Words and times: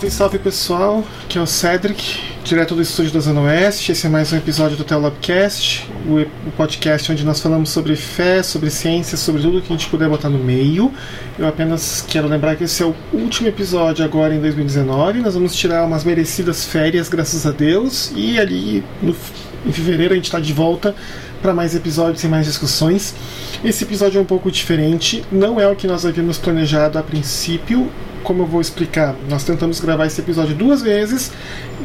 Salve, 0.00 0.10
salve 0.10 0.38
pessoal, 0.38 1.04
aqui 1.24 1.36
é 1.36 1.42
o 1.42 1.46
Cedric, 1.46 2.20
direto 2.42 2.74
do 2.74 2.80
estúdio 2.80 3.12
da 3.12 3.20
Zona 3.20 3.42
Oeste. 3.42 3.92
Esse 3.92 4.06
é 4.06 4.08
mais 4.08 4.32
um 4.32 4.36
episódio 4.36 4.74
do 4.74 4.82
Telabcast, 4.82 5.90
o, 6.06 6.20
o 6.20 6.52
podcast 6.56 7.12
onde 7.12 7.22
nós 7.22 7.40
falamos 7.40 7.68
sobre 7.68 7.96
fé, 7.96 8.42
sobre 8.42 8.70
ciência, 8.70 9.18
sobre 9.18 9.42
tudo 9.42 9.60
que 9.60 9.70
a 9.70 9.76
gente 9.76 9.90
puder 9.90 10.08
botar 10.08 10.30
no 10.30 10.38
meio. 10.38 10.90
Eu 11.38 11.46
apenas 11.46 12.02
quero 12.08 12.28
lembrar 12.28 12.56
que 12.56 12.64
esse 12.64 12.82
é 12.82 12.86
o 12.86 12.94
último 13.12 13.48
episódio 13.48 14.02
agora 14.02 14.34
em 14.34 14.40
2019. 14.40 15.20
Nós 15.20 15.34
vamos 15.34 15.54
tirar 15.54 15.84
umas 15.84 16.02
merecidas 16.02 16.64
férias, 16.64 17.10
graças 17.10 17.44
a 17.44 17.50
Deus, 17.50 18.10
e 18.16 18.40
ali 18.40 18.82
no, 19.02 19.14
em 19.66 19.72
fevereiro 19.72 20.14
a 20.14 20.16
gente 20.16 20.26
está 20.26 20.40
de 20.40 20.52
volta 20.54 20.94
para 21.42 21.52
mais 21.52 21.74
episódios 21.74 22.24
e 22.24 22.28
mais 22.28 22.46
discussões. 22.46 23.14
Esse 23.62 23.84
episódio 23.84 24.18
é 24.18 24.22
um 24.22 24.26
pouco 24.26 24.50
diferente, 24.50 25.22
não 25.30 25.60
é 25.60 25.68
o 25.68 25.76
que 25.76 25.86
nós 25.86 26.06
havíamos 26.06 26.38
planejado 26.38 26.98
a 26.98 27.02
princípio 27.02 27.90
como 28.30 28.44
eu 28.44 28.46
vou 28.46 28.60
explicar, 28.60 29.16
nós 29.28 29.42
tentamos 29.42 29.80
gravar 29.80 30.06
esse 30.06 30.20
episódio 30.20 30.54
duas 30.54 30.80
vezes 30.80 31.32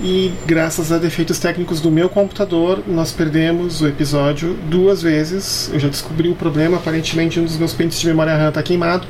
e, 0.03 0.31
graças 0.45 0.91
a 0.91 0.99
defeitos 0.99 1.39
técnicos 1.39 1.81
do 1.81 1.89
meu 1.89 2.07
computador, 2.07 2.83
nós 2.85 3.11
perdemos 3.11 3.81
o 3.81 3.87
episódio 3.87 4.55
duas 4.69 5.01
vezes. 5.01 5.71
Eu 5.73 5.79
já 5.79 5.87
descobri 5.87 6.29
o 6.29 6.35
problema, 6.35 6.77
aparentemente 6.77 7.39
um 7.39 7.45
dos 7.45 7.57
meus 7.57 7.73
pentes 7.73 7.99
de 7.99 8.05
memória 8.05 8.37
RAM 8.37 8.49
está 8.49 8.61
queimado. 8.61 9.07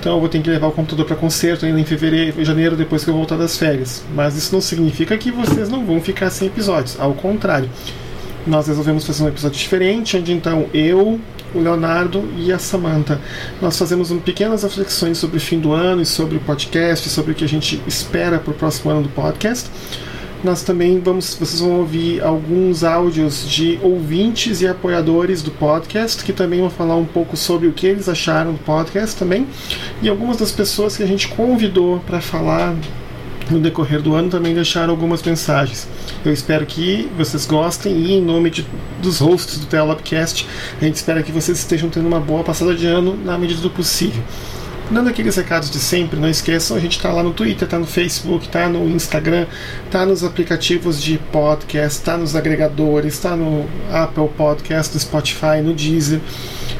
Então 0.00 0.14
eu 0.14 0.18
vou 0.18 0.30
ter 0.30 0.40
que 0.40 0.48
levar 0.48 0.68
o 0.68 0.72
computador 0.72 1.04
para 1.04 1.16
conserto 1.16 1.66
ainda 1.66 1.78
em 1.78 1.84
fevereiro, 1.84 2.42
janeiro, 2.42 2.74
depois 2.74 3.04
que 3.04 3.10
eu 3.10 3.14
voltar 3.14 3.36
das 3.36 3.58
férias. 3.58 4.02
Mas 4.14 4.34
isso 4.34 4.54
não 4.54 4.62
significa 4.62 5.18
que 5.18 5.30
vocês 5.30 5.68
não 5.68 5.84
vão 5.84 6.00
ficar 6.00 6.30
sem 6.30 6.48
episódios. 6.48 6.98
Ao 6.98 7.12
contrário, 7.12 7.68
nós 8.46 8.66
resolvemos 8.66 9.06
fazer 9.06 9.24
um 9.24 9.28
episódio 9.28 9.58
diferente, 9.58 10.16
onde 10.16 10.32
então 10.32 10.70
eu, 10.72 11.20
o 11.56 11.62
Leonardo 11.62 12.28
e 12.36 12.52
a 12.52 12.58
Samantha. 12.58 13.20
Nós 13.60 13.78
fazemos 13.78 14.10
um, 14.10 14.18
pequenas 14.18 14.62
reflexões 14.62 15.18
sobre 15.18 15.38
o 15.38 15.40
fim 15.40 15.58
do 15.58 15.72
ano 15.72 16.02
e 16.02 16.06
sobre 16.06 16.36
o 16.36 16.40
podcast, 16.40 17.08
sobre 17.08 17.32
o 17.32 17.34
que 17.34 17.44
a 17.44 17.48
gente 17.48 17.82
espera 17.86 18.38
para 18.38 18.50
o 18.50 18.54
próximo 18.54 18.90
ano 18.90 19.02
do 19.02 19.08
podcast. 19.08 19.70
Nós 20.44 20.62
também 20.62 21.00
vamos, 21.00 21.34
vocês 21.34 21.60
vão 21.60 21.78
ouvir 21.78 22.22
alguns 22.22 22.84
áudios 22.84 23.48
de 23.48 23.80
ouvintes 23.82 24.60
e 24.60 24.68
apoiadores 24.68 25.42
do 25.42 25.50
podcast, 25.50 26.22
que 26.22 26.32
também 26.32 26.60
vão 26.60 26.70
falar 26.70 26.96
um 26.96 27.04
pouco 27.04 27.36
sobre 27.36 27.66
o 27.66 27.72
que 27.72 27.86
eles 27.86 28.08
acharam 28.08 28.52
do 28.52 28.58
podcast 28.58 29.16
também, 29.16 29.46
e 30.02 30.08
algumas 30.08 30.36
das 30.36 30.52
pessoas 30.52 30.96
que 30.96 31.02
a 31.02 31.06
gente 31.06 31.26
convidou 31.28 32.00
para 32.00 32.20
falar 32.20 32.76
no 33.50 33.60
decorrer 33.60 34.00
do 34.00 34.14
ano 34.14 34.28
também 34.28 34.54
deixaram 34.54 34.90
algumas 34.90 35.22
mensagens. 35.22 35.86
Eu 36.24 36.32
espero 36.32 36.66
que 36.66 37.08
vocês 37.16 37.46
gostem 37.46 37.96
e 37.96 38.14
em 38.14 38.22
nome 38.22 38.50
de, 38.50 38.66
dos 39.00 39.18
hosts 39.18 39.58
do 39.58 39.66
Telabcast, 39.66 40.46
a 40.80 40.84
gente 40.84 40.96
espera 40.96 41.22
que 41.22 41.32
vocês 41.32 41.58
estejam 41.58 41.88
tendo 41.88 42.06
uma 42.06 42.20
boa 42.20 42.42
passada 42.42 42.74
de 42.74 42.86
ano 42.86 43.16
na 43.24 43.38
medida 43.38 43.60
do 43.60 43.70
possível. 43.70 44.22
Dando 44.88 45.08
aqueles 45.08 45.34
recados 45.34 45.68
de 45.68 45.80
sempre, 45.80 46.18
não 46.18 46.28
esqueçam, 46.28 46.76
a 46.76 46.80
gente 46.80 46.96
está 46.96 47.12
lá 47.12 47.20
no 47.20 47.32
Twitter, 47.32 47.64
está 47.64 47.76
no 47.76 47.86
Facebook, 47.86 48.46
está 48.46 48.68
no 48.68 48.88
Instagram, 48.88 49.46
está 49.84 50.06
nos 50.06 50.22
aplicativos 50.22 51.02
de 51.02 51.18
podcast, 51.32 51.98
está 51.98 52.16
nos 52.16 52.36
agregadores, 52.36 53.14
está 53.14 53.34
no 53.34 53.66
Apple 53.92 54.28
Podcast, 54.36 54.94
no 54.94 55.00
Spotify, 55.00 55.60
no 55.60 55.74
Deezer. 55.74 56.20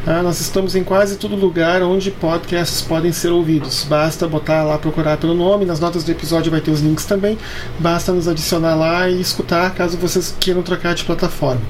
Ah, 0.07 0.23
nós 0.23 0.41
estamos 0.41 0.77
em 0.77 0.85
quase 0.85 1.17
todo 1.17 1.35
lugar 1.35 1.83
onde 1.83 2.13
podcasts 2.13 2.81
podem 2.81 3.11
ser 3.11 3.33
ouvidos. 3.33 3.85
Basta 3.89 4.29
botar 4.29 4.63
lá, 4.63 4.79
procurar 4.79 5.17
pelo 5.17 5.35
nome, 5.35 5.65
nas 5.65 5.81
notas 5.81 6.05
do 6.05 6.13
episódio 6.13 6.49
vai 6.49 6.61
ter 6.61 6.71
os 6.71 6.81
links 6.81 7.05
também. 7.05 7.37
Basta 7.81 8.13
nos 8.13 8.29
adicionar 8.29 8.77
lá 8.77 9.11
e 9.11 9.21
escutar 9.21 9.75
caso 9.75 9.97
vocês 9.97 10.33
queiram 10.39 10.63
trocar 10.63 10.95
de 10.95 11.03
plataforma. 11.03 11.61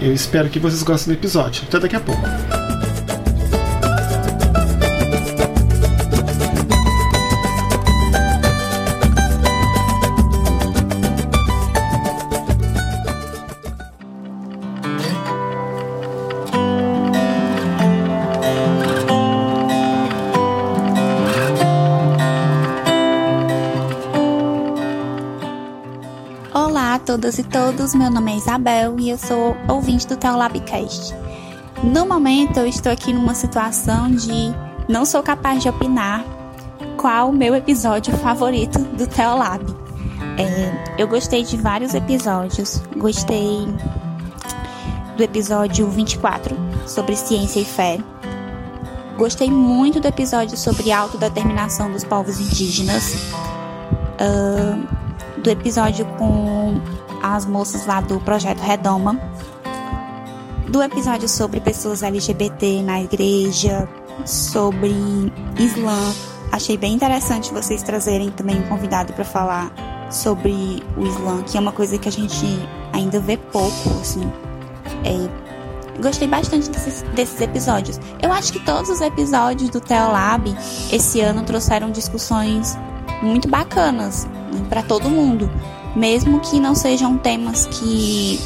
Eu 0.00 0.14
espero 0.14 0.48
que 0.48 0.58
vocês 0.58 0.82
gostem 0.82 1.14
do 1.14 1.18
episódio. 1.18 1.64
Até 1.68 1.78
daqui 1.78 1.96
a 1.96 2.00
pouco. 2.00 2.85
Todos, 27.72 27.96
meu 27.96 28.08
nome 28.08 28.32
é 28.32 28.36
Isabel 28.36 28.94
e 29.00 29.10
eu 29.10 29.18
sou 29.18 29.56
ouvinte 29.66 30.06
do 30.06 30.16
Teolabcast. 30.16 31.12
No 31.82 32.06
momento 32.06 32.58
eu 32.58 32.66
estou 32.66 32.92
aqui 32.92 33.12
numa 33.12 33.34
situação 33.34 34.08
de 34.08 34.54
não 34.88 35.04
sou 35.04 35.20
capaz 35.20 35.60
de 35.60 35.68
opinar 35.68 36.24
qual 36.96 37.30
o 37.30 37.32
meu 37.32 37.56
episódio 37.56 38.16
favorito 38.18 38.78
do 38.78 39.04
Teolab. 39.08 39.64
É, 40.38 40.94
eu 40.96 41.08
gostei 41.08 41.42
de 41.42 41.56
vários 41.56 41.92
episódios, 41.92 42.80
gostei 42.96 43.66
do 45.16 45.24
episódio 45.24 45.88
24 45.88 46.56
sobre 46.86 47.16
ciência 47.16 47.58
e 47.58 47.64
fé. 47.64 47.98
Gostei 49.18 49.50
muito 49.50 49.98
do 49.98 50.06
episódio 50.06 50.56
sobre 50.56 50.92
autodeterminação 50.92 51.90
dos 51.90 52.04
povos 52.04 52.38
indígenas. 52.38 53.12
Uh, 54.20 54.96
do 55.42 55.50
episódio 55.50 56.06
com 56.18 56.55
as 57.34 57.46
moças 57.46 57.86
lá 57.86 58.00
do 58.00 58.20
projeto 58.20 58.60
Redoma, 58.60 59.18
do 60.68 60.82
episódio 60.82 61.28
sobre 61.28 61.60
pessoas 61.60 62.02
LGBT 62.02 62.82
na 62.82 63.00
igreja, 63.00 63.88
sobre 64.24 64.94
Islã. 65.58 66.14
Achei 66.52 66.76
bem 66.76 66.94
interessante 66.94 67.52
vocês 67.52 67.82
trazerem 67.82 68.30
também 68.30 68.58
um 68.58 68.68
convidado 68.68 69.12
para 69.12 69.24
falar 69.24 69.70
sobre 70.10 70.82
o 70.96 71.04
Islã, 71.04 71.42
que 71.42 71.56
é 71.56 71.60
uma 71.60 71.72
coisa 71.72 71.98
que 71.98 72.08
a 72.08 72.12
gente 72.12 72.46
ainda 72.92 73.18
vê 73.20 73.36
pouco, 73.36 73.90
assim. 74.00 74.30
É, 75.04 76.00
gostei 76.00 76.28
bastante 76.28 76.70
desses, 76.70 77.02
desses, 77.14 77.40
episódios. 77.40 78.00
Eu 78.22 78.32
acho 78.32 78.52
que 78.52 78.60
todos 78.64 78.88
os 78.90 79.00
episódios 79.00 79.70
do 79.70 79.80
Teolab 79.80 80.54
esse 80.92 81.20
ano 81.20 81.42
trouxeram 81.42 81.90
discussões 81.90 82.78
muito 83.22 83.48
bacanas 83.48 84.26
né, 84.26 84.64
para 84.68 84.82
todo 84.82 85.08
mundo 85.08 85.50
mesmo 85.96 86.40
que 86.40 86.60
não 86.60 86.74
sejam 86.74 87.16
temas 87.16 87.66
que 87.66 88.38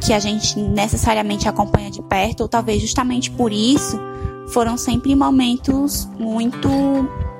que 0.00 0.14
a 0.14 0.18
gente 0.18 0.58
necessariamente 0.58 1.46
acompanha 1.46 1.90
de 1.90 2.00
perto, 2.00 2.40
ou 2.40 2.48
talvez 2.48 2.80
justamente 2.80 3.30
por 3.30 3.52
isso 3.52 4.00
foram 4.48 4.78
sempre 4.78 5.14
momentos 5.14 6.08
muito 6.18 6.68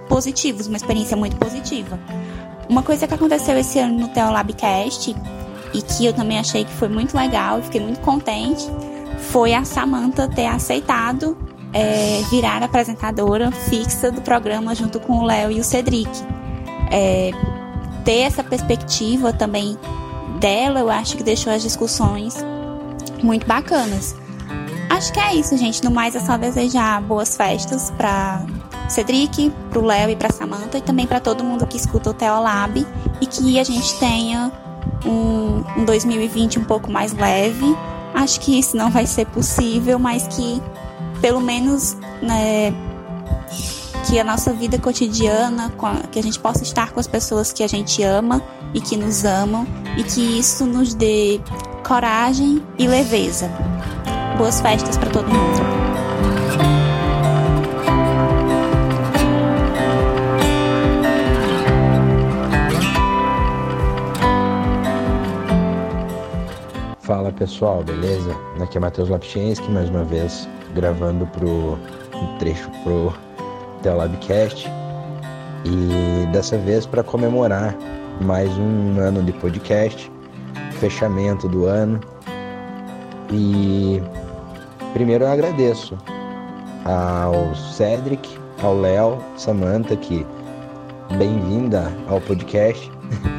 positivos, 0.09 0.66
uma 0.66 0.77
experiência 0.77 1.16
muito 1.16 1.37
positiva. 1.37 1.99
Uma 2.69 2.83
coisa 2.83 3.09
que 3.09 3.15
aconteceu 3.15 3.56
esse 3.56 3.78
ano 3.78 3.99
no 3.99 4.09
Teolabcast 4.09 5.17
e 5.73 5.82
que 5.82 6.05
eu 6.05 6.12
também 6.12 6.38
achei 6.38 6.64
que 6.64 6.73
foi 6.73 6.88
muito 6.88 7.17
legal 7.17 7.61
e 7.61 7.62
fiquei 7.62 7.81
muito 7.81 8.00
contente 8.00 8.64
foi 9.31 9.55
a 9.55 9.64
Samantha 9.64 10.29
ter 10.29 10.46
aceitado 10.46 11.37
é, 11.73 12.23
virar 12.31 12.62
apresentadora 12.62 13.50
fixa 13.50 14.11
do 14.11 14.20
programa 14.20 14.75
junto 14.75 14.99
com 15.00 15.19
o 15.19 15.25
Léo 15.25 15.53
e 15.53 15.61
o 15.61 15.64
Cedric. 15.64 16.11
É, 16.91 17.31
ter 18.10 18.22
essa 18.22 18.42
perspectiva 18.42 19.32
também 19.32 19.78
dela, 20.40 20.80
eu 20.80 20.90
acho 20.90 21.16
que 21.16 21.22
deixou 21.22 21.52
as 21.52 21.62
discussões 21.62 22.34
muito 23.22 23.46
bacanas. 23.46 24.16
Acho 24.90 25.12
que 25.12 25.20
é 25.20 25.32
isso, 25.36 25.56
gente. 25.56 25.84
No 25.84 25.92
mais 25.92 26.16
é 26.16 26.18
só 26.18 26.36
desejar 26.36 27.00
boas 27.02 27.36
festas 27.36 27.92
para 27.96 28.44
Cedric, 28.88 29.52
pro 29.70 29.82
Léo 29.82 30.10
e 30.10 30.16
pra 30.16 30.28
Samantha 30.28 30.78
e 30.78 30.80
também 30.80 31.06
para 31.06 31.20
todo 31.20 31.44
mundo 31.44 31.64
que 31.68 31.76
escuta 31.76 32.10
o 32.10 32.12
Teolab 32.12 32.84
e 33.20 33.26
que 33.26 33.60
a 33.60 33.62
gente 33.62 33.96
tenha 34.00 34.50
um, 35.06 35.62
um 35.80 35.84
2020 35.84 36.58
um 36.58 36.64
pouco 36.64 36.90
mais 36.90 37.12
leve. 37.12 37.76
Acho 38.12 38.40
que 38.40 38.58
isso 38.58 38.76
não 38.76 38.90
vai 38.90 39.06
ser 39.06 39.26
possível, 39.26 40.00
mas 40.00 40.26
que 40.26 40.60
pelo 41.20 41.40
menos 41.40 41.96
né, 42.20 42.74
que 44.08 44.19
a 44.19 44.25
nossa 44.25 44.52
vida 44.52 44.79
cotidiana, 44.79 45.73
que 46.11 46.19
a 46.19 46.23
gente 46.23 46.38
possa 46.38 46.62
estar 46.62 46.93
com 46.93 47.00
as 47.00 47.06
pessoas 47.06 47.52
que 47.52 47.62
a 47.62 47.69
gente 47.69 48.02
ama 48.02 48.43
e 48.75 48.81
que 48.81 48.97
nos 48.97 49.25
amam 49.25 49.67
e 49.97 50.02
que 50.02 50.38
isso 50.38 50.64
nos 50.64 50.94
dê 50.94 51.41
coragem 51.87 52.62
e 52.79 52.87
leveza. 52.87 53.50
Boas 54.38 54.61
festas 54.61 54.97
para 54.97 55.11
todo 55.11 55.26
mundo. 55.29 55.61
Fala 67.00 67.32
pessoal, 67.32 67.82
beleza? 67.82 68.37
Aqui 68.62 68.79
é 68.79 68.81
Matheus 68.81 69.08
Lapchinski, 69.08 69.69
mais 69.70 69.91
uma 69.91 70.05
vez 70.05 70.49
gravando 70.75 71.26
pro 71.26 71.79
um 72.14 72.38
trecho 72.38 72.70
pro 72.85 73.12
Telabcast 73.82 74.69
e 75.65 76.27
dessa 76.32 76.56
vez 76.59 76.87
para 76.87 77.03
comemorar 77.03 77.77
mais 78.21 78.50
um 78.59 78.99
ano 79.00 79.23
de 79.23 79.32
podcast, 79.32 80.11
fechamento 80.73 81.49
do 81.49 81.67
ano. 81.67 82.00
E 83.32 84.03
primeiro 84.93 85.25
eu 85.25 85.31
agradeço 85.31 85.97
ao 86.85 87.55
Cedric, 87.55 88.29
ao 88.62 88.79
Léo, 88.79 89.19
Samantha 89.37 89.97
que 89.97 90.27
bem-vinda 91.17 91.91
ao 92.09 92.21
podcast 92.21 92.91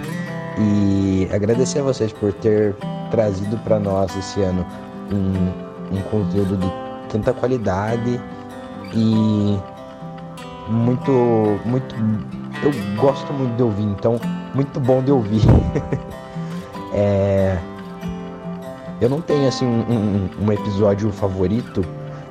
e 0.59 1.27
agradecer 1.33 1.79
a 1.79 1.83
vocês 1.83 2.11
por 2.13 2.33
ter 2.33 2.75
trazido 3.09 3.57
para 3.59 3.79
nós 3.79 4.15
esse 4.17 4.41
ano 4.41 4.65
um, 5.11 5.97
um 5.97 6.01
conteúdo 6.03 6.57
de 6.57 6.71
tanta 7.09 7.33
qualidade 7.33 8.21
e 8.93 9.57
muito, 10.67 11.59
muito. 11.65 11.95
Eu 12.63 12.71
gosto 13.01 13.31
muito 13.33 13.55
de 13.55 13.63
ouvir, 13.63 13.83
então, 13.83 14.19
muito 14.53 14.79
bom 14.79 15.01
de 15.01 15.11
ouvir. 15.11 15.41
é, 16.93 17.57
eu 18.99 19.09
não 19.09 19.21
tenho 19.21 19.47
assim 19.47 19.65
um, 19.65 20.29
um, 20.39 20.51
episódio 20.51 21.11
favorito, 21.11 21.83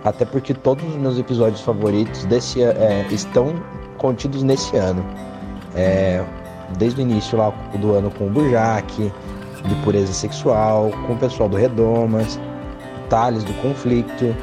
até 0.05 0.25
porque 0.25 0.55
todos 0.55 0.85
os 0.85 0.97
meus 0.97 1.19
episódios 1.19 1.61
favoritos 1.61 2.25
desse, 2.27 2.63
é, 2.63 3.07
estão 3.11 3.55
contidos 3.99 4.43
nesse 4.43 4.77
ano. 4.77 5.05
É, 5.75 6.25
desde 6.79 7.01
o 7.01 7.03
início 7.03 7.37
lá 7.37 7.51
do 7.81 7.93
ano 7.93 8.11
com 8.11 8.27
o 8.27 8.31
Burjac, 8.31 9.13
de 9.65 9.75
pureza 9.83 10.13
sexual, 10.13 10.91
com 11.07 11.15
o 11.15 11.17
pessoal 11.17 11.49
do 11.49 11.57
Redomas, 11.57 12.39
Tales 13.09 13.45
do 13.45 13.53
Conflito, 13.55 14.35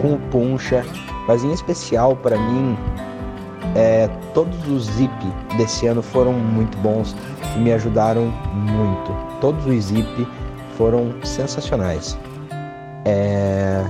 com 0.00 0.14
o 0.14 0.18
Puncha, 0.30 0.84
mas 1.26 1.44
em 1.44 1.52
especial 1.52 2.16
para 2.16 2.36
mim, 2.36 2.76
é, 3.74 4.08
todos 4.34 4.56
os 4.68 4.84
zip 4.84 5.12
desse 5.56 5.86
ano 5.86 6.02
foram 6.02 6.32
muito 6.32 6.76
bons 6.78 7.14
e 7.56 7.58
me 7.58 7.72
ajudaram 7.72 8.32
muito. 8.54 9.12
Todos 9.40 9.64
os 9.66 9.84
zip 9.84 10.28
foram 10.76 11.14
sensacionais. 11.22 12.18
É... 13.04 13.82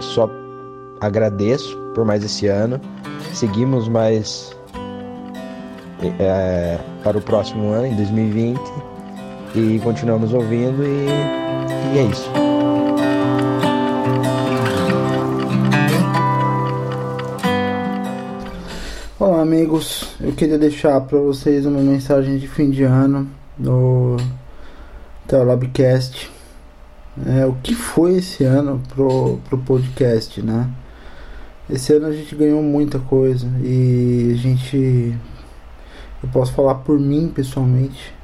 Só 0.00 0.28
agradeço 1.00 1.76
por 1.94 2.04
mais 2.04 2.24
esse 2.24 2.46
ano. 2.46 2.80
Seguimos 3.32 3.88
mais 3.88 4.54
é, 6.18 6.78
para 7.02 7.18
o 7.18 7.20
próximo 7.20 7.70
ano, 7.70 7.86
em 7.86 7.96
2020, 7.96 8.60
e 9.54 9.80
continuamos 9.80 10.32
ouvindo 10.32 10.82
e, 10.84 11.06
e 11.94 11.98
é 11.98 12.02
isso. 12.02 12.41
Amigos, 19.52 20.16
eu 20.18 20.32
queria 20.32 20.58
deixar 20.58 20.98
para 21.02 21.18
vocês 21.18 21.66
uma 21.66 21.82
mensagem 21.82 22.38
de 22.38 22.48
fim 22.48 22.70
de 22.70 22.84
ano 22.84 23.28
no 23.58 24.16
Teolabcast. 25.28 26.30
É, 27.26 27.44
o 27.44 27.52
que 27.62 27.74
foi 27.74 28.14
esse 28.14 28.44
ano 28.44 28.80
pro, 28.88 29.38
pro 29.46 29.58
podcast, 29.58 30.40
né? 30.40 30.70
Esse 31.68 31.92
ano 31.92 32.06
a 32.06 32.12
gente 32.12 32.34
ganhou 32.34 32.62
muita 32.62 32.98
coisa 32.98 33.46
e 33.62 34.32
a 34.32 34.36
gente. 34.38 35.14
Eu 36.22 36.28
posso 36.32 36.50
falar 36.54 36.76
por 36.76 36.98
mim 36.98 37.28
pessoalmente. 37.28 38.14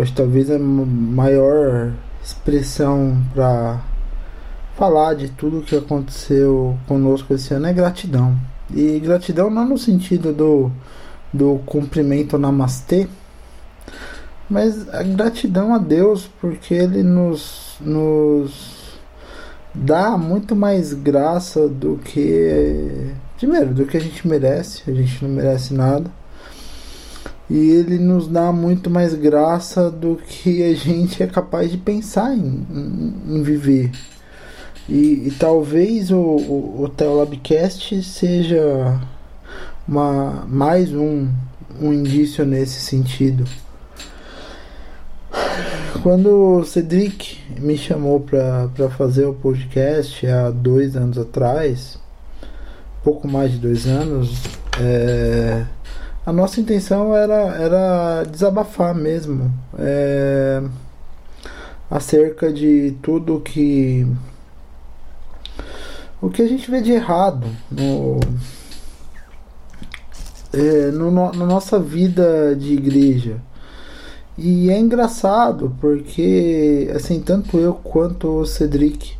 Acho 0.00 0.12
que 0.12 0.16
talvez 0.16 0.50
a 0.50 0.58
maior 0.58 1.92
expressão 2.24 3.22
para 3.34 3.82
falar 4.78 5.12
de 5.12 5.28
tudo 5.28 5.60
que 5.60 5.76
aconteceu 5.76 6.78
conosco 6.86 7.34
esse 7.34 7.52
ano 7.52 7.66
é 7.66 7.72
gratidão. 7.74 8.34
E 8.74 8.98
gratidão 9.00 9.50
não 9.50 9.66
no 9.66 9.78
sentido 9.78 10.32
do, 10.32 10.70
do 11.32 11.60
cumprimento 11.64 12.36
namastê, 12.38 13.08
mas 14.48 14.88
a 14.88 15.02
gratidão 15.02 15.74
a 15.74 15.78
Deus 15.78 16.28
porque 16.40 16.74
Ele 16.74 17.02
nos, 17.02 17.76
nos 17.80 18.78
dá 19.74 20.16
muito 20.16 20.56
mais 20.56 20.92
graça 20.92 21.68
do 21.68 21.98
que. 21.98 23.12
Primeiro, 23.36 23.72
do 23.72 23.86
que 23.86 23.96
a 23.96 24.00
gente 24.00 24.26
merece, 24.26 24.90
a 24.90 24.94
gente 24.94 25.24
não 25.24 25.30
merece 25.30 25.72
nada. 25.72 26.10
E 27.48 27.70
ele 27.70 27.98
nos 27.98 28.28
dá 28.28 28.52
muito 28.52 28.90
mais 28.90 29.14
graça 29.14 29.90
do 29.90 30.16
que 30.16 30.62
a 30.62 30.74
gente 30.74 31.22
é 31.22 31.26
capaz 31.26 31.70
de 31.70 31.78
pensar 31.78 32.36
em, 32.36 32.66
em, 32.70 33.36
em 33.36 33.42
viver. 33.42 33.90
E, 34.88 35.28
e, 35.28 35.34
talvez 35.38 36.10
o, 36.10 36.16
o, 36.16 36.82
o 36.84 36.88
Teolabcast 36.88 38.02
seja 38.02 38.98
uma, 39.86 40.46
mais 40.48 40.92
um, 40.92 41.28
um 41.80 41.92
indício 41.92 42.46
nesse 42.46 42.80
sentido. 42.80 43.44
Quando 46.02 46.58
o 46.60 46.64
Cedric 46.64 47.38
me 47.60 47.76
chamou 47.76 48.20
para 48.20 48.88
fazer 48.96 49.26
o 49.26 49.34
podcast 49.34 50.26
há 50.26 50.50
dois 50.50 50.96
anos 50.96 51.18
atrás, 51.18 51.98
pouco 53.02 53.28
mais 53.28 53.52
de 53.52 53.58
dois 53.58 53.86
anos, 53.86 54.42
é, 54.80 55.64
a 56.24 56.32
nossa 56.32 56.60
intenção 56.60 57.14
era, 57.14 57.56
era 57.56 58.22
desabafar 58.24 58.94
mesmo 58.94 59.52
é, 59.78 60.62
acerca 61.90 62.52
de 62.52 62.94
tudo 63.02 63.40
que 63.40 64.06
o 66.20 66.28
que 66.28 66.42
a 66.42 66.48
gente 66.48 66.70
vê 66.70 66.80
de 66.80 66.92
errado 66.92 67.46
no, 67.70 68.18
é, 70.52 70.90
no, 70.90 71.10
no, 71.10 71.32
na 71.32 71.46
nossa 71.46 71.78
vida 71.78 72.56
de 72.56 72.72
igreja. 72.72 73.40
E 74.36 74.70
é 74.70 74.78
engraçado 74.78 75.76
porque 75.80 76.90
assim 76.94 77.20
tanto 77.20 77.58
eu 77.58 77.74
quanto 77.74 78.40
o 78.40 78.46
Cedric 78.46 79.16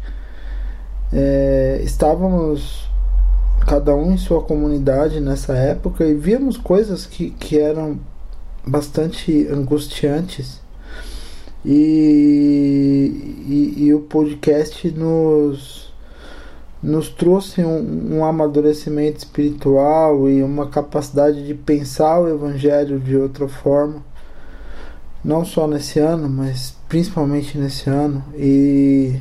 é, 1.12 1.80
estávamos 1.82 2.88
cada 3.66 3.94
um 3.94 4.12
em 4.12 4.16
sua 4.16 4.42
comunidade 4.42 5.20
nessa 5.20 5.54
época 5.54 6.04
e 6.04 6.14
víamos 6.14 6.56
coisas 6.56 7.04
que, 7.04 7.30
que 7.30 7.58
eram 7.58 7.98
bastante 8.66 9.46
angustiantes. 9.48 10.60
E, 11.64 13.34
e, 13.46 13.84
e 13.84 13.94
o 13.94 14.00
podcast 14.00 14.88
nos 14.92 15.87
nos 16.82 17.08
trouxe 17.08 17.62
um, 17.64 18.18
um, 18.18 18.24
amadurecimento 18.24 19.18
espiritual 19.18 20.28
e 20.28 20.42
uma 20.42 20.68
capacidade 20.68 21.44
de 21.46 21.54
pensar 21.54 22.20
o 22.20 22.28
evangelho 22.28 23.00
de 23.00 23.16
outra 23.16 23.48
forma 23.48 24.02
não 25.24 25.44
só 25.44 25.66
nesse 25.66 25.98
ano, 25.98 26.28
mas 26.28 26.74
principalmente 26.88 27.58
nesse 27.58 27.90
ano. 27.90 28.24
E, 28.34 29.20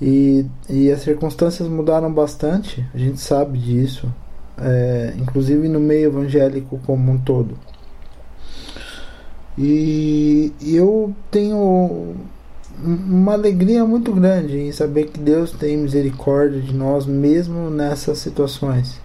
e, 0.00 0.46
e 0.68 0.90
as 0.90 1.00
circunstâncias 1.00 1.68
mudaram 1.68 2.12
bastante, 2.12 2.84
a 2.94 2.98
gente 2.98 3.20
sabe 3.20 3.58
disso, 3.58 4.12
é, 4.58 5.14
inclusive 5.16 5.68
no 5.68 5.80
meio 5.80 6.08
evangélico 6.08 6.78
como 6.86 7.10
um 7.12 7.18
todo. 7.18 7.58
E, 9.58 10.52
e 10.60 10.76
eu 10.76 11.14
tenho 11.30 12.14
uma 12.82 13.32
alegria 13.32 13.84
muito 13.84 14.12
grande 14.12 14.58
em 14.58 14.72
saber 14.72 15.06
que 15.06 15.18
Deus 15.18 15.50
tem 15.52 15.76
misericórdia 15.76 16.60
de 16.60 16.74
nós 16.74 17.06
mesmo 17.06 17.70
nessas 17.70 18.18
situações. 18.18 19.00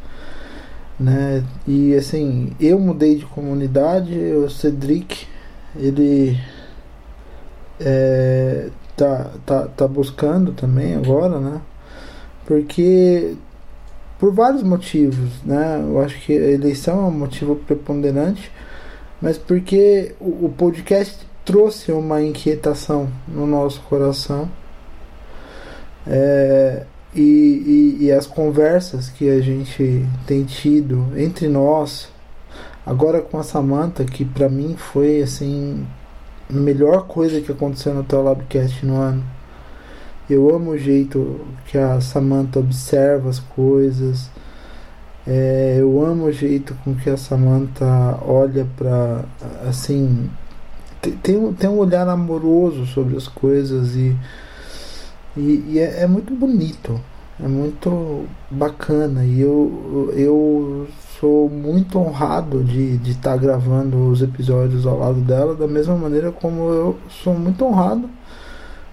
Né? 0.99 1.43
E 1.67 1.95
assim, 1.95 2.51
eu 2.59 2.77
mudei 2.79 3.15
de 3.15 3.25
comunidade, 3.25 4.13
o 4.13 4.49
Cedric 4.49 5.25
ele 5.75 6.37
é, 7.79 8.69
tá, 8.95 9.31
tá, 9.45 9.67
tá 9.67 9.87
buscando 9.87 10.51
também 10.53 10.95
agora, 10.95 11.39
né? 11.39 11.61
Porque 12.45 13.35
por 14.19 14.31
vários 14.33 14.61
motivos, 14.61 15.31
né? 15.43 15.79
Eu 15.81 15.99
acho 16.01 16.19
que 16.21 16.33
a 16.33 16.51
eleição 16.51 17.05
é 17.05 17.07
um 17.07 17.11
motivo 17.11 17.55
preponderante, 17.55 18.51
mas 19.19 19.37
porque 19.37 20.13
o, 20.19 20.45
o 20.45 20.53
podcast 20.55 21.25
trouxe 21.45 21.91
uma 21.91 22.21
inquietação 22.21 23.09
no 23.27 23.45
nosso 23.45 23.81
coração. 23.81 24.49
É, 26.07 26.85
e, 27.13 27.97
e, 27.99 28.05
e, 28.05 28.11
as 28.11 28.25
conversas 28.25 29.09
que 29.09 29.29
a 29.29 29.41
gente 29.41 30.05
tem 30.25 30.43
tido 30.45 31.07
entre 31.15 31.47
nós 31.47 32.09
Agora 32.85 33.21
com 33.21 33.37
a 33.37 33.43
Samantha, 33.43 34.03
que 34.03 34.25
para 34.25 34.49
mim 34.49 34.75
foi 34.75 35.21
assim 35.21 35.85
a 36.49 36.53
melhor 36.53 37.05
coisa 37.05 37.39
que 37.39 37.51
aconteceu 37.51 37.93
no 37.93 38.03
Teolabcast 38.03 38.85
no 38.85 38.97
ano. 38.97 39.23
Eu 40.27 40.53
amo 40.53 40.71
o 40.71 40.77
jeito 40.77 41.39
que 41.67 41.77
a 41.77 42.01
Samantha 42.01 42.59
observa 42.59 43.29
as 43.29 43.39
coisas. 43.39 44.31
É, 45.27 45.77
eu 45.79 46.03
amo 46.03 46.25
o 46.25 46.31
jeito 46.31 46.75
com 46.83 46.95
que 46.95 47.09
a 47.09 47.17
Samantha 47.17 47.85
olha 48.25 48.67
para 48.75 49.25
assim 49.69 50.27
tem, 51.01 51.53
tem 51.53 51.69
um 51.69 51.77
olhar 51.77 52.07
amoroso 52.07 52.85
sobre 52.85 53.17
as 53.17 53.27
coisas 53.27 53.95
e, 53.95 54.15
e, 55.35 55.65
e 55.69 55.79
é, 55.79 56.03
é, 56.03 56.07
muito 56.07 56.33
bonito, 56.35 56.99
é 57.39 57.47
muito 57.47 58.25
bacana 58.49 59.25
e 59.25 59.41
eu, 59.41 60.13
eu 60.15 60.87
sou 61.19 61.49
muito 61.49 61.97
honrado 61.97 62.63
de 62.63 62.95
estar 62.95 63.03
de 63.03 63.15
tá 63.15 63.37
gravando 63.37 64.09
os 64.09 64.21
episódios 64.21 64.85
ao 64.85 64.99
lado 64.99 65.21
dela, 65.21 65.55
da 65.55 65.67
mesma 65.67 65.95
maneira 65.95 66.31
como 66.31 66.69
eu 66.69 66.97
sou 67.09 67.33
muito 67.33 67.65
honrado 67.65 68.09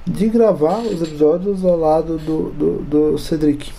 de 0.06 0.28
gravar 0.28 0.78
os 0.80 1.02
episódios 1.02 1.64
ao 1.64 1.76
lado 1.76 2.16
do, 2.16 2.50
do, 2.50 2.82
do 2.82 3.18
Cedric. 3.18 3.70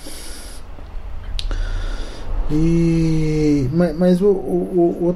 E, 2.52 3.70
mas, 3.72 3.96
mas 3.96 4.22
o, 4.22 4.28
o, 4.28 5.08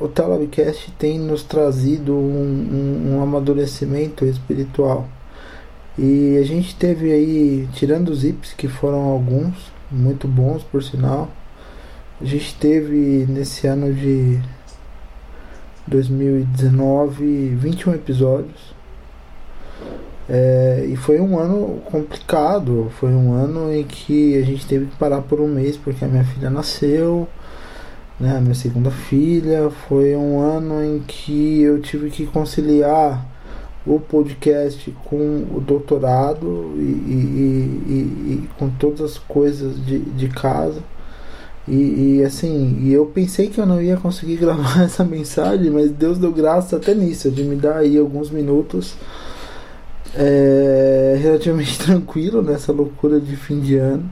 o, 0.00 0.04
o 0.04 0.08
Telabcast 0.08 0.90
tem 0.98 1.18
nos 1.18 1.44
trazido 1.44 2.12
um, 2.12 2.16
um, 2.18 3.14
um, 3.14 3.22
amadurecimento 3.22 4.24
espiritual. 4.24 5.08
E 5.96 6.36
a 6.36 6.44
gente 6.44 6.74
teve 6.74 7.12
aí, 7.12 7.68
tirando 7.72 8.08
os 8.08 8.24
IPs, 8.24 8.54
que 8.54 8.66
foram 8.66 9.04
alguns, 9.04 9.72
muito 9.90 10.26
bons 10.26 10.62
por 10.64 10.82
sinal, 10.82 11.28
a 12.20 12.24
gente 12.24 12.54
teve 12.56 13.24
nesse 13.28 13.68
ano 13.68 13.94
de 13.94 14.40
2019 15.86 17.54
21 17.54 17.94
episódios. 17.94 18.77
É, 20.28 20.84
e 20.86 20.94
foi 20.94 21.20
um 21.20 21.38
ano 21.38 21.80
complicado, 21.86 22.92
foi 23.00 23.08
um 23.10 23.32
ano 23.32 23.72
em 23.72 23.82
que 23.82 24.36
a 24.36 24.44
gente 24.44 24.66
teve 24.66 24.86
que 24.86 24.96
parar 24.96 25.22
por 25.22 25.40
um 25.40 25.48
mês 25.48 25.76
porque 25.76 26.04
a 26.04 26.08
minha 26.08 26.24
filha 26.24 26.50
nasceu, 26.50 27.26
né, 28.20 28.36
a 28.36 28.40
minha 28.40 28.54
segunda 28.54 28.90
filha. 28.90 29.70
Foi 29.88 30.14
um 30.14 30.40
ano 30.40 30.84
em 30.84 31.00
que 31.00 31.62
eu 31.62 31.80
tive 31.80 32.10
que 32.10 32.26
conciliar 32.26 33.26
o 33.86 33.98
podcast 33.98 34.94
com 35.04 35.46
o 35.54 35.60
doutorado 35.60 36.74
e, 36.76 36.80
e, 36.80 37.82
e, 37.86 38.32
e 38.34 38.48
com 38.58 38.68
todas 38.68 39.00
as 39.00 39.18
coisas 39.18 39.82
de, 39.84 39.98
de 39.98 40.28
casa. 40.28 40.82
E, 41.66 42.18
e, 42.18 42.24
assim, 42.24 42.78
e 42.82 42.92
eu 42.92 43.06
pensei 43.06 43.48
que 43.48 43.58
eu 43.58 43.66
não 43.66 43.80
ia 43.80 43.96
conseguir 43.96 44.36
gravar 44.40 44.82
essa 44.82 45.04
mensagem, 45.04 45.70
mas 45.70 45.90
Deus 45.90 46.18
deu 46.18 46.32
graça 46.32 46.76
até 46.76 46.94
nisso, 46.94 47.30
de 47.30 47.42
me 47.44 47.56
dar 47.56 47.78
aí 47.78 47.96
alguns 47.96 48.30
minutos 48.30 48.94
é, 50.14 51.18
relativamente 51.20 51.78
tranquilo 51.84 52.42
nessa 52.42 52.72
loucura 52.72 53.20
de 53.20 53.36
fim 53.36 53.60
de 53.60 53.76
ano 53.76 54.10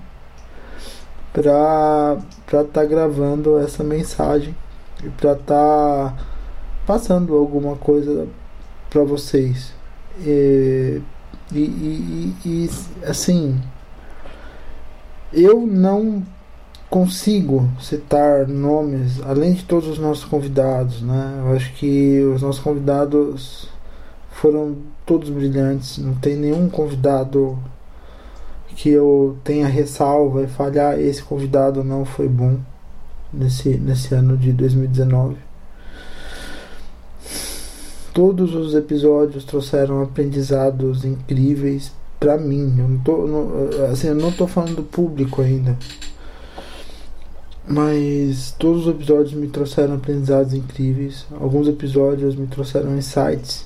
para 1.33 2.19
estar 2.47 2.65
tá 2.65 2.85
gravando 2.85 3.59
essa 3.59 3.85
mensagem 3.85 4.57
e 5.05 5.09
para 5.11 5.33
estar 5.33 5.45
tá 5.45 6.17
passando 6.87 7.35
alguma 7.35 7.77
coisa 7.77 8.27
para 8.89 9.03
vocês. 9.03 9.75
E, 10.21 11.01
e, 11.53 11.59
e, 11.59 12.35
e, 12.45 12.71
assim, 13.05 13.61
eu 15.33 15.67
não 15.67 16.23
consigo 16.89 17.69
citar 17.81 18.47
nomes, 18.47 19.21
além 19.23 19.53
de 19.53 19.65
todos 19.65 19.89
os 19.89 19.99
nossos 19.99 20.25
convidados, 20.25 21.03
né? 21.03 21.43
Eu 21.45 21.55
acho 21.55 21.73
que 21.75 22.23
os 22.35 22.41
nossos 22.41 22.63
convidados 22.63 23.69
foram 24.41 24.77
todos 25.07 25.31
brilhantes, 25.31 25.97
não 25.97 26.15
tem 26.15 26.37
nenhum 26.37 26.69
convidado 26.69 27.59
que 28.75 28.91
eu 28.91 29.39
tenha 29.43 29.67
ressalva 29.67 30.43
e 30.43 30.47
falhar, 30.47 31.01
esse 31.01 31.23
convidado 31.23 31.83
não 31.83 32.05
foi 32.05 32.29
bom 32.29 32.59
nesse, 33.33 33.71
nesse 33.79 34.15
ano 34.15 34.37
de 34.37 34.53
2019. 34.53 35.37
Todos 38.13 38.55
os 38.55 38.75
episódios 38.75 39.45
trouxeram 39.45 40.03
aprendizados 40.03 41.05
incríveis 41.05 41.93
para 42.21 42.37
mim. 42.37 42.75
Eu 42.79 42.89
não 42.89 42.99
tô, 42.99 43.27
não, 43.27 43.91
assim, 43.91 44.09
eu 44.09 44.15
não 44.15 44.33
tô 44.33 44.47
falando 44.47 44.77
do 44.77 44.83
público 44.83 45.41
ainda. 45.41 45.79
Mas 47.67 48.55
todos 48.59 48.87
os 48.87 48.95
episódios 48.95 49.33
me 49.33 49.49
trouxeram 49.49 49.95
aprendizados 49.95 50.55
incríveis. 50.55 51.27
Alguns 51.41 51.69
episódios 51.69 52.37
me 52.37 52.47
trouxeram 52.47 52.97
insights 52.97 53.66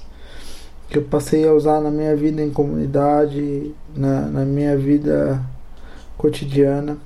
que 0.90 0.98
eu 0.98 1.02
passei 1.02 1.46
a 1.46 1.52
usar 1.52 1.80
na 1.80 1.90
minha 1.90 2.16
vida 2.16 2.42
em 2.42 2.50
comunidade, 2.50 3.72
na, 3.94 4.22
na 4.22 4.44
minha 4.44 4.76
vida 4.76 5.40
cotidiana. 6.18 6.98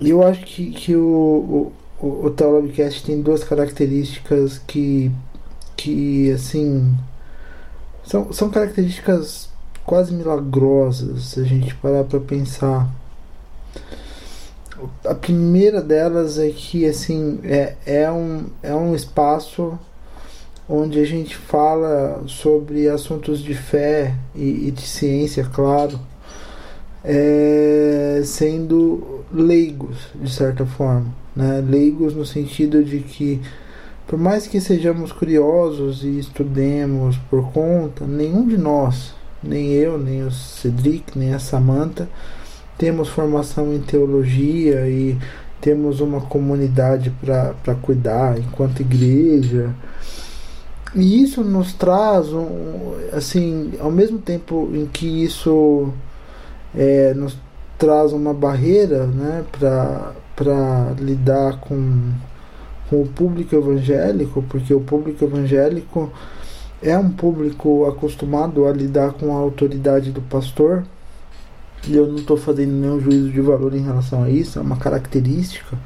E 0.00 0.10
eu 0.10 0.22
acho 0.22 0.44
que, 0.46 0.70
que 0.70 0.94
o, 0.94 1.72
o, 2.00 2.06
o 2.26 2.30
Teologcast 2.30 3.04
tem 3.04 3.20
duas 3.20 3.42
características 3.42 4.58
que, 4.58 5.10
que 5.76 6.30
assim, 6.30 6.96
são, 8.04 8.32
são 8.32 8.48
características 8.48 9.48
quase 9.84 10.14
milagrosas 10.14 11.24
se 11.24 11.40
a 11.40 11.44
gente 11.44 11.74
parar 11.74 12.04
para 12.04 12.20
pensar. 12.20 12.88
A 15.04 15.14
primeira 15.14 15.82
delas 15.82 16.38
é 16.38 16.50
que 16.50 16.86
assim 16.86 17.40
é, 17.42 17.74
é, 17.84 18.10
um, 18.10 18.46
é 18.62 18.72
um 18.72 18.94
espaço 18.94 19.76
onde 20.68 20.98
a 21.00 21.04
gente 21.04 21.36
fala 21.36 22.22
sobre 22.26 22.88
assuntos 22.88 23.40
de 23.40 23.54
fé 23.54 24.14
e, 24.34 24.68
e 24.68 24.70
de 24.70 24.82
ciência, 24.82 25.44
claro, 25.44 25.98
é, 27.04 28.22
sendo 28.24 29.20
leigos, 29.32 30.08
de 30.14 30.32
certa 30.32 30.64
forma. 30.64 31.06
Né? 31.36 31.62
Leigos 31.66 32.14
no 32.14 32.24
sentido 32.24 32.82
de 32.82 33.00
que, 33.00 33.40
por 34.06 34.18
mais 34.18 34.46
que 34.46 34.60
sejamos 34.60 35.12
curiosos 35.12 36.02
e 36.02 36.18
estudemos 36.18 37.18
por 37.28 37.52
conta, 37.52 38.06
nenhum 38.06 38.46
de 38.46 38.56
nós, 38.56 39.14
nem 39.42 39.72
eu, 39.72 39.98
nem 39.98 40.24
o 40.24 40.30
Cedric, 40.30 41.18
nem 41.18 41.34
a 41.34 41.38
Samantha, 41.38 42.08
temos 42.78 43.08
formação 43.08 43.72
em 43.74 43.80
teologia 43.80 44.88
e 44.88 45.16
temos 45.60 46.00
uma 46.00 46.22
comunidade 46.22 47.12
para 47.20 47.74
cuidar 47.82 48.38
enquanto 48.38 48.80
igreja 48.80 49.74
e 50.94 51.22
isso 51.22 51.42
nos 51.42 51.72
traz, 51.72 52.32
um, 52.32 52.94
assim, 53.12 53.72
ao 53.80 53.90
mesmo 53.90 54.18
tempo 54.18 54.70
em 54.72 54.86
que 54.86 55.06
isso 55.24 55.92
é, 56.74 57.12
nos 57.14 57.36
traz 57.76 58.12
uma 58.12 58.32
barreira 58.32 59.06
né, 59.06 59.44
para 59.52 60.94
lidar 60.98 61.58
com, 61.60 62.12
com 62.88 63.02
o 63.02 63.06
público 63.08 63.56
evangélico, 63.56 64.42
porque 64.48 64.72
o 64.72 64.80
público 64.80 65.24
evangélico 65.24 66.12
é 66.80 66.96
um 66.96 67.10
público 67.10 67.86
acostumado 67.86 68.66
a 68.66 68.72
lidar 68.72 69.14
com 69.14 69.34
a 69.34 69.40
autoridade 69.40 70.12
do 70.12 70.20
pastor. 70.20 70.84
E 71.88 71.96
eu 71.96 72.06
não 72.06 72.16
estou 72.16 72.36
fazendo 72.36 72.72
nenhum 72.72 73.00
juízo 73.00 73.30
de 73.30 73.40
valor 73.40 73.74
em 73.74 73.82
relação 73.82 74.22
a 74.22 74.30
isso, 74.30 74.58
é 74.58 74.62
uma 74.62 74.76
característica. 74.76 75.76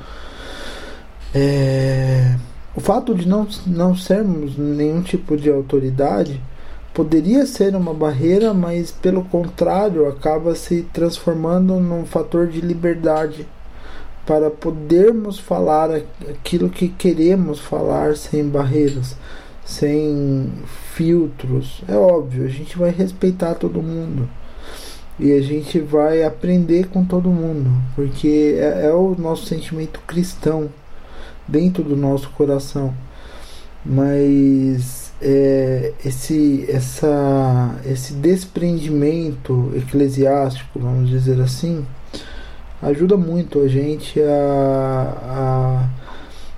É, 1.35 2.37
o 2.78 2.80
fato 2.80 3.12
de 3.12 3.26
não, 3.26 3.44
não 3.66 3.97
sermos 3.97 4.56
nenhum 4.56 5.02
tipo 5.02 5.37
de 5.37 5.50
autoridade 5.50 6.40
poderia 6.94 7.44
ser 7.44 7.75
uma 7.75 7.92
barreira, 7.92 8.54
mas 8.54 8.92
pelo 8.92 9.25
contrário 9.25 10.06
acaba 10.06 10.54
se 10.54 10.82
transformando 10.92 11.75
num 11.80 12.06
fator 12.06 12.47
de 12.47 12.61
liberdade 12.61 13.49
para 14.25 14.49
podermos 14.49 15.40
falar 15.40 15.90
aquilo 16.30 16.70
que 16.70 16.88
queremos 16.88 17.58
falar 17.58 18.16
sem 18.16 18.44
barreiras, 18.44 19.16
sem 19.64 20.49
filtros. 20.94 21.82
É 21.88 21.97
óbvio, 21.97 22.44
a 22.44 22.49
gente 22.49 22.78
vai 22.78 22.90
respeitar 22.90 23.56
todo 23.56 23.82
mundo 23.82 24.28
e 25.18 25.32
a 25.32 25.40
gente 25.42 25.80
vai 25.80 26.23
aprender 26.23 26.87
com 26.87 27.04
todo 27.04 27.28
mundo, 27.28 27.73
porque 27.97 28.56
é, 28.56 28.87
é 28.87 28.92
o 28.92 29.16
nosso 29.18 29.47
sentimento 29.47 29.99
cristão 30.06 30.70
dentro 31.49 31.83
do 31.83 31.97
nosso 31.97 32.31
coração. 32.31 32.95
Mas 33.85 35.12
é, 35.21 35.93
esse, 36.05 36.67
essa, 36.69 37.81
esse 37.85 38.12
desprendimento 38.12 39.73
eclesiástico, 39.75 40.78
vamos 40.78 41.09
dizer 41.09 41.40
assim, 41.40 41.85
ajuda 42.83 43.17
muito 43.17 43.61
a 43.61 43.69
gente 43.69 44.21
a, 44.21 45.88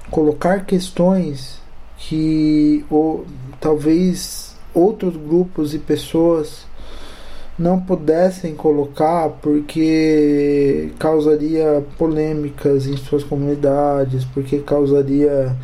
a 0.04 0.11
colocar 0.11 0.66
questões 0.66 1.61
que 1.97 2.85
ou, 2.90 3.25
talvez 3.61 4.56
outros 4.75 5.16
grupos 5.16 5.75
e 5.75 5.78
pessoas 5.78 6.66
não 7.60 7.78
pudessem 7.78 8.54
colocar 8.54 9.28
porque 9.42 10.90
causaria 10.98 11.84
polêmicas 11.98 12.86
em 12.86 12.96
suas 12.96 13.22
comunidades, 13.22 14.24
porque 14.24 14.60
causaria 14.60 15.54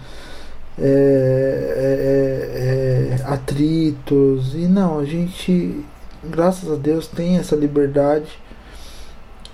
é, 0.79 0.85
é, 1.89 3.19
é, 3.19 3.25
atritos. 3.25 4.55
E 4.55 4.67
não, 4.69 4.99
a 4.99 5.07
gente, 5.07 5.83
graças 6.23 6.71
a 6.71 6.77
Deus, 6.77 7.09
tem 7.09 7.39
essa 7.39 7.57
liberdade 7.57 8.29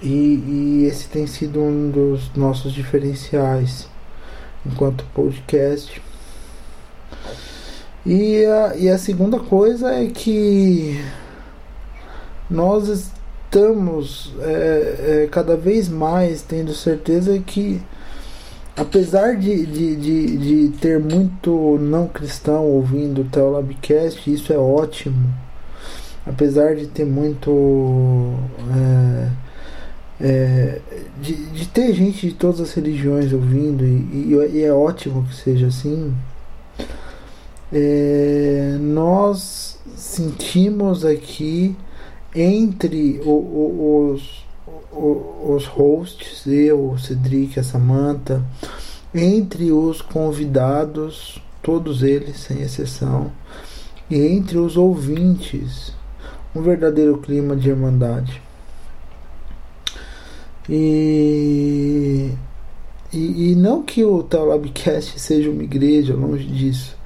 e, 0.02 0.42
e 0.48 0.86
esse 0.90 1.08
tem 1.08 1.28
sido 1.28 1.60
um 1.60 1.90
dos 1.90 2.34
nossos 2.34 2.72
diferenciais 2.72 3.88
enquanto 4.66 5.04
podcast. 5.14 6.02
E 8.04 8.44
a, 8.46 8.76
e 8.76 8.88
a 8.88 8.98
segunda 8.98 9.38
coisa 9.38 9.94
é 9.94 10.06
que 10.06 11.00
nós 12.52 12.88
estamos 12.88 14.32
é, 14.40 15.24
é, 15.24 15.28
cada 15.30 15.56
vez 15.56 15.88
mais 15.88 16.42
tendo 16.42 16.72
certeza 16.74 17.38
que 17.38 17.82
apesar 18.76 19.36
de, 19.36 19.66
de, 19.66 19.96
de, 19.96 20.36
de, 20.36 20.68
ter 20.78 20.98
muito 20.98 21.78
não 21.78 22.08
cristão 22.08 22.64
ouvindo 22.64 23.22
o 23.22 23.24
Teolabcast, 23.24 24.32
isso 24.32 24.52
é 24.52 24.58
ótimo. 24.58 25.32
Apesar 26.24 26.76
de 26.76 26.86
ter 26.86 27.04
muito 27.04 28.34
é, 28.74 29.28
é, 30.20 30.80
de, 31.20 31.34
de, 31.34 31.66
ter 31.68 31.92
gente 31.92 32.28
de 32.28 32.34
todas 32.34 32.60
as 32.60 32.72
religiões 32.72 33.32
ouvindo, 33.32 33.84
e, 33.84 34.32
e, 34.32 34.58
e 34.58 34.62
é 34.62 34.72
ótimo 34.72 35.24
que 35.24 35.34
seja 35.34 35.66
assim, 35.66 36.14
é, 37.72 38.76
nós 38.80 39.78
sentimos 39.96 41.04
aqui 41.04 41.76
entre 42.34 43.20
o, 43.24 43.30
o, 43.30 44.12
os, 44.12 44.44
o, 44.92 45.54
os 45.54 45.66
hosts, 45.66 46.46
eu, 46.46 46.90
o 46.90 46.98
Cedric, 46.98 47.58
a 47.58 47.62
Samantha, 47.62 48.42
entre 49.14 49.70
os 49.70 50.00
convidados, 50.00 51.42
todos 51.62 52.02
eles 52.02 52.38
sem 52.38 52.60
exceção, 52.62 53.30
e 54.10 54.16
entre 54.16 54.58
os 54.58 54.76
ouvintes, 54.76 55.92
um 56.54 56.62
verdadeiro 56.62 57.18
clima 57.18 57.54
de 57.54 57.68
irmandade. 57.68 58.42
E, 60.68 62.30
e, 63.12 63.52
e 63.52 63.56
não 63.56 63.82
que 63.82 64.04
o 64.04 64.22
Teolabcast 64.22 65.18
seja 65.18 65.50
uma 65.50 65.62
igreja, 65.62 66.14
longe 66.14 66.46
disso, 66.46 66.96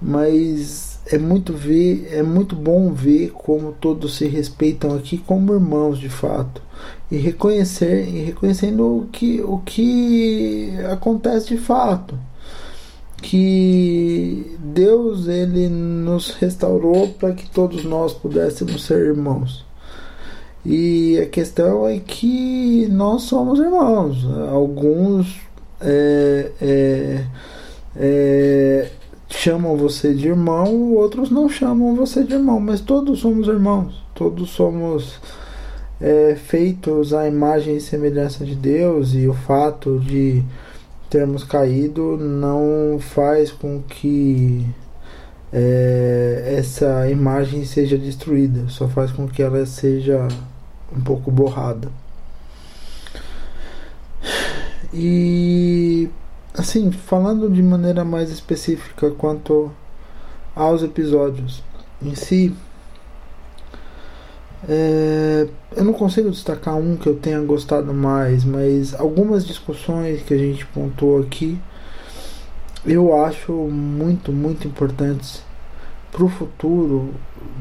mas 0.00 0.89
é 1.10 1.18
muito 1.18 1.52
ver, 1.52 2.08
é 2.12 2.22
muito 2.22 2.54
bom 2.54 2.92
ver 2.92 3.32
como 3.32 3.72
todos 3.72 4.16
se 4.16 4.26
respeitam 4.26 4.94
aqui 4.94 5.18
como 5.18 5.52
irmãos 5.52 5.98
de 5.98 6.08
fato. 6.08 6.62
E 7.10 7.16
reconhecer 7.16 8.08
e 8.08 8.22
reconhecendo 8.22 8.84
o 8.84 9.06
que 9.10 9.40
o 9.42 9.58
que 9.58 10.72
acontece 10.90 11.48
de 11.48 11.58
fato. 11.58 12.16
Que 13.20 14.56
Deus 14.58 15.26
ele 15.26 15.68
nos 15.68 16.30
restaurou 16.30 17.08
para 17.08 17.32
que 17.32 17.50
todos 17.50 17.84
nós 17.84 18.14
pudéssemos 18.14 18.84
ser 18.84 19.06
irmãos. 19.06 19.66
E 20.64 21.18
a 21.18 21.26
questão 21.26 21.86
é 21.88 21.98
que 21.98 22.86
nós 22.88 23.22
somos 23.22 23.58
irmãos. 23.58 24.24
Alguns 24.50 25.40
é, 25.80 26.52
é, 26.60 27.24
é, 27.96 28.90
chamam 29.30 29.76
você 29.76 30.12
de 30.12 30.28
irmão, 30.28 30.92
outros 30.94 31.30
não 31.30 31.48
chamam 31.48 31.94
você 31.94 32.22
de 32.24 32.34
irmão, 32.34 32.60
mas 32.60 32.80
todos 32.80 33.20
somos 33.20 33.48
irmãos. 33.48 34.02
Todos 34.14 34.50
somos 34.50 35.18
é, 36.00 36.34
feitos 36.34 37.14
à 37.14 37.26
imagem 37.26 37.76
e 37.76 37.80
semelhança 37.80 38.44
de 38.44 38.54
Deus, 38.54 39.14
e 39.14 39.28
o 39.28 39.34
fato 39.34 39.98
de 39.98 40.42
termos 41.08 41.44
caído 41.44 42.16
não 42.16 42.98
faz 43.00 43.50
com 43.50 43.80
que 43.82 44.66
é, 45.52 46.54
essa 46.58 47.08
imagem 47.10 47.64
seja 47.64 47.96
destruída, 47.98 48.68
só 48.68 48.88
faz 48.88 49.10
com 49.10 49.26
que 49.26 49.42
ela 49.42 49.64
seja 49.66 50.28
um 50.94 51.00
pouco 51.00 51.30
borrada. 51.30 51.88
E 54.92 56.08
assim, 56.60 56.92
falando 56.92 57.48
de 57.50 57.62
maneira 57.62 58.04
mais 58.04 58.30
específica 58.30 59.10
quanto 59.10 59.72
aos 60.54 60.82
episódios 60.82 61.62
em 62.02 62.14
si, 62.14 62.54
é, 64.68 65.48
eu 65.74 65.84
não 65.84 65.94
consigo 65.94 66.30
destacar 66.30 66.76
um 66.76 66.96
que 66.96 67.06
eu 67.06 67.16
tenha 67.16 67.40
gostado 67.40 67.94
mais, 67.94 68.44
mas 68.44 68.94
algumas 68.94 69.46
discussões 69.46 70.22
que 70.22 70.34
a 70.34 70.38
gente 70.38 70.66
pontuou 70.66 71.20
aqui 71.20 71.58
eu 72.84 73.14
acho 73.24 73.52
muito, 73.52 74.32
muito 74.32 74.66
importantes 74.66 75.42
para 76.10 76.24
o 76.24 76.28
futuro 76.28 77.10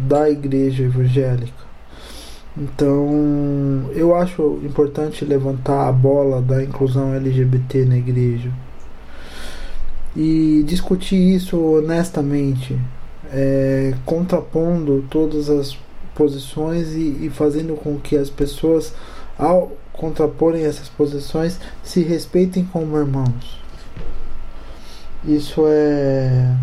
da 0.07 0.29
igreja 0.29 0.83
evangélica. 0.83 1.69
Então, 2.57 3.89
eu 3.93 4.15
acho 4.15 4.59
importante 4.63 5.23
levantar 5.23 5.87
a 5.87 5.91
bola 5.91 6.41
da 6.41 6.63
inclusão 6.63 7.13
LGBT 7.13 7.85
na 7.85 7.97
igreja 7.97 8.51
e 10.19 10.63
discutir 10.63 11.15
isso 11.15 11.57
honestamente, 11.57 12.77
é, 13.31 13.93
contrapondo 14.05 15.05
todas 15.09 15.49
as 15.49 15.77
posições 16.13 16.89
e, 16.89 17.25
e 17.25 17.29
fazendo 17.29 17.73
com 17.77 17.97
que 17.97 18.17
as 18.17 18.29
pessoas, 18.29 18.93
ao 19.37 19.71
contraporem 19.93 20.65
essas 20.65 20.89
posições, 20.89 21.57
se 21.81 22.03
respeitem 22.03 22.65
como 22.65 22.97
irmãos. 22.97 23.61
Isso 25.23 25.63
é, 25.67 26.53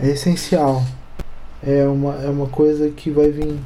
é 0.00 0.08
essencial. 0.08 0.84
É 1.66 1.86
uma, 1.86 2.14
é 2.16 2.28
uma 2.28 2.46
coisa 2.46 2.90
que 2.90 3.08
vai 3.08 3.30
vir 3.30 3.58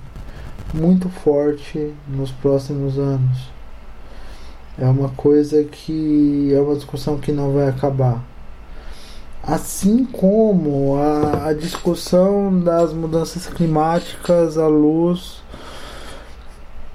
muito 0.72 1.08
forte 1.08 1.92
nos 2.06 2.30
próximos 2.30 2.96
anos. 2.96 3.57
É 4.80 4.86
uma 4.86 5.08
coisa 5.08 5.64
que 5.64 6.52
é 6.54 6.60
uma 6.60 6.76
discussão 6.76 7.18
que 7.18 7.32
não 7.32 7.52
vai 7.52 7.68
acabar. 7.68 8.24
Assim 9.42 10.04
como 10.04 10.96
a, 10.96 11.48
a 11.48 11.52
discussão 11.52 12.60
das 12.60 12.92
mudanças 12.92 13.46
climáticas 13.46 14.56
à 14.56 14.68
luz 14.68 15.42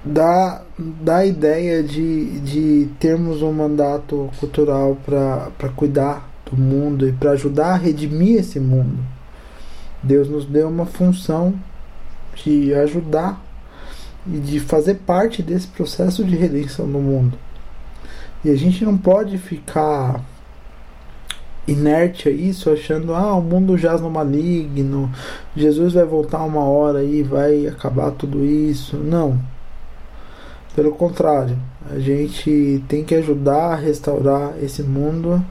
da, 0.04 0.62
da 0.78 1.26
ideia 1.26 1.82
de, 1.82 2.40
de 2.40 2.88
termos 2.98 3.42
um 3.42 3.52
mandato 3.52 4.30
cultural 4.38 4.96
para 5.04 5.68
cuidar 5.76 6.28
do 6.50 6.56
mundo 6.56 7.08
e 7.08 7.12
para 7.12 7.32
ajudar 7.32 7.72
a 7.72 7.76
redimir 7.76 8.40
esse 8.40 8.60
mundo. 8.60 8.98
Deus 10.02 10.28
nos 10.28 10.44
deu 10.44 10.68
uma 10.68 10.86
função 10.86 11.54
de 12.34 12.74
ajudar 12.74 13.42
e 14.26 14.38
de 14.38 14.60
fazer 14.60 14.94
parte 15.06 15.42
desse 15.42 15.66
processo 15.66 16.24
de 16.24 16.36
redenção 16.36 16.86
no 16.86 17.00
mundo. 17.00 17.43
E 18.44 18.50
a 18.50 18.56
gente 18.56 18.84
não 18.84 18.96
pode 18.98 19.38
ficar 19.38 20.20
inerte 21.66 22.28
a 22.28 22.32
isso, 22.32 22.70
achando 22.70 23.14
ah, 23.14 23.34
o 23.34 23.42
mundo 23.42 23.76
jaz 23.78 24.00
no 24.00 24.10
maligno, 24.10 25.10
Jesus 25.56 25.94
vai 25.94 26.04
voltar 26.04 26.44
uma 26.44 26.62
hora 26.64 27.02
e 27.02 27.22
vai 27.22 27.66
acabar 27.66 28.10
tudo 28.10 28.44
isso. 28.44 28.96
Não. 28.96 29.38
Pelo 30.74 30.92
contrário, 30.92 31.56
a 31.90 31.98
gente 31.98 32.84
tem 32.88 33.04
que 33.04 33.14
ajudar 33.14 33.72
a 33.72 33.76
restaurar 33.76 34.54
esse 34.62 34.82
mundo 34.82 35.44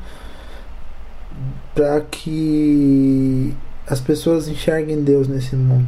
para 1.74 2.02
que 2.02 3.54
as 3.88 4.00
pessoas 4.00 4.48
enxerguem 4.48 5.04
Deus 5.04 5.28
nesse 5.28 5.56
mundo. 5.56 5.88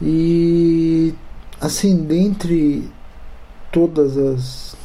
E 0.00 1.14
assim, 1.60 2.04
dentre 2.04 2.90
todas 3.72 4.16
as, 4.18 4.76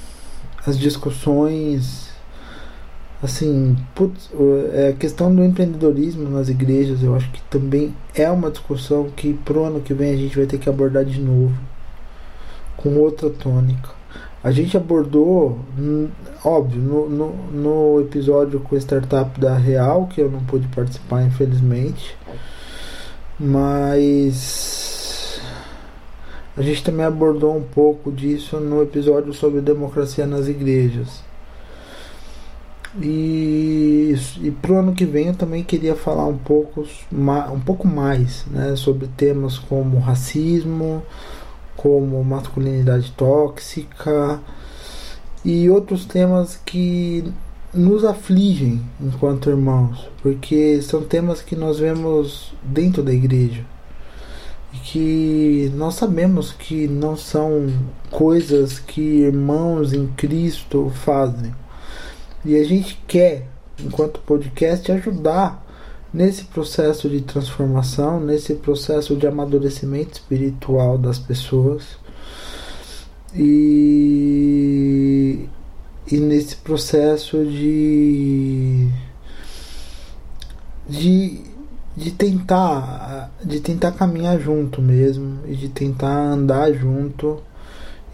as 0.66 0.80
discussões, 0.80 2.10
assim, 3.22 3.76
putz, 3.94 4.32
é, 4.74 4.90
a 4.90 4.94
questão 4.94 5.34
do 5.34 5.44
empreendedorismo 5.44 6.30
nas 6.30 6.50
igrejas, 6.50 7.04
eu 7.04 7.14
acho 7.14 7.30
que 7.32 7.42
também 7.44 7.94
é 8.16 8.30
uma 8.32 8.50
discussão 8.50 9.10
que 9.10 9.34
pro 9.34 9.66
ano 9.66 9.82
que 9.82 9.94
vem 9.94 10.14
a 10.14 10.18
gente 10.18 10.38
vai 10.38 10.46
ter 10.46 10.58
que 10.58 10.70
abordar 10.70 11.04
de 11.04 11.20
novo, 11.20 11.54
com 12.78 12.96
outra 12.96 13.30
tônica. 13.30 13.98
A 14.44 14.52
gente 14.52 14.78
abordou, 14.78 15.60
óbvio, 16.46 16.80
no, 16.82 17.10
no, 17.10 17.34
no 17.52 18.02
episódio 18.02 18.60
com 18.62 18.76
a 18.76 18.80
startup 18.80 19.38
da 19.40 19.58
Real, 19.58 20.08
que 20.08 20.22
eu 20.22 20.32
não 20.32 20.40
pude 20.46 20.68
participar, 20.70 21.24
infelizmente, 21.24 22.16
mas 23.38 24.97
a 26.58 26.62
gente 26.64 26.84
também 26.84 27.06
abordou 27.06 27.56
um 27.56 27.62
pouco 27.62 28.12
disso 28.12 28.60
no 28.60 28.82
episódio 28.82 29.32
sobre 29.32 29.62
democracia 29.62 30.26
nas 30.26 30.48
igrejas. 30.48 31.22
E, 33.00 34.16
e 34.42 34.50
pro 34.50 34.80
ano 34.80 34.94
que 34.94 35.06
vem 35.06 35.28
eu 35.28 35.36
também 35.36 35.64
queria 35.64 35.96
falar 35.96 36.26
um 36.26 36.38
pouco, 36.38 36.84
um 37.12 37.60
pouco 37.60 37.88
mais 37.88 38.44
né, 38.48 38.76
sobre 38.76 39.08
temas 39.16 39.60
como 39.60 40.00
racismo, 40.00 41.04
como 41.76 42.24
masculinidade 42.24 43.12
tóxica 43.12 44.42
e 45.46 45.70
outros 45.70 46.06
temas 46.06 46.60
que 46.66 47.32
nos 47.72 48.04
afligem 48.04 48.82
enquanto 49.00 49.52
irmãos, 49.52 50.10
porque 50.24 50.82
são 50.82 51.04
temas 51.04 51.40
que 51.40 51.56
nós 51.56 51.78
vemos 51.78 52.52
dentro 52.64 53.04
da 53.04 53.14
igreja 53.14 53.64
que 54.72 55.72
nós 55.76 55.96
sabemos 55.96 56.52
que 56.52 56.88
não 56.88 57.16
são 57.16 57.68
coisas 58.12 58.80
que 58.80 59.02
irmãos 59.02 59.94
em 59.94 60.08
Cristo 60.08 60.92
fazem. 61.04 61.54
E 62.46 62.56
a 62.56 62.64
gente 62.64 63.02
quer, 63.08 63.48
enquanto 63.80 64.20
podcast, 64.22 64.92
ajudar 64.92 65.66
nesse 66.14 66.46
processo 66.46 67.10
de 67.10 67.22
transformação, 67.22 68.20
nesse 68.20 68.56
processo 68.56 69.16
de 69.16 69.28
amadurecimento 69.28 70.14
espiritual 70.14 70.98
das 70.98 71.20
pessoas. 71.20 71.98
E, 73.36 74.68
e 76.10 76.18
nesse 76.18 76.56
processo 76.58 77.46
de, 77.46 78.90
de 80.88 81.42
de 81.98 82.12
tentar 82.12 83.30
de 83.44 83.60
tentar 83.60 83.92
caminhar 83.92 84.40
junto 84.40 84.82
mesmo 84.82 85.40
e 85.46 85.56
de 85.56 85.68
tentar 85.68 86.32
andar 86.32 86.72
junto 86.72 87.42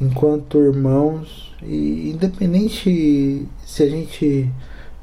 enquanto 0.01 0.57
irmãos. 0.57 1.53
E 1.61 2.09
independente 2.11 3.47
se 3.65 3.83
a 3.83 3.89
gente 3.89 4.49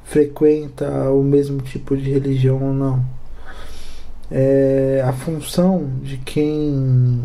frequenta 0.05 1.11
o 1.11 1.23
mesmo 1.23 1.61
tipo 1.63 1.97
de 1.97 2.11
religião 2.11 2.61
ou 2.61 2.75
não 2.75 3.21
é, 4.31 5.03
a 5.05 5.13
função 5.13 5.91
de 6.03 6.17
quem 6.19 7.23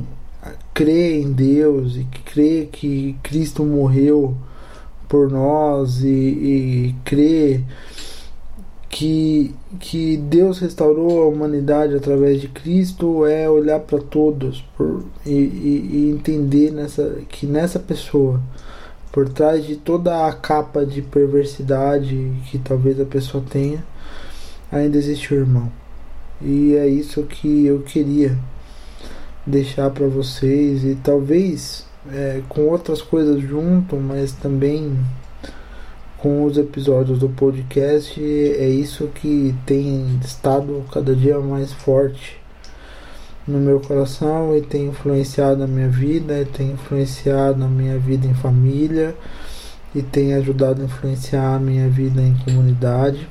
crê 0.73 1.21
em 1.21 1.31
Deus 1.31 1.95
e 1.95 2.03
crê 2.25 2.67
que 2.71 3.15
Cristo 3.21 3.63
morreu 3.63 4.35
por 5.07 5.29
nós 5.29 6.01
e, 6.01 6.07
e 6.07 6.95
crê 7.05 7.61
que, 8.95 9.53
que 9.77 10.15
Deus 10.15 10.59
restaurou 10.59 11.21
a 11.21 11.27
humanidade 11.27 11.93
através 11.93 12.39
de 12.39 12.47
Cristo 12.47 13.25
é 13.25 13.49
olhar 13.49 13.81
para 13.81 13.99
todos 13.99 14.61
por, 14.77 15.03
e, 15.25 15.31
e, 15.33 15.89
e, 15.91 16.11
entender 16.11 16.71
nessa, 16.71 17.17
que 17.27 17.45
nessa 17.45 17.77
pessoa, 17.77 18.39
por 19.11 19.27
trás 19.27 19.65
de 19.65 19.75
toda 19.75 20.25
a 20.25 20.31
capa 20.31 20.85
de 20.85 21.01
perversidade 21.01 22.31
que 22.49 22.57
talvez 22.57 22.97
a 22.97 23.03
pessoa 23.03 23.43
tenha, 23.49 23.83
ainda 24.71 24.97
existe 24.97 25.33
o 25.33 25.37
irmão. 25.39 25.69
E 26.41 26.75
é 26.75 26.87
isso 26.87 27.21
que 27.23 27.65
eu 27.65 27.81
queria 27.81 28.39
deixar 29.45 29.89
para 29.89 30.07
vocês 30.07 30.85
e 30.85 30.95
talvez 31.03 31.85
é, 32.09 32.41
com 32.47 32.61
outras 32.61 33.01
coisas 33.01 33.41
junto, 33.41 33.97
mas 33.97 34.31
também 34.31 34.97
com 36.25 36.43
os 36.43 36.57
episódios 36.57 37.19
do 37.19 37.29
podcast, 37.29 38.19
é 38.19 38.67
isso 38.67 39.05
que 39.13 39.53
tem 39.63 40.19
estado 40.25 40.83
cada 40.91 41.15
dia 41.15 41.39
mais 41.39 41.71
forte 41.71 42.41
no 43.47 43.59
meu 43.59 43.79
coração 43.79 44.57
e 44.57 44.61
tem 44.61 44.87
influenciado 44.87 45.63
a 45.63 45.67
minha 45.67 45.87
vida, 45.87 46.43
tem 46.51 46.71
influenciado 46.71 47.63
a 47.63 47.67
minha 47.67 47.99
vida 47.99 48.25
em 48.25 48.33
família 48.33 49.15
e 49.93 50.01
tem 50.01 50.33
ajudado 50.33 50.81
a 50.81 50.85
influenciar 50.85 51.57
a 51.57 51.59
minha 51.59 51.87
vida 51.89 52.23
em 52.23 52.35
comunidade. 52.37 53.29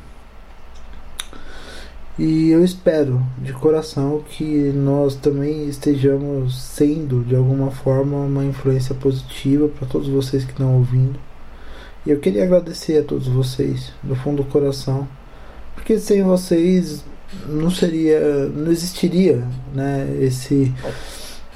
E 2.17 2.51
eu 2.51 2.65
espero 2.65 3.21
de 3.39 3.53
coração 3.53 4.23
que 4.25 4.71
nós 4.73 5.17
também 5.17 5.69
estejamos 5.69 6.63
sendo 6.63 7.25
de 7.25 7.35
alguma 7.35 7.73
forma 7.73 8.19
uma 8.19 8.45
influência 8.45 8.95
positiva 8.95 9.67
para 9.67 9.89
todos 9.89 10.07
vocês 10.07 10.45
que 10.45 10.53
estão 10.53 10.77
ouvindo. 10.77 11.34
E 12.07 12.11
eu 12.11 12.19
queria 12.19 12.45
agradecer 12.45 12.99
a 12.99 13.03
todos 13.03 13.27
vocês, 13.27 13.93
do 14.03 14.15
fundo 14.15 14.43
do 14.43 14.51
coração, 14.51 15.09
porque 15.75 15.99
sem 15.99 16.23
vocês 16.23 17.03
não 17.49 17.71
seria, 17.71 18.21
não 18.49 18.71
existiria, 18.71 19.43
né, 19.75 20.15
esse 20.21 20.73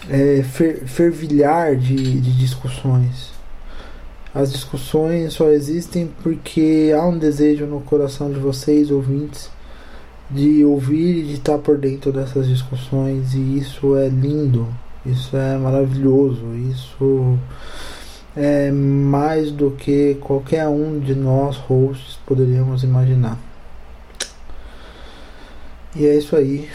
é, 0.08 0.42
fer, 0.42 0.86
fervilhar 0.86 1.76
de, 1.76 1.94
de 2.20 2.32
discussões. 2.38 3.30
As 4.34 4.52
discussões 4.52 5.34
só 5.34 5.50
existem 5.50 6.10
porque 6.22 6.94
há 6.96 7.06
um 7.06 7.18
desejo 7.18 7.66
no 7.66 7.80
coração 7.80 8.30
de 8.30 8.38
vocês, 8.38 8.90
ouvintes, 8.90 9.50
de 10.30 10.64
ouvir 10.64 11.18
e 11.18 11.22
de 11.24 11.34
estar 11.34 11.58
por 11.58 11.76
dentro 11.78 12.12
dessas 12.12 12.46
discussões, 12.46 13.34
e 13.34 13.58
isso 13.58 13.96
é 13.96 14.08
lindo, 14.08 14.66
isso 15.04 15.36
é 15.36 15.56
maravilhoso, 15.56 16.42
isso 16.70 17.38
é 18.40 18.70
mais 18.70 19.50
do 19.50 19.72
que 19.72 20.14
qualquer 20.20 20.68
um 20.68 21.00
de 21.00 21.12
nós 21.12 21.56
hosts 21.56 22.20
poderíamos 22.24 22.84
imaginar. 22.84 23.36
E 25.96 26.06
é 26.06 26.16
isso 26.16 26.36
aí. 26.36 26.68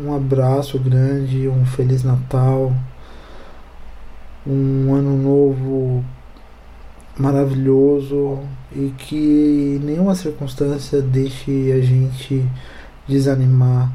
Um 0.00 0.14
abraço 0.14 0.78
grande, 0.78 1.48
um 1.48 1.66
feliz 1.66 2.04
Natal, 2.04 2.72
um 4.46 4.94
ano 4.94 5.16
novo 5.16 6.04
maravilhoso 7.18 8.38
e 8.72 8.94
que 8.96 9.80
nenhuma 9.82 10.14
circunstância 10.14 11.02
deixe 11.02 11.72
a 11.72 11.80
gente 11.80 12.46
desanimar 13.08 13.90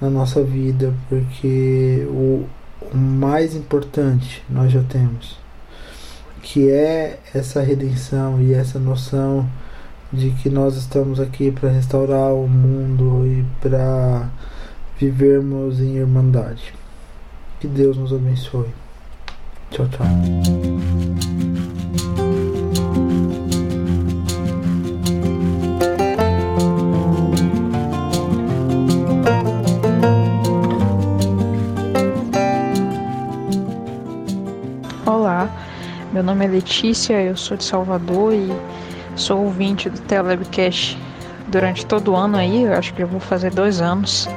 na 0.00 0.08
nossa 0.08 0.42
vida, 0.42 0.94
porque 1.10 2.06
o, 2.08 2.46
o 2.90 2.96
mais 2.96 3.54
importante 3.54 4.42
nós 4.48 4.72
já 4.72 4.82
temos 4.84 5.41
que 6.42 6.70
é 6.70 7.18
essa 7.32 7.62
redenção 7.62 8.42
e 8.42 8.52
essa 8.52 8.78
noção 8.78 9.48
de 10.12 10.30
que 10.30 10.50
nós 10.50 10.76
estamos 10.76 11.18
aqui 11.18 11.50
para 11.50 11.70
restaurar 11.70 12.34
o 12.34 12.46
mundo 12.46 13.26
e 13.26 13.44
para 13.60 14.28
vivermos 14.98 15.80
em 15.80 15.96
irmandade. 15.96 16.74
Que 17.60 17.66
Deus 17.66 17.96
nos 17.96 18.12
abençoe. 18.12 18.68
Tchau, 19.70 19.88
tchau. 19.88 20.06
Meu 36.12 36.22
nome 36.22 36.44
é 36.44 36.48
Letícia, 36.48 37.14
eu 37.22 37.34
sou 37.34 37.56
de 37.56 37.64
Salvador 37.64 38.34
e 38.34 38.52
sou 39.16 39.44
ouvinte 39.44 39.88
do 39.88 39.98
Telebcast 40.02 40.98
durante 41.48 41.86
todo 41.86 42.12
o 42.12 42.16
ano 42.16 42.36
aí, 42.36 42.64
eu 42.64 42.74
acho 42.74 42.92
que 42.92 43.02
eu 43.02 43.06
vou 43.06 43.18
fazer 43.18 43.50
dois 43.50 43.80
anos 43.80 44.28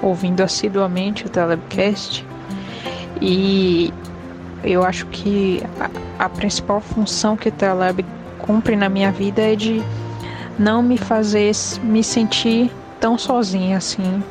ouvindo 0.00 0.40
assiduamente 0.40 1.26
o 1.26 1.28
Telebcast. 1.28 2.24
E 3.20 3.92
eu 4.62 4.84
acho 4.84 5.06
que 5.06 5.60
a, 5.80 6.26
a 6.26 6.28
principal 6.28 6.80
função 6.80 7.36
que 7.36 7.48
o 7.48 7.52
Teleb 7.52 8.04
cumpre 8.38 8.76
na 8.76 8.88
minha 8.88 9.10
vida 9.10 9.42
é 9.42 9.56
de 9.56 9.82
não 10.56 10.80
me 10.80 10.96
fazer 10.96 11.50
me 11.82 12.04
sentir 12.04 12.70
tão 13.00 13.18
sozinha 13.18 13.78
assim 13.78 14.22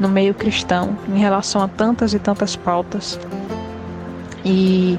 no 0.00 0.08
meio 0.08 0.34
cristão 0.34 0.96
em 1.08 1.18
relação 1.18 1.62
a 1.62 1.68
tantas 1.68 2.12
e 2.12 2.18
tantas 2.18 2.56
pautas. 2.56 3.20
E 4.44 4.98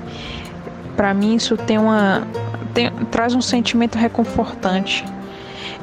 para 0.91 1.13
mim 1.13 1.35
isso 1.35 1.57
tem 1.57 1.77
uma 1.77 2.27
tem, 2.73 2.91
traz 3.11 3.33
um 3.33 3.41
sentimento 3.41 3.97
reconfortante 3.97 5.05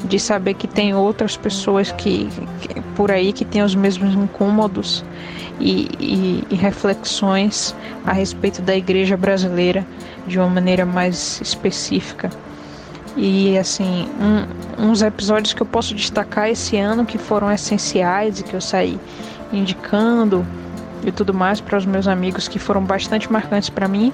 de 0.04 0.18
saber 0.18 0.54
que 0.54 0.66
tem 0.66 0.94
outras 0.94 1.36
pessoas 1.36 1.90
que, 1.92 2.28
que 2.60 2.80
por 2.94 3.10
aí 3.10 3.32
que 3.32 3.44
têm 3.44 3.62
os 3.62 3.74
mesmos 3.74 4.14
incômodos 4.14 5.04
e, 5.60 5.88
e, 5.98 6.44
e, 6.50 6.54
reflexões 6.54 7.74
a 8.06 8.12
respeito 8.12 8.62
da 8.62 8.76
igreja 8.76 9.16
brasileira 9.16 9.84
de 10.26 10.38
uma 10.38 10.48
maneira 10.48 10.86
mais 10.86 11.40
específica. 11.40 12.30
E 13.16 13.58
assim, 13.58 14.08
um, 14.78 14.90
uns 14.90 15.02
episódios 15.02 15.52
que 15.52 15.60
eu 15.60 15.66
posso 15.66 15.94
destacar 15.94 16.48
esse 16.48 16.76
ano 16.76 17.04
que 17.04 17.18
foram 17.18 17.50
essenciais 17.50 18.38
e 18.38 18.44
que 18.44 18.54
eu 18.54 18.60
saí 18.60 19.00
indicando 19.52 20.46
e 21.04 21.10
tudo 21.10 21.34
mais 21.34 21.60
para 21.60 21.76
os 21.76 21.84
meus 21.84 22.06
amigos 22.06 22.46
que 22.46 22.60
foram 22.60 22.84
bastante 22.84 23.30
marcantes 23.32 23.68
para 23.68 23.88
mim 23.88 24.12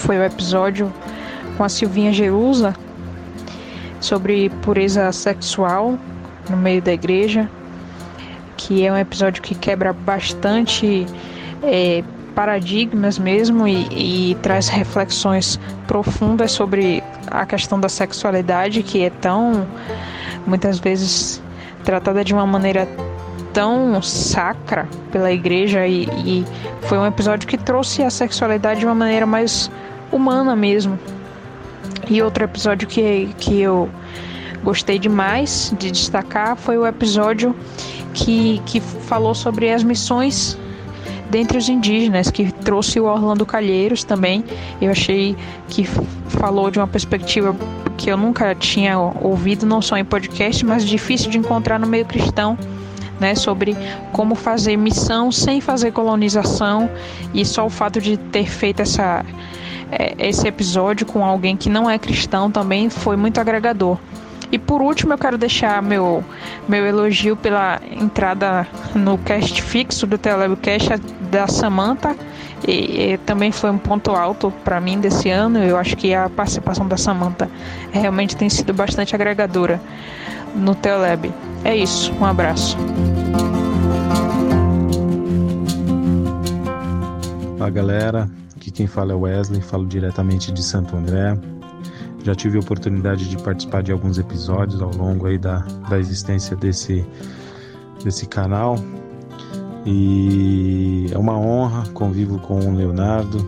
foi 0.00 0.18
o 0.18 0.24
episódio 0.24 0.92
com 1.56 1.64
a 1.64 1.68
Silvinha 1.68 2.12
Jerusa 2.12 2.74
sobre 4.00 4.48
pureza 4.62 5.12
sexual 5.12 5.98
no 6.48 6.56
meio 6.56 6.80
da 6.80 6.92
igreja, 6.92 7.48
que 8.56 8.84
é 8.86 8.90
um 8.90 8.96
episódio 8.96 9.42
que 9.42 9.54
quebra 9.54 9.92
bastante 9.92 11.06
é, 11.62 12.02
paradigmas 12.34 13.18
mesmo 13.18 13.68
e, 13.68 14.30
e 14.30 14.34
traz 14.36 14.68
reflexões 14.68 15.60
profundas 15.86 16.52
sobre 16.52 17.02
a 17.30 17.44
questão 17.44 17.78
da 17.78 17.88
sexualidade 17.88 18.82
que 18.82 19.02
é 19.02 19.10
tão 19.10 19.66
muitas 20.46 20.78
vezes 20.78 21.42
tratada 21.84 22.24
de 22.24 22.32
uma 22.32 22.46
maneira 22.46 22.88
tão 23.52 24.00
sacra 24.02 24.88
pela 25.10 25.32
igreja 25.32 25.86
e, 25.86 26.04
e, 26.24 26.44
foi 26.82 26.98
um 26.98 27.06
episódio 27.06 27.48
que 27.48 27.58
trouxe 27.58 28.02
a 28.02 28.10
sexualidade 28.10 28.80
de 28.80 28.86
uma 28.86 28.94
maneira 28.94 29.26
mais 29.26 29.70
humana 30.12 30.56
mesmo. 30.56 30.98
E 32.08 32.22
outro 32.22 32.44
episódio 32.44 32.88
que, 32.88 33.28
que 33.38 33.60
eu 33.60 33.88
gostei 34.62 34.98
demais 34.98 35.74
de 35.78 35.90
destacar 35.90 36.56
foi 36.56 36.76
o 36.76 36.86
episódio 36.86 37.54
que, 38.12 38.60
que 38.66 38.80
falou 38.80 39.34
sobre 39.34 39.72
as 39.72 39.82
missões 39.82 40.58
dentre 41.30 41.56
os 41.56 41.68
indígenas, 41.68 42.28
que 42.28 42.50
trouxe 42.50 42.98
o 42.98 43.04
Orlando 43.04 43.46
Calheiros 43.46 44.02
também. 44.02 44.44
Eu 44.80 44.90
achei 44.90 45.36
que 45.68 45.84
falou 45.84 46.70
de 46.70 46.78
uma 46.78 46.88
perspectiva 46.88 47.54
que 47.96 48.10
eu 48.10 48.16
nunca 48.16 48.54
tinha 48.54 48.98
ouvido, 48.98 49.64
não 49.64 49.80
só 49.80 49.96
em 49.96 50.04
podcast, 50.04 50.64
mas 50.66 50.84
difícil 50.84 51.30
de 51.30 51.38
encontrar 51.38 51.78
no 51.78 51.86
meio 51.86 52.04
cristão 52.04 52.58
né, 53.20 53.34
sobre 53.34 53.76
como 54.12 54.34
fazer 54.34 54.76
missão 54.76 55.30
sem 55.30 55.60
fazer 55.60 55.92
colonização 55.92 56.90
e 57.34 57.44
só 57.44 57.66
o 57.66 57.70
fato 57.70 58.00
de 58.00 58.16
ter 58.16 58.48
feito 58.48 58.80
essa, 58.80 59.24
é, 59.92 60.14
esse 60.18 60.48
episódio 60.48 61.06
com 61.06 61.24
alguém 61.24 61.56
que 61.56 61.68
não 61.68 61.88
é 61.88 61.98
cristão 61.98 62.50
também 62.50 62.88
foi 62.88 63.16
muito 63.16 63.38
agregador. 63.40 63.98
E 64.52 64.58
por 64.58 64.82
último, 64.82 65.12
eu 65.12 65.18
quero 65.18 65.38
deixar 65.38 65.80
meu, 65.80 66.24
meu 66.68 66.84
elogio 66.84 67.36
pela 67.36 67.80
entrada 67.90 68.66
no 68.94 69.16
cast 69.18 69.62
fixo 69.62 70.06
do 70.06 70.18
Telebcast 70.18 70.96
da 71.30 71.46
Samantha. 71.46 72.16
E, 72.66 73.12
e, 73.12 73.18
também 73.18 73.52
foi 73.52 73.70
um 73.70 73.78
ponto 73.78 74.10
alto 74.10 74.52
para 74.64 74.80
mim 74.80 74.98
desse 74.98 75.30
ano. 75.30 75.58
Eu 75.60 75.78
acho 75.78 75.96
que 75.96 76.12
a 76.12 76.28
participação 76.28 76.86
da 76.86 76.96
Samantha 76.96 77.48
realmente 77.92 78.36
tem 78.36 78.50
sido 78.50 78.74
bastante 78.74 79.14
agregadora 79.14 79.80
no 80.54 80.74
Teleb. 80.74 81.32
É 81.64 81.74
isso, 81.74 82.12
um 82.20 82.24
abraço. 82.24 82.76
Fala 87.60 87.70
galera, 87.72 88.30
aqui 88.56 88.70
quem 88.70 88.86
fala 88.86 89.12
é 89.12 89.14
Wesley, 89.14 89.60
falo 89.60 89.86
diretamente 89.86 90.50
de 90.50 90.62
Santo 90.62 90.96
André. 90.96 91.38
Já 92.24 92.34
tive 92.34 92.56
a 92.56 92.60
oportunidade 92.60 93.28
de 93.28 93.36
participar 93.36 93.82
de 93.82 93.92
alguns 93.92 94.16
episódios 94.16 94.80
ao 94.80 94.90
longo 94.94 95.26
aí 95.26 95.36
da, 95.36 95.58
da 95.90 95.98
existência 95.98 96.56
desse, 96.56 97.04
desse 98.02 98.26
canal. 98.26 98.76
E 99.84 101.08
é 101.12 101.18
uma 101.18 101.38
honra, 101.38 101.86
convivo 101.92 102.38
com 102.38 102.60
o 102.60 102.74
Leonardo, 102.74 103.46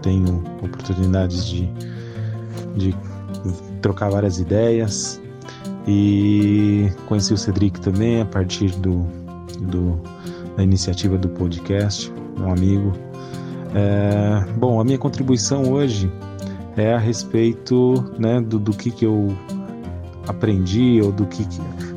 tenho 0.00 0.44
oportunidades 0.62 1.44
de, 1.44 1.68
de 2.76 2.94
trocar 3.82 4.08
várias 4.08 4.38
ideias 4.38 5.20
e 5.84 6.88
conheci 7.08 7.34
o 7.34 7.36
Cedric 7.36 7.80
também 7.80 8.20
a 8.20 8.24
partir 8.24 8.70
do, 8.76 9.04
do 9.62 10.00
da 10.56 10.62
iniciativa 10.62 11.18
do 11.18 11.28
podcast, 11.30 12.12
um 12.40 12.50
amigo. 12.50 12.92
É, 13.74 14.44
bom, 14.56 14.80
a 14.80 14.84
minha 14.84 14.98
contribuição 14.98 15.72
hoje 15.72 16.10
é 16.76 16.94
a 16.94 16.98
respeito 16.98 18.04
né, 18.18 18.40
do, 18.40 18.58
do 18.58 18.72
que, 18.72 18.90
que 18.90 19.04
eu 19.04 19.36
aprendi 20.26 21.00
ou 21.02 21.12
do 21.12 21.26
que, 21.26 21.44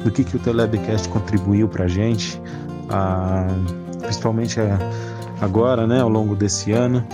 do 0.03 0.11
que, 0.11 0.23
que 0.23 0.35
o 0.35 0.39
Telebcast 0.39 1.07
contribuiu 1.09 1.67
para 1.67 1.85
a 1.85 1.87
gente, 1.87 2.41
principalmente 4.01 4.59
agora, 5.41 5.87
né, 5.87 6.01
ao 6.01 6.09
longo 6.09 6.35
desse 6.35 6.71
ano. 6.71 7.05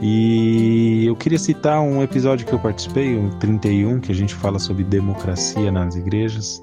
E 0.00 1.06
eu 1.06 1.16
queria 1.16 1.38
citar 1.38 1.80
um 1.80 2.02
episódio 2.02 2.46
que 2.46 2.52
eu 2.52 2.58
participei, 2.58 3.16
o 3.16 3.30
31, 3.38 4.00
que 4.00 4.12
a 4.12 4.14
gente 4.14 4.34
fala 4.34 4.58
sobre 4.58 4.84
democracia 4.84 5.72
nas 5.72 5.96
igrejas, 5.96 6.62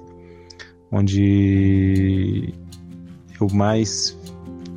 onde 0.92 2.54
eu 3.42 3.48
mais 3.52 4.16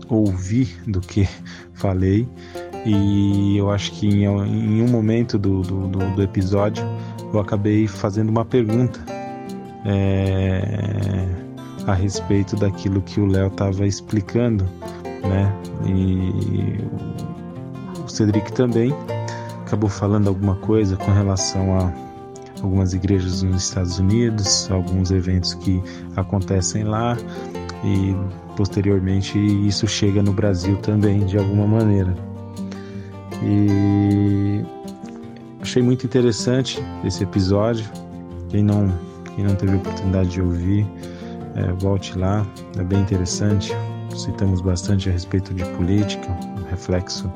ouvi 0.08 0.68
do 0.86 1.00
que 1.00 1.28
falei. 1.74 2.28
E 2.84 3.56
eu 3.56 3.70
acho 3.70 3.90
que 3.92 4.06
em, 4.06 4.24
em 4.24 4.82
um 4.82 4.88
momento 4.88 5.38
do, 5.38 5.62
do, 5.62 5.88
do, 5.88 6.22
episódio 6.22 6.84
eu 7.32 7.40
acabei 7.40 7.88
fazendo 7.88 8.28
uma 8.28 8.44
pergunta 8.44 9.00
é, 9.84 11.26
a 11.86 11.94
respeito 11.94 12.54
daquilo 12.54 13.02
que 13.02 13.20
o 13.20 13.26
Léo 13.26 13.48
estava 13.48 13.86
explicando, 13.86 14.64
né? 15.28 15.52
E 15.84 16.80
o 18.04 18.08
Cedric 18.08 18.52
também 18.52 18.94
acabou 19.66 19.90
falando 19.90 20.28
alguma 20.28 20.54
coisa 20.56 20.96
com 20.96 21.10
relação 21.12 21.76
a 21.76 21.92
algumas 22.62 22.94
igrejas 22.94 23.42
nos 23.42 23.64
Estados 23.64 23.98
Unidos, 23.98 24.70
alguns 24.70 25.10
eventos 25.10 25.54
que 25.54 25.82
acontecem 26.16 26.84
lá 26.84 27.16
e 27.84 28.14
posteriormente 28.56 29.38
isso 29.38 29.86
chega 29.86 30.22
no 30.22 30.32
Brasil 30.32 30.76
também 30.78 31.24
de 31.26 31.36
alguma 31.38 31.66
maneira. 31.66 32.12
E 33.42 34.64
achei 35.60 35.82
muito 35.82 36.06
interessante 36.06 36.82
esse 37.04 37.22
episódio. 37.22 37.86
Quem 38.48 38.64
não, 38.64 38.92
quem 39.34 39.44
não 39.44 39.54
teve 39.54 39.76
oportunidade 39.76 40.30
de 40.30 40.40
ouvir, 40.40 40.86
é, 41.54 41.72
volte 41.72 42.18
lá, 42.18 42.46
é 42.78 42.82
bem 42.82 43.00
interessante. 43.00 43.72
Citamos 44.16 44.62
bastante 44.62 45.10
a 45.10 45.12
respeito 45.12 45.52
de 45.52 45.64
política, 45.76 46.26
reflexo, 46.70 47.30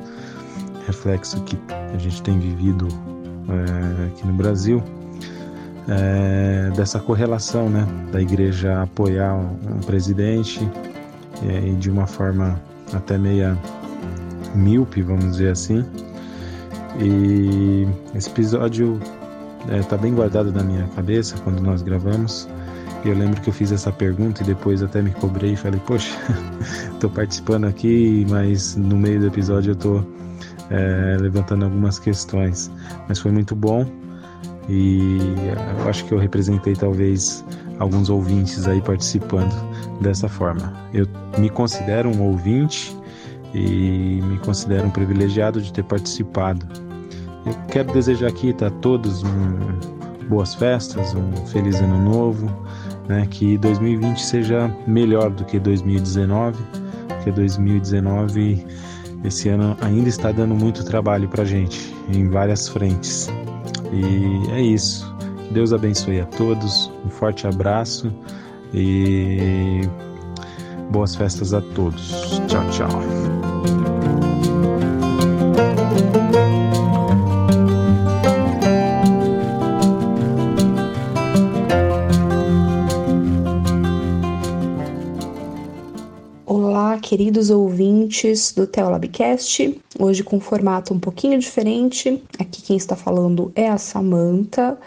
reflexo 0.86 1.42
que 1.42 1.58
a 1.94 1.98
gente 1.98 2.22
tem 2.22 2.38
vivido 2.38 2.88
é, 3.48 4.06
aqui 4.06 4.26
no 4.26 4.32
Brasil. 4.32 4.82
É, 5.88 6.70
dessa 6.76 7.00
correlação 7.00 7.68
né, 7.68 7.86
da 8.12 8.20
igreja 8.20 8.82
apoiar 8.82 9.34
um 9.34 9.80
presidente 9.80 10.60
e 11.42 11.72
de 11.72 11.90
uma 11.90 12.06
forma 12.06 12.60
até 12.92 13.16
meia 13.16 13.56
míope, 14.54 15.02
vamos 15.02 15.32
dizer 15.32 15.52
assim. 15.52 15.84
E 16.98 17.86
esse 18.14 18.28
episódio 18.28 19.00
está 19.80 19.96
é, 19.96 19.98
bem 19.98 20.14
guardado 20.14 20.52
na 20.52 20.62
minha 20.62 20.86
cabeça 20.88 21.36
quando 21.44 21.60
nós 21.60 21.82
gravamos. 21.82 22.48
E 23.04 23.08
eu 23.08 23.16
lembro 23.16 23.40
que 23.40 23.48
eu 23.48 23.52
fiz 23.52 23.72
essa 23.72 23.90
pergunta 23.90 24.42
e 24.42 24.46
depois 24.46 24.82
até 24.82 25.00
me 25.00 25.10
cobrei 25.12 25.52
e 25.52 25.56
falei, 25.56 25.80
poxa, 25.86 26.14
estou 26.92 27.08
participando 27.08 27.64
aqui, 27.64 28.26
mas 28.28 28.76
no 28.76 28.96
meio 28.96 29.20
do 29.20 29.26
episódio 29.28 29.70
eu 29.70 29.74
estou 29.74 30.06
é, 30.70 31.16
levantando 31.18 31.64
algumas 31.64 31.98
questões. 31.98 32.70
Mas 33.08 33.18
foi 33.18 33.30
muito 33.30 33.54
bom 33.54 33.86
e 34.68 35.18
eu 35.78 35.88
acho 35.88 36.04
que 36.04 36.12
eu 36.12 36.18
representei 36.18 36.74
talvez 36.74 37.44
alguns 37.80 38.10
ouvintes 38.10 38.68
aí 38.68 38.80
participando 38.80 39.52
dessa 40.00 40.28
forma. 40.28 40.72
Eu 40.94 41.08
me 41.38 41.48
considero 41.50 42.08
um 42.10 42.22
ouvinte 42.22 42.96
e 43.52 44.20
me 44.22 44.38
considero 44.38 44.86
um 44.86 44.90
privilegiado 44.90 45.60
de 45.60 45.72
ter 45.72 45.82
participado. 45.82 46.64
Eu 47.44 47.54
quero 47.68 47.92
desejar 47.92 48.28
aqui 48.28 48.54
a 48.64 48.70
todos 48.70 49.24
um, 49.24 50.28
boas 50.28 50.54
festas, 50.54 51.14
um 51.14 51.46
feliz 51.46 51.80
ano 51.80 51.98
novo, 51.98 52.48
né? 53.08 53.26
que 53.28 53.56
2020 53.58 54.22
seja 54.22 54.72
melhor 54.86 55.30
do 55.30 55.44
que 55.44 55.58
2019, 55.58 56.62
porque 57.08 57.32
2019 57.32 58.64
esse 59.24 59.48
ano 59.48 59.76
ainda 59.80 60.08
está 60.08 60.30
dando 60.30 60.54
muito 60.54 60.84
trabalho 60.84 61.28
para 61.28 61.44
gente 61.44 61.94
em 62.12 62.28
várias 62.28 62.68
frentes. 62.68 63.28
E 63.90 64.52
é 64.52 64.60
isso. 64.60 65.10
Deus 65.50 65.72
abençoe 65.72 66.20
a 66.20 66.26
todos. 66.26 66.90
Um 67.04 67.10
forte 67.10 67.46
abraço 67.46 68.12
e 68.72 69.80
boas 70.90 71.14
festas 71.14 71.52
a 71.52 71.60
todos. 71.60 72.40
Tchau, 72.46 72.68
tchau. 72.70 73.40
queridos 87.10 87.50
ouvintes 87.50 88.52
do 88.52 88.68
Teolabcast, 88.68 89.80
hoje 89.98 90.22
com 90.22 90.36
um 90.36 90.40
formato 90.40 90.94
um 90.94 91.00
pouquinho 91.00 91.36
diferente. 91.40 92.22
Aqui 92.38 92.62
quem 92.62 92.76
está 92.76 92.94
falando 92.94 93.50
é 93.56 93.68
a 93.68 93.78
Samanta. 93.78 94.78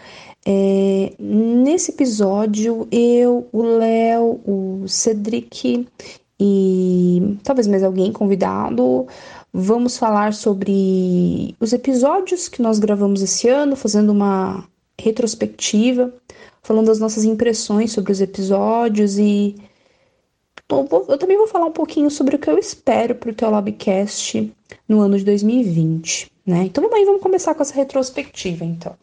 É, 0.46 1.12
nesse 1.18 1.90
episódio, 1.90 2.86
eu, 2.90 3.48
o 3.50 3.62
Léo, 3.62 4.40
o 4.44 4.84
Cedric 4.86 5.88
e 6.38 7.38
talvez 7.42 7.66
mais 7.66 7.82
alguém 7.82 8.12
convidado, 8.12 9.06
vamos 9.52 9.96
falar 9.96 10.34
sobre 10.34 11.54
os 11.58 11.72
episódios 11.72 12.48
que 12.48 12.60
nós 12.60 12.78
gravamos 12.78 13.22
esse 13.22 13.48
ano, 13.48 13.74
fazendo 13.74 14.10
uma 14.10 14.68
retrospectiva, 15.00 16.12
falando 16.62 16.86
das 16.86 16.98
nossas 16.98 17.24
impressões 17.24 17.92
sobre 17.92 18.12
os 18.12 18.20
episódios 18.20 19.18
e 19.18 19.56
eu 21.08 21.18
também 21.18 21.36
vou 21.36 21.46
falar 21.46 21.66
um 21.66 21.72
pouquinho 21.72 22.10
sobre 22.10 22.36
o 22.36 22.38
que 22.38 22.48
eu 22.48 22.58
espero 22.58 23.14
para 23.14 23.30
o 23.30 23.34
Teolabcast 23.34 24.52
no 24.88 25.00
ano 25.00 25.18
de 25.18 25.24
2020, 25.24 26.30
né? 26.46 26.64
Então 26.64 26.82
vamos 26.82 26.98
aí, 26.98 27.04
vamos 27.04 27.22
começar 27.22 27.54
com 27.54 27.62
essa 27.62 27.74
retrospectiva, 27.74 28.64
então. 28.64 28.96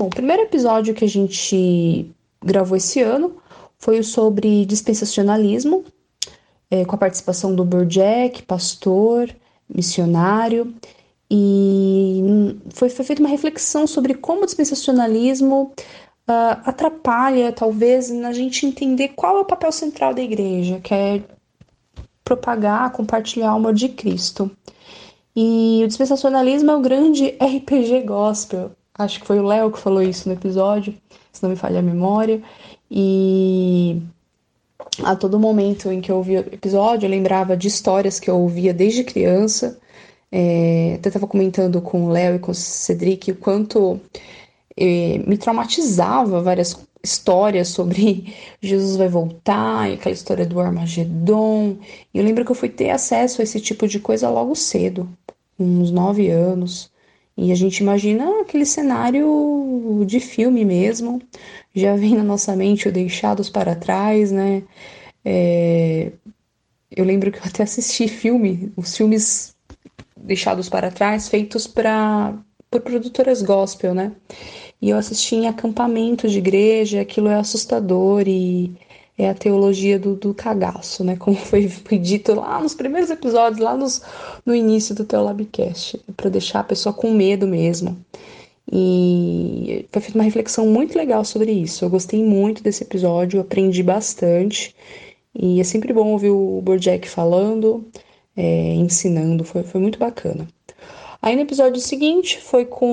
Bom, 0.00 0.06
o 0.06 0.08
primeiro 0.08 0.44
episódio 0.44 0.94
que 0.94 1.04
a 1.04 1.08
gente 1.08 2.10
gravou 2.42 2.74
esse 2.74 3.02
ano 3.02 3.36
foi 3.78 3.98
o 3.98 4.02
sobre 4.02 4.64
dispensacionalismo, 4.64 5.84
é, 6.70 6.86
com 6.86 6.94
a 6.94 6.98
participação 6.98 7.54
do 7.54 7.66
Burjack, 7.66 8.42
pastor, 8.44 9.28
missionário, 9.68 10.74
e 11.30 12.22
foi, 12.70 12.88
foi 12.88 13.04
feita 13.04 13.20
uma 13.20 13.28
reflexão 13.28 13.86
sobre 13.86 14.14
como 14.14 14.44
o 14.44 14.46
dispensacionalismo 14.46 15.70
uh, 16.26 16.56
atrapalha, 16.64 17.52
talvez, 17.52 18.08
na 18.08 18.32
gente 18.32 18.64
entender 18.64 19.08
qual 19.08 19.36
é 19.36 19.40
o 19.40 19.44
papel 19.44 19.70
central 19.70 20.14
da 20.14 20.22
igreja, 20.22 20.80
que 20.80 20.94
é 20.94 21.22
propagar, 22.24 22.90
compartilhar 22.92 23.52
o 23.52 23.56
amor 23.56 23.74
de 23.74 23.90
Cristo. 23.90 24.50
E 25.36 25.82
o 25.84 25.88
dispensacionalismo 25.88 26.70
é 26.70 26.74
o 26.74 26.80
grande 26.80 27.36
RPG 27.38 28.00
gospel. 28.06 28.70
Acho 29.00 29.20
que 29.20 29.26
foi 29.26 29.38
o 29.38 29.46
Léo 29.46 29.72
que 29.72 29.78
falou 29.78 30.02
isso 30.02 30.28
no 30.28 30.34
episódio, 30.34 30.94
se 31.32 31.42
não 31.42 31.50
me 31.50 31.56
falha 31.56 31.78
a 31.78 31.82
memória. 31.82 32.42
E 32.90 34.02
a 35.02 35.16
todo 35.16 35.38
momento 35.38 35.90
em 35.90 36.00
que 36.00 36.10
eu 36.12 36.16
ouvia 36.16 36.40
o 36.40 36.54
episódio, 36.54 37.06
eu 37.06 37.10
lembrava 37.10 37.56
de 37.56 37.68
histórias 37.68 38.20
que 38.20 38.28
eu 38.28 38.38
ouvia 38.38 38.74
desde 38.74 39.04
criança. 39.04 39.78
É, 40.30 40.94
até 40.96 41.08
estava 41.08 41.26
comentando 41.26 41.80
com 41.80 42.06
o 42.06 42.10
Léo 42.10 42.36
e 42.36 42.38
com 42.38 42.52
o 42.52 42.54
Cedric 42.54 43.32
o 43.32 43.36
quanto 43.36 43.98
eh, 44.76 45.18
me 45.26 45.36
traumatizava 45.36 46.42
várias 46.42 46.76
histórias 47.02 47.68
sobre 47.68 48.34
Jesus 48.60 48.96
vai 48.96 49.08
voltar, 49.08 49.90
e 49.90 49.94
aquela 49.94 50.14
história 50.14 50.46
do 50.46 50.60
Armagedon. 50.60 51.78
E 52.12 52.18
eu 52.18 52.24
lembro 52.24 52.44
que 52.44 52.50
eu 52.50 52.56
fui 52.56 52.68
ter 52.68 52.90
acesso 52.90 53.40
a 53.40 53.44
esse 53.44 53.60
tipo 53.60 53.88
de 53.88 53.98
coisa 53.98 54.28
logo 54.28 54.54
cedo, 54.54 55.08
uns 55.58 55.90
nove 55.90 56.28
anos. 56.30 56.90
E 57.42 57.50
a 57.50 57.54
gente 57.54 57.78
imagina 57.78 58.42
aquele 58.42 58.66
cenário 58.66 60.04
de 60.06 60.20
filme 60.20 60.62
mesmo. 60.62 61.22
Já 61.74 61.96
vem 61.96 62.14
na 62.14 62.22
nossa 62.22 62.54
mente 62.54 62.86
o 62.86 62.92
Deixados 62.92 63.48
para 63.48 63.74
Trás, 63.74 64.30
né? 64.30 64.62
É... 65.24 66.12
Eu 66.90 67.02
lembro 67.02 67.32
que 67.32 67.38
eu 67.38 67.44
até 67.44 67.62
assisti 67.62 68.08
filme, 68.08 68.70
os 68.76 68.94
filmes 68.94 69.56
deixados 70.14 70.68
para 70.68 70.90
trás, 70.90 71.30
feitos 71.30 71.66
pra, 71.66 72.36
por 72.70 72.82
produtoras 72.82 73.40
gospel, 73.40 73.94
né? 73.94 74.12
E 74.82 74.90
eu 74.90 74.98
assisti 74.98 75.36
em 75.36 75.48
acampamento 75.48 76.28
de 76.28 76.36
igreja, 76.38 77.00
aquilo 77.00 77.28
é 77.28 77.36
assustador 77.36 78.24
e 78.26 78.76
é 79.16 79.28
a 79.28 79.34
teologia 79.34 79.98
do, 79.98 80.14
do 80.14 80.32
cagaço, 80.32 81.04
né? 81.04 81.16
Como 81.16 81.36
foi, 81.36 81.68
dito 81.98 82.34
lá 82.34 82.60
nos 82.60 82.74
primeiros 82.74 83.10
episódios, 83.10 83.60
lá 83.60 83.76
nos, 83.76 84.02
no 84.44 84.54
início 84.54 84.94
do 84.94 85.04
Teolabcast, 85.04 86.00
para 86.16 86.30
deixar 86.30 86.60
a 86.60 86.64
pessoa 86.64 86.92
com 86.92 87.10
medo 87.12 87.46
mesmo. 87.46 87.96
E 88.72 89.86
foi 89.90 90.00
feita 90.00 90.18
uma 90.18 90.24
reflexão 90.24 90.66
muito 90.66 90.96
legal 90.96 91.24
sobre 91.24 91.50
isso. 91.52 91.84
Eu 91.84 91.90
gostei 91.90 92.24
muito 92.24 92.62
desse 92.62 92.84
episódio, 92.84 93.40
aprendi 93.40 93.82
bastante. 93.82 94.74
E 95.34 95.60
é 95.60 95.64
sempre 95.64 95.92
bom 95.92 96.08
ouvir 96.12 96.30
o 96.30 96.60
Bojack 96.62 97.08
falando, 97.08 97.86
é, 98.36 98.74
ensinando, 98.74 99.44
foi, 99.44 99.62
foi 99.62 99.80
muito 99.80 99.98
bacana. 99.98 100.46
Aí 101.22 101.36
no 101.36 101.42
episódio 101.42 101.80
seguinte 101.80 102.40
foi 102.40 102.64
com 102.64 102.86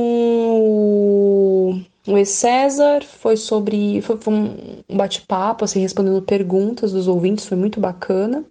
o 0.60 1.80
ex 2.16 2.30
César, 2.30 3.04
foi 3.04 3.36
sobre. 3.36 4.02
Foi, 4.04 4.18
foi 4.18 4.34
um 4.34 4.84
bate-papo, 4.96 5.66
assim, 5.66 5.80
respondendo 5.80 6.22
perguntas 6.22 6.92
dos 6.92 7.08
ouvintes, 7.08 7.46
foi 7.46 7.58
muito 7.58 7.80
bacana. 7.80 8.46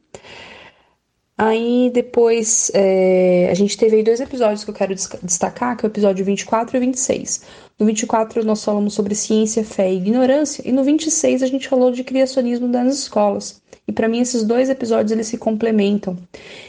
Aí 1.38 1.90
depois 1.92 2.70
é, 2.72 3.48
a 3.50 3.54
gente 3.54 3.76
teve 3.76 3.96
aí 3.96 4.02
dois 4.02 4.20
episódios 4.20 4.64
que 4.64 4.70
eu 4.70 4.74
quero 4.74 4.94
destacar, 4.94 5.76
que 5.76 5.84
é 5.84 5.88
o 5.88 5.92
episódio 5.92 6.24
24 6.24 6.76
e 6.76 6.80
26. 6.80 7.42
No 7.78 7.84
24 7.84 8.42
nós 8.42 8.64
falamos 8.64 8.94
sobre 8.94 9.14
ciência, 9.14 9.62
fé 9.62 9.92
e 9.92 9.98
ignorância, 9.98 10.62
e 10.66 10.72
no 10.72 10.82
26 10.82 11.42
a 11.42 11.46
gente 11.46 11.68
falou 11.68 11.92
de 11.92 12.02
criacionismo 12.02 12.66
nas 12.66 12.94
escolas. 13.00 13.60
E 13.86 13.92
para 13.92 14.08
mim 14.08 14.20
esses 14.20 14.44
dois 14.44 14.70
episódios 14.70 15.12
eles 15.12 15.26
se 15.26 15.36
complementam. 15.36 16.16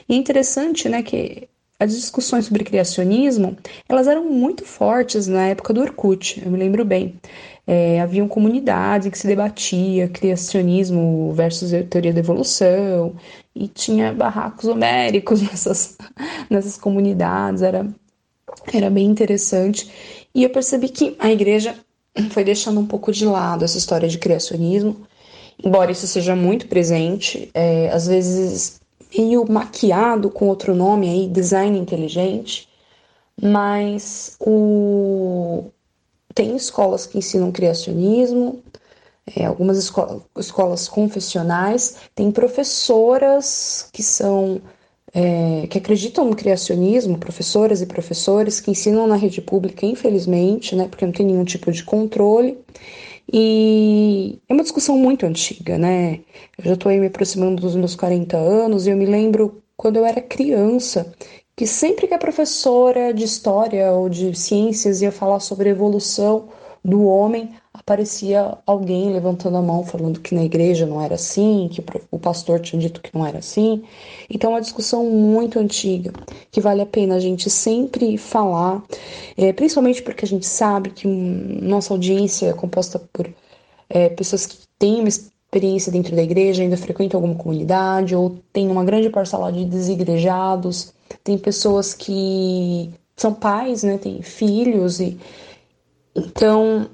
E 0.08 0.14
é 0.14 0.18
interessante, 0.18 0.90
né, 0.90 1.02
que 1.02 1.48
as 1.80 1.94
discussões 1.94 2.46
sobre 2.46 2.64
criacionismo, 2.64 3.56
elas 3.88 4.08
eram 4.08 4.26
muito 4.26 4.66
fortes 4.66 5.28
na 5.28 5.48
época 5.48 5.74
do 5.74 5.82
Orkut, 5.82 6.42
eu 6.44 6.52
me 6.52 6.58
lembro 6.58 6.84
bem. 6.84 7.20
É, 7.68 8.00
haviam 8.00 8.28
comunidades 8.28 9.10
que 9.12 9.18
se 9.18 9.28
debatia 9.28 10.08
criacionismo 10.08 11.34
versus 11.34 11.72
teoria 11.90 12.14
da 12.14 12.20
evolução, 12.20 13.16
e 13.54 13.68
tinha 13.68 14.14
barracos 14.14 14.66
homéricos 14.66 15.42
nessas, 15.44 15.98
nessas 16.50 16.78
comunidades, 16.78 17.62
era, 17.62 17.86
era 18.74 18.90
bem 18.90 19.06
interessante. 19.06 19.92
E 20.34 20.44
eu 20.44 20.50
percebi 20.50 20.90
que 20.90 21.16
a 21.20 21.32
igreja 21.32 21.76
foi 22.32 22.44
deixando 22.44 22.80
um 22.80 22.86
pouco 22.86 23.12
de 23.12 23.26
lado 23.26 23.66
essa 23.66 23.78
história 23.78 24.08
de 24.08 24.18
criacionismo, 24.18 25.06
embora 25.64 25.92
isso 25.92 26.08
seja 26.08 26.36
muito 26.36 26.68
presente, 26.68 27.50
é, 27.54 27.90
às 27.90 28.08
vezes 28.08 28.80
meio 29.16 29.50
maquiado 29.50 30.30
com 30.30 30.48
outro 30.48 30.76
nome 30.76 31.10
aí, 31.10 31.28
design 31.28 31.78
inteligente, 31.78 32.68
mas 33.42 34.36
o... 34.40 35.66
tem 36.34 36.56
escolas 36.56 37.06
que 37.06 37.18
ensinam 37.18 37.52
criacionismo, 37.52 38.62
é, 39.36 39.46
algumas 39.46 39.78
esco 39.78 40.24
escolas 40.38 40.88
confessionais, 40.88 41.98
tem 42.16 42.32
professoras 42.32 43.90
que 43.92 44.02
são 44.02 44.62
é, 45.14 45.66
que 45.68 45.78
acreditam 45.78 46.26
no 46.26 46.36
criacionismo, 46.36 47.18
professoras 47.18 47.82
e 47.82 47.86
professores 47.86 48.60
que 48.60 48.72
ensinam 48.72 49.08
na 49.08 49.16
rede 49.16 49.42
pública, 49.42 49.86
infelizmente, 49.86 50.76
né, 50.76 50.88
porque 50.88 51.06
não 51.06 51.12
tem 51.12 51.26
nenhum 51.26 51.44
tipo 51.44 51.72
de 51.72 51.84
controle. 51.84 52.58
E 53.32 54.40
é 54.48 54.54
uma 54.54 54.64
discussão 54.64 54.98
muito 54.98 55.26
antiga, 55.26 55.78
né? 55.78 56.22
Eu 56.58 56.66
já 56.66 56.74
estou 56.74 56.90
aí 56.90 57.00
me 57.00 57.08
aproximando 57.08 57.62
dos 57.62 57.76
meus 57.76 57.96
40 57.96 58.38
anos 58.38 58.88
e 58.88 58.92
eu 58.92 58.98
me 58.98 59.06
lembro 59.06 59.62
quando 59.76 59.98
eu 59.98 60.06
era 60.06 60.22
criança 60.22 61.14
que 61.56 61.66
sempre 61.68 62.08
que 62.08 62.14
a 62.14 62.20
professora 62.20 63.14
de 63.14 63.24
história 63.24 63.92
ou 63.92 64.10
de 64.10 64.34
ciências 64.38 65.02
ia 65.02 65.12
falar 65.12 65.40
sobre 65.40 65.70
evolução 65.70 66.50
do 66.88 67.04
homem, 67.04 67.50
aparecia 67.74 68.58
alguém 68.66 69.12
levantando 69.12 69.58
a 69.58 69.62
mão 69.62 69.84
falando 69.84 70.22
que 70.22 70.34
na 70.34 70.46
igreja 70.46 70.86
não 70.86 71.02
era 71.02 71.16
assim, 71.16 71.68
que 71.70 71.84
o 72.10 72.18
pastor 72.18 72.62
tinha 72.62 72.82
dito 72.82 73.02
que 73.02 73.14
não 73.14 73.26
era 73.26 73.40
assim. 73.40 73.84
Então, 74.30 74.52
é 74.52 74.54
uma 74.54 74.62
discussão 74.62 75.06
muito 75.06 75.60
antiga 75.60 76.14
que 76.50 76.62
vale 76.62 76.82
a 76.82 76.86
pena 76.86 77.16
a 77.16 77.20
gente 77.20 77.50
sempre 77.50 78.18
falar, 78.18 78.82
é, 79.36 79.52
principalmente 79.52 80.02
porque 80.02 80.24
a 80.24 80.28
gente 80.28 80.46
sabe 80.46 80.92
que 80.92 81.06
nossa 81.06 81.94
audiência 81.94 82.48
é 82.48 82.54
composta 82.54 82.98
por 83.12 83.30
é, 83.90 84.08
pessoas 84.08 84.46
que 84.46 84.60
têm 84.80 85.02
uma 85.02 85.10
experiência 85.10 85.92
dentro 85.92 86.16
da 86.16 86.24
igreja, 86.24 86.64
ainda 86.64 86.78
frequentam 86.78 87.18
alguma 87.18 87.36
comunidade, 87.36 88.16
ou 88.16 88.38
tem 88.54 88.70
uma 88.70 88.86
grande 88.86 89.10
parcela 89.10 89.52
de 89.52 89.66
desigrejados, 89.66 90.94
tem 91.22 91.38
pessoas 91.38 91.94
que 91.94 92.90
são 93.18 93.34
pais, 93.34 93.84
né, 93.84 93.98
têm 93.98 94.22
filhos 94.22 95.02
e 95.02 95.18
então 96.18 96.90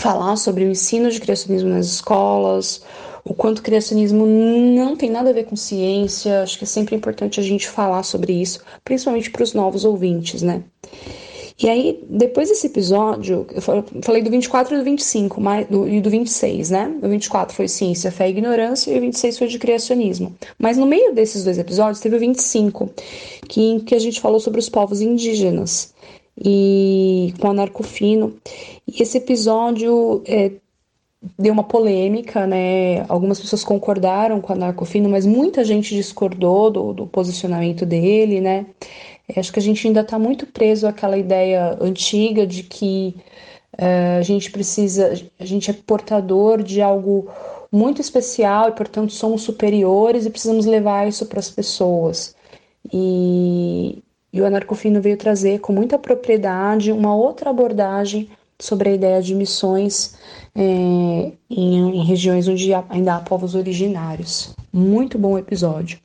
falar 0.00 0.36
sobre 0.36 0.64
o 0.64 0.70
ensino 0.70 1.10
de 1.10 1.20
criacionismo 1.20 1.68
nas 1.68 1.86
escolas, 1.86 2.82
o 3.24 3.34
quanto 3.34 3.58
o 3.58 3.62
criacionismo 3.62 4.26
não 4.26 4.96
tem 4.96 5.10
nada 5.10 5.30
a 5.30 5.32
ver 5.32 5.44
com 5.44 5.56
ciência. 5.56 6.42
Acho 6.42 6.58
que 6.58 6.64
é 6.64 6.66
sempre 6.66 6.94
importante 6.94 7.40
a 7.40 7.42
gente 7.42 7.68
falar 7.68 8.02
sobre 8.02 8.32
isso, 8.32 8.60
principalmente 8.84 9.30
para 9.30 9.42
os 9.42 9.54
novos 9.54 9.84
ouvintes, 9.84 10.42
né? 10.42 10.62
E 11.56 11.70
aí, 11.70 12.04
depois 12.08 12.48
desse 12.48 12.66
episódio, 12.66 13.46
eu 13.54 13.62
falei 14.02 14.22
do 14.22 14.30
24 14.30 14.74
e 14.74 14.78
do 14.78 14.84
25, 14.84 15.40
mas, 15.40 15.66
do, 15.68 15.88
e 15.88 16.00
do 16.00 16.10
26, 16.10 16.70
né? 16.70 16.92
O 17.00 17.08
24 17.08 17.54
foi 17.54 17.68
ciência, 17.68 18.10
fé 18.10 18.26
e 18.26 18.30
ignorância, 18.30 18.90
e 18.90 18.98
o 18.98 19.00
26 19.00 19.38
foi 19.38 19.46
de 19.46 19.58
criacionismo. 19.58 20.34
Mas 20.58 20.76
no 20.76 20.84
meio 20.84 21.14
desses 21.14 21.44
dois 21.44 21.56
episódios, 21.56 22.00
teve 22.00 22.16
o 22.16 22.18
25, 22.18 22.90
que, 23.48 23.62
em 23.62 23.78
que 23.78 23.94
a 23.94 24.00
gente 24.00 24.20
falou 24.20 24.40
sobre 24.40 24.58
os 24.58 24.68
povos 24.68 25.00
indígenas 25.00 25.94
e 26.36 27.34
com 27.40 27.48
Anarcofino. 27.50 28.34
E 28.86 29.02
esse 29.02 29.18
episódio 29.18 30.22
é, 30.26 30.52
deu 31.38 31.52
uma 31.52 31.64
polêmica, 31.64 32.46
né? 32.46 33.02
Algumas 33.08 33.40
pessoas 33.40 33.64
concordaram 33.64 34.40
com 34.40 34.52
o 34.52 34.56
Anarcofino, 34.56 35.08
mas 35.08 35.26
muita 35.26 35.64
gente 35.64 35.94
discordou 35.94 36.70
do, 36.70 36.92
do 36.92 37.06
posicionamento 37.06 37.86
dele, 37.86 38.40
né? 38.40 38.66
É, 39.28 39.40
acho 39.40 39.52
que 39.52 39.58
a 39.58 39.62
gente 39.62 39.86
ainda 39.86 40.00
está 40.00 40.18
muito 40.18 40.46
preso 40.46 40.86
àquela 40.86 41.16
ideia 41.16 41.76
antiga 41.80 42.46
de 42.46 42.62
que 42.62 43.16
é, 43.78 44.18
a 44.18 44.22
gente 44.22 44.50
precisa, 44.50 45.12
a 45.38 45.44
gente 45.44 45.70
é 45.70 45.74
portador 45.74 46.62
de 46.62 46.80
algo 46.82 47.28
muito 47.72 48.00
especial 48.00 48.68
e, 48.68 48.72
portanto, 48.72 49.12
somos 49.12 49.42
superiores 49.42 50.26
e 50.26 50.30
precisamos 50.30 50.66
levar 50.66 51.08
isso 51.08 51.26
para 51.26 51.40
as 51.40 51.50
pessoas. 51.50 52.36
E, 52.92 54.03
e 54.34 54.40
o 54.40 54.44
anarcofino 54.44 55.00
veio 55.00 55.16
trazer 55.16 55.60
com 55.60 55.72
muita 55.72 55.96
propriedade 55.96 56.90
uma 56.90 57.14
outra 57.14 57.50
abordagem 57.50 58.28
sobre 58.58 58.88
a 58.88 58.92
ideia 58.92 59.22
de 59.22 59.32
missões 59.32 60.16
é, 60.56 60.60
em, 61.48 62.00
em, 62.00 62.04
regiões 62.04 62.48
onde 62.48 62.74
ainda 62.88 63.14
há 63.14 63.20
povos 63.20 63.54
originários. 63.54 64.52
Muito 64.72 65.16
bom 65.16 65.38
episódio. 65.38 66.00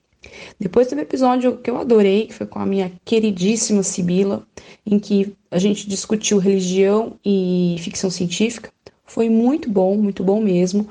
Depois 0.59 0.88
teve 0.88 1.01
um 1.01 1.05
episódio 1.05 1.57
que 1.57 1.71
eu 1.71 1.77
adorei, 1.77 2.27
que 2.27 2.36
foi 2.36 2.45
com 2.45 2.59
a 2.59 2.65
minha 2.67 2.91
queridíssima 3.03 3.82
Sibila, 3.82 4.43
em 4.86 4.99
que 4.99 5.34
a 5.49 5.57
gente 5.57 5.89
discutiu 5.89 6.38
religião 6.38 7.13
e 7.25 7.77
ficção 7.80 8.11
científica. 8.11 8.71
Foi 9.05 9.27
muito 9.27 9.67
bom, 9.71 9.97
muito 9.97 10.23
bom 10.23 10.39
mesmo. 10.39 10.88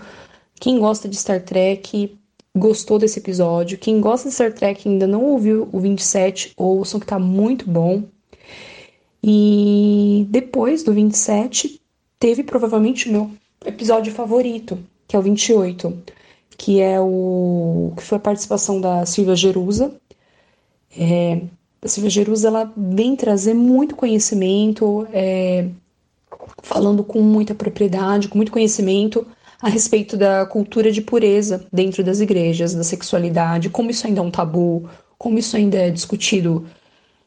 Quem 0.58 0.80
gosta 0.80 1.08
de 1.08 1.14
Star 1.14 1.40
Trek 1.40 2.18
gostou 2.58 2.98
desse 2.98 3.18
episódio. 3.18 3.78
Quem 3.78 4.00
gosta 4.00 4.28
de 4.28 4.34
Star 4.34 4.52
Trek 4.52 4.88
ainda 4.88 5.06
não 5.06 5.24
ouviu 5.24 5.68
o 5.72 5.80
27, 5.80 6.52
ouçam 6.56 7.00
que 7.00 7.06
tá 7.06 7.18
muito 7.18 7.68
bom. 7.68 8.02
E 9.22 10.26
depois 10.30 10.82
do 10.82 10.92
27, 10.92 11.80
teve 12.18 12.42
provavelmente 12.42 13.08
o 13.08 13.12
meu 13.12 13.30
episódio 13.64 14.12
favorito, 14.12 14.78
que 15.06 15.16
é 15.16 15.18
o 15.18 15.22
28, 15.22 15.96
que 16.56 16.80
é 16.80 17.00
o 17.00 17.92
que 17.96 18.02
foi 18.02 18.16
a 18.18 18.20
participação 18.20 18.80
da 18.80 19.04
Silvia 19.06 19.36
Jerusa. 19.36 19.92
É, 20.96 21.42
a 21.82 21.88
Silvia 21.88 22.10
Jerusa 22.10 22.48
ela 22.48 22.72
vem 22.76 23.16
trazer 23.16 23.54
muito 23.54 23.96
conhecimento, 23.96 25.06
é, 25.12 25.68
falando 26.62 27.02
com 27.02 27.20
muita 27.20 27.54
propriedade, 27.54 28.28
com 28.28 28.38
muito 28.38 28.52
conhecimento 28.52 29.26
a 29.60 29.68
respeito 29.68 30.16
da 30.16 30.46
cultura 30.46 30.90
de 30.90 31.00
pureza 31.00 31.66
dentro 31.72 32.04
das 32.04 32.20
igrejas, 32.20 32.74
da 32.74 32.84
sexualidade, 32.84 33.70
como 33.70 33.90
isso 33.90 34.06
ainda 34.06 34.20
é 34.20 34.22
um 34.22 34.30
tabu, 34.30 34.88
como 35.18 35.38
isso 35.38 35.56
ainda 35.56 35.76
é 35.76 35.90
discutido 35.90 36.66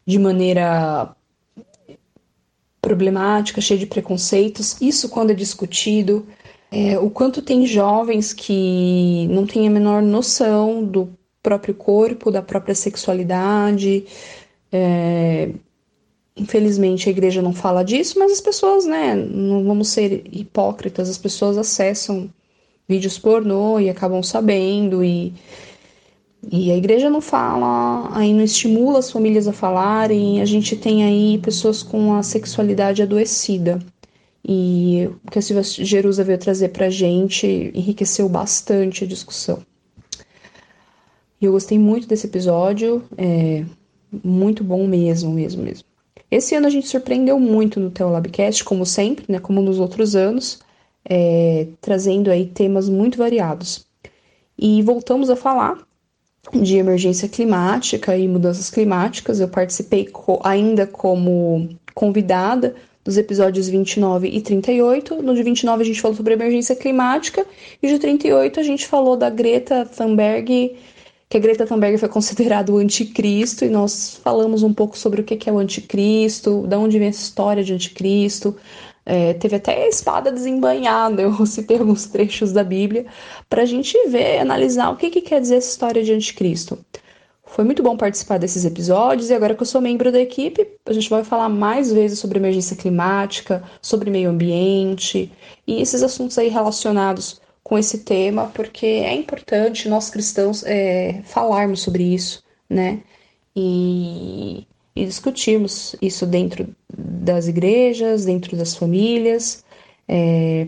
de 0.05 0.17
maneira 0.17 1.13
problemática, 2.81 3.61
cheia 3.61 3.79
de 3.79 3.85
preconceitos. 3.85 4.81
Isso 4.81 5.09
quando 5.09 5.31
é 5.31 5.35
discutido. 5.35 6.25
É, 6.71 6.97
o 6.97 7.09
quanto 7.09 7.41
tem 7.41 7.65
jovens 7.65 8.33
que 8.33 9.27
não 9.29 9.45
têm 9.45 9.67
a 9.67 9.71
menor 9.71 10.01
noção 10.01 10.83
do 10.83 11.13
próprio 11.43 11.73
corpo, 11.73 12.31
da 12.31 12.41
própria 12.41 12.73
sexualidade. 12.73 14.05
É, 14.71 15.51
infelizmente 16.41 17.07
a 17.07 17.11
igreja 17.11 17.41
não 17.41 17.53
fala 17.53 17.83
disso, 17.83 18.17
mas 18.17 18.31
as 18.31 18.41
pessoas, 18.41 18.85
né, 18.85 19.15
não 19.15 19.63
vamos 19.63 19.89
ser 19.89 20.23
hipócritas, 20.31 21.09
as 21.09 21.17
pessoas 21.17 21.57
acessam 21.57 22.29
vídeos 22.87 23.17
pornô 23.17 23.79
e 23.79 23.89
acabam 23.89 24.21
sabendo 24.23 25.03
e 25.03 25.33
e 26.49 26.71
a 26.71 26.75
igreja 26.75 27.07
não 27.07 27.21
fala, 27.21 28.09
aí 28.17 28.33
não 28.33 28.43
estimula 28.43 28.97
as 28.97 29.11
famílias 29.11 29.47
a 29.47 29.53
falarem, 29.53 30.41
a 30.41 30.45
gente 30.45 30.75
tem 30.75 31.03
aí 31.03 31.37
pessoas 31.37 31.83
com 31.83 32.15
a 32.15 32.23
sexualidade 32.23 33.03
adoecida. 33.03 33.77
E 34.43 35.07
o 35.23 35.29
que 35.29 35.37
a 35.37 35.41
Silvia 35.41 35.61
Jerusa 35.63 36.23
veio 36.23 36.39
trazer 36.39 36.69
pra 36.69 36.89
gente 36.89 37.71
enriqueceu 37.75 38.27
bastante 38.27 39.03
a 39.03 39.07
discussão. 39.07 39.63
E 41.39 41.45
eu 41.45 41.51
gostei 41.51 41.77
muito 41.77 42.07
desse 42.07 42.25
episódio, 42.25 43.03
é 43.19 43.63
muito 44.23 44.63
bom 44.63 44.87
mesmo, 44.87 45.31
mesmo, 45.31 45.61
mesmo. 45.61 45.90
Esse 46.31 46.55
ano 46.55 46.65
a 46.65 46.69
gente 46.69 46.87
surpreendeu 46.87 47.37
muito 47.37 47.77
no 47.77 47.91
Teolabcast, 47.91 48.63
como 48.63 48.85
sempre, 48.85 49.25
né, 49.27 49.37
como 49.37 49.61
nos 49.61 49.79
outros 49.79 50.15
anos, 50.15 50.61
é, 51.03 51.67
trazendo 51.81 52.31
aí 52.31 52.45
temas 52.45 52.87
muito 52.87 53.17
variados. 53.17 53.85
E 54.57 54.81
voltamos 54.81 55.29
a 55.29 55.35
falar 55.35 55.77
de 56.53 56.77
emergência 56.77 57.27
climática 57.27 58.17
e 58.17 58.27
mudanças 58.27 58.69
climáticas. 58.69 59.39
Eu 59.39 59.49
participei 59.49 60.05
co 60.05 60.39
ainda 60.43 60.87
como 60.87 61.69
convidada 61.93 62.75
dos 63.03 63.17
episódios 63.17 63.67
29 63.67 64.27
e 64.27 64.41
38. 64.41 65.21
No 65.21 65.35
de 65.35 65.43
29 65.43 65.81
a 65.81 65.85
gente 65.85 66.01
falou 66.01 66.15
sobre 66.15 66.33
emergência 66.33 66.75
climática 66.75 67.45
e 67.81 67.87
de 67.87 67.99
38 67.99 68.59
a 68.59 68.63
gente 68.63 68.87
falou 68.87 69.17
da 69.17 69.29
Greta 69.29 69.85
Thunberg, 69.85 70.75
que 71.31 71.37
a 71.37 71.39
Greta 71.39 71.65
Thunberg 71.65 71.97
foi 71.97 72.09
considerada 72.09 72.73
o 72.73 72.77
anticristo 72.77 73.63
e 73.63 73.69
nós 73.69 74.19
falamos 74.21 74.63
um 74.63 74.73
pouco 74.73 74.97
sobre 74.97 75.21
o 75.21 75.23
que 75.23 75.49
é 75.49 75.53
o 75.53 75.59
anticristo, 75.59 76.67
da 76.67 76.77
onde 76.77 76.99
vem 76.99 77.07
essa 77.07 77.21
história 77.21 77.63
de 77.63 77.73
anticristo, 77.73 78.53
é, 79.05 79.33
teve 79.35 79.55
até 79.55 79.85
a 79.85 79.87
espada 79.87 80.29
desembanhada, 80.29 81.21
eu 81.23 81.45
citei 81.45 81.77
alguns 81.77 82.05
trechos 82.05 82.51
da 82.51 82.65
Bíblia, 82.65 83.05
para 83.49 83.61
a 83.61 83.65
gente 83.65 83.97
ver, 84.09 84.39
analisar 84.39 84.89
o 84.89 84.97
que, 84.97 85.09
que 85.09 85.21
quer 85.21 85.39
dizer 85.39 85.55
essa 85.55 85.71
história 85.71 86.03
de 86.03 86.11
anticristo. 86.11 86.77
Foi 87.45 87.63
muito 87.63 87.81
bom 87.81 87.95
participar 87.95 88.37
desses 88.37 88.65
episódios 88.65 89.29
e 89.29 89.33
agora 89.33 89.55
que 89.55 89.61
eu 89.61 89.65
sou 89.65 89.79
membro 89.79 90.11
da 90.11 90.19
equipe, 90.19 90.67
a 90.85 90.91
gente 90.91 91.09
vai 91.09 91.23
falar 91.23 91.47
mais 91.47 91.93
vezes 91.93 92.19
sobre 92.19 92.39
emergência 92.39 92.75
climática, 92.75 93.63
sobre 93.81 94.11
meio 94.11 94.29
ambiente 94.29 95.31
e 95.65 95.81
esses 95.81 96.03
assuntos 96.03 96.37
aí 96.37 96.49
relacionados 96.49 97.40
com 97.71 97.79
esse 97.79 97.99
tema, 97.99 98.47
porque 98.53 98.85
é 98.85 99.13
importante 99.13 99.87
nós 99.87 100.09
cristãos 100.09 100.61
é, 100.65 101.21
falarmos 101.23 101.79
sobre 101.81 102.03
isso, 102.03 102.43
né? 102.69 102.99
E 103.55 104.67
e 104.93 105.05
discutirmos 105.05 105.95
isso 106.01 106.25
dentro 106.25 106.75
das 106.93 107.47
igrejas, 107.47 108.25
dentro 108.25 108.57
das 108.57 108.75
famílias, 108.75 109.63
é, 110.05 110.67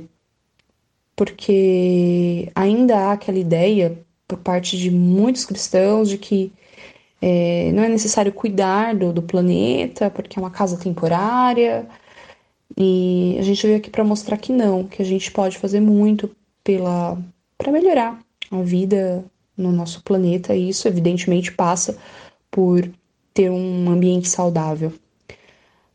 porque 1.13 2.49
ainda 2.55 2.97
há 2.97 3.11
aquela 3.11 3.37
ideia 3.37 3.99
por 4.25 4.39
parte 4.39 4.77
de 4.77 4.89
muitos 4.89 5.45
cristãos 5.45 6.09
de 6.09 6.17
que 6.17 6.53
é, 7.21 7.69
não 7.73 7.83
é 7.83 7.89
necessário 7.89 8.31
cuidar 8.31 8.95
do, 8.95 9.11
do 9.11 9.21
planeta 9.21 10.09
porque 10.09 10.39
é 10.39 10.41
uma 10.41 10.51
casa 10.51 10.77
temporária. 10.77 11.85
E 12.77 13.35
a 13.39 13.41
gente 13.43 13.65
veio 13.67 13.77
aqui 13.77 13.89
para 13.89 14.03
mostrar 14.05 14.37
que 14.37 14.53
não, 14.53 14.85
que 14.85 15.01
a 15.01 15.05
gente 15.05 15.31
pode 15.31 15.57
fazer 15.57 15.81
muito 15.81 16.33
pela 16.63 17.17
para 17.57 17.71
melhorar 17.71 18.19
a 18.51 18.61
vida 18.61 19.23
no 19.57 19.71
nosso 19.71 20.03
planeta 20.03 20.55
e 20.55 20.69
isso 20.69 20.87
evidentemente 20.87 21.51
passa 21.51 21.97
por 22.49 22.89
ter 23.33 23.49
um 23.49 23.89
ambiente 23.89 24.27
saudável. 24.27 24.93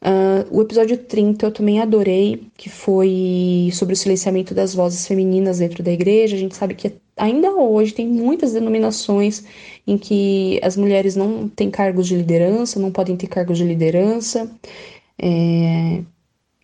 Uh, 0.00 0.46
o 0.56 0.62
episódio 0.62 0.96
30 0.96 1.44
eu 1.46 1.50
também 1.50 1.80
adorei, 1.80 2.46
que 2.56 2.68
foi 2.68 3.68
sobre 3.72 3.94
o 3.94 3.96
silenciamento 3.96 4.54
das 4.54 4.72
vozes 4.72 5.06
femininas 5.06 5.58
dentro 5.58 5.82
da 5.82 5.90
igreja. 5.90 6.36
A 6.36 6.38
gente 6.38 6.54
sabe 6.54 6.74
que 6.74 6.92
ainda 7.16 7.50
hoje 7.50 7.92
tem 7.92 8.06
muitas 8.06 8.52
denominações 8.52 9.44
em 9.86 9.98
que 9.98 10.60
as 10.62 10.76
mulheres 10.76 11.16
não 11.16 11.48
têm 11.48 11.70
cargos 11.70 12.06
de 12.06 12.16
liderança, 12.16 12.78
não 12.78 12.92
podem 12.92 13.16
ter 13.16 13.26
cargos 13.26 13.58
de 13.58 13.64
liderança. 13.64 14.48
É, 15.20 16.02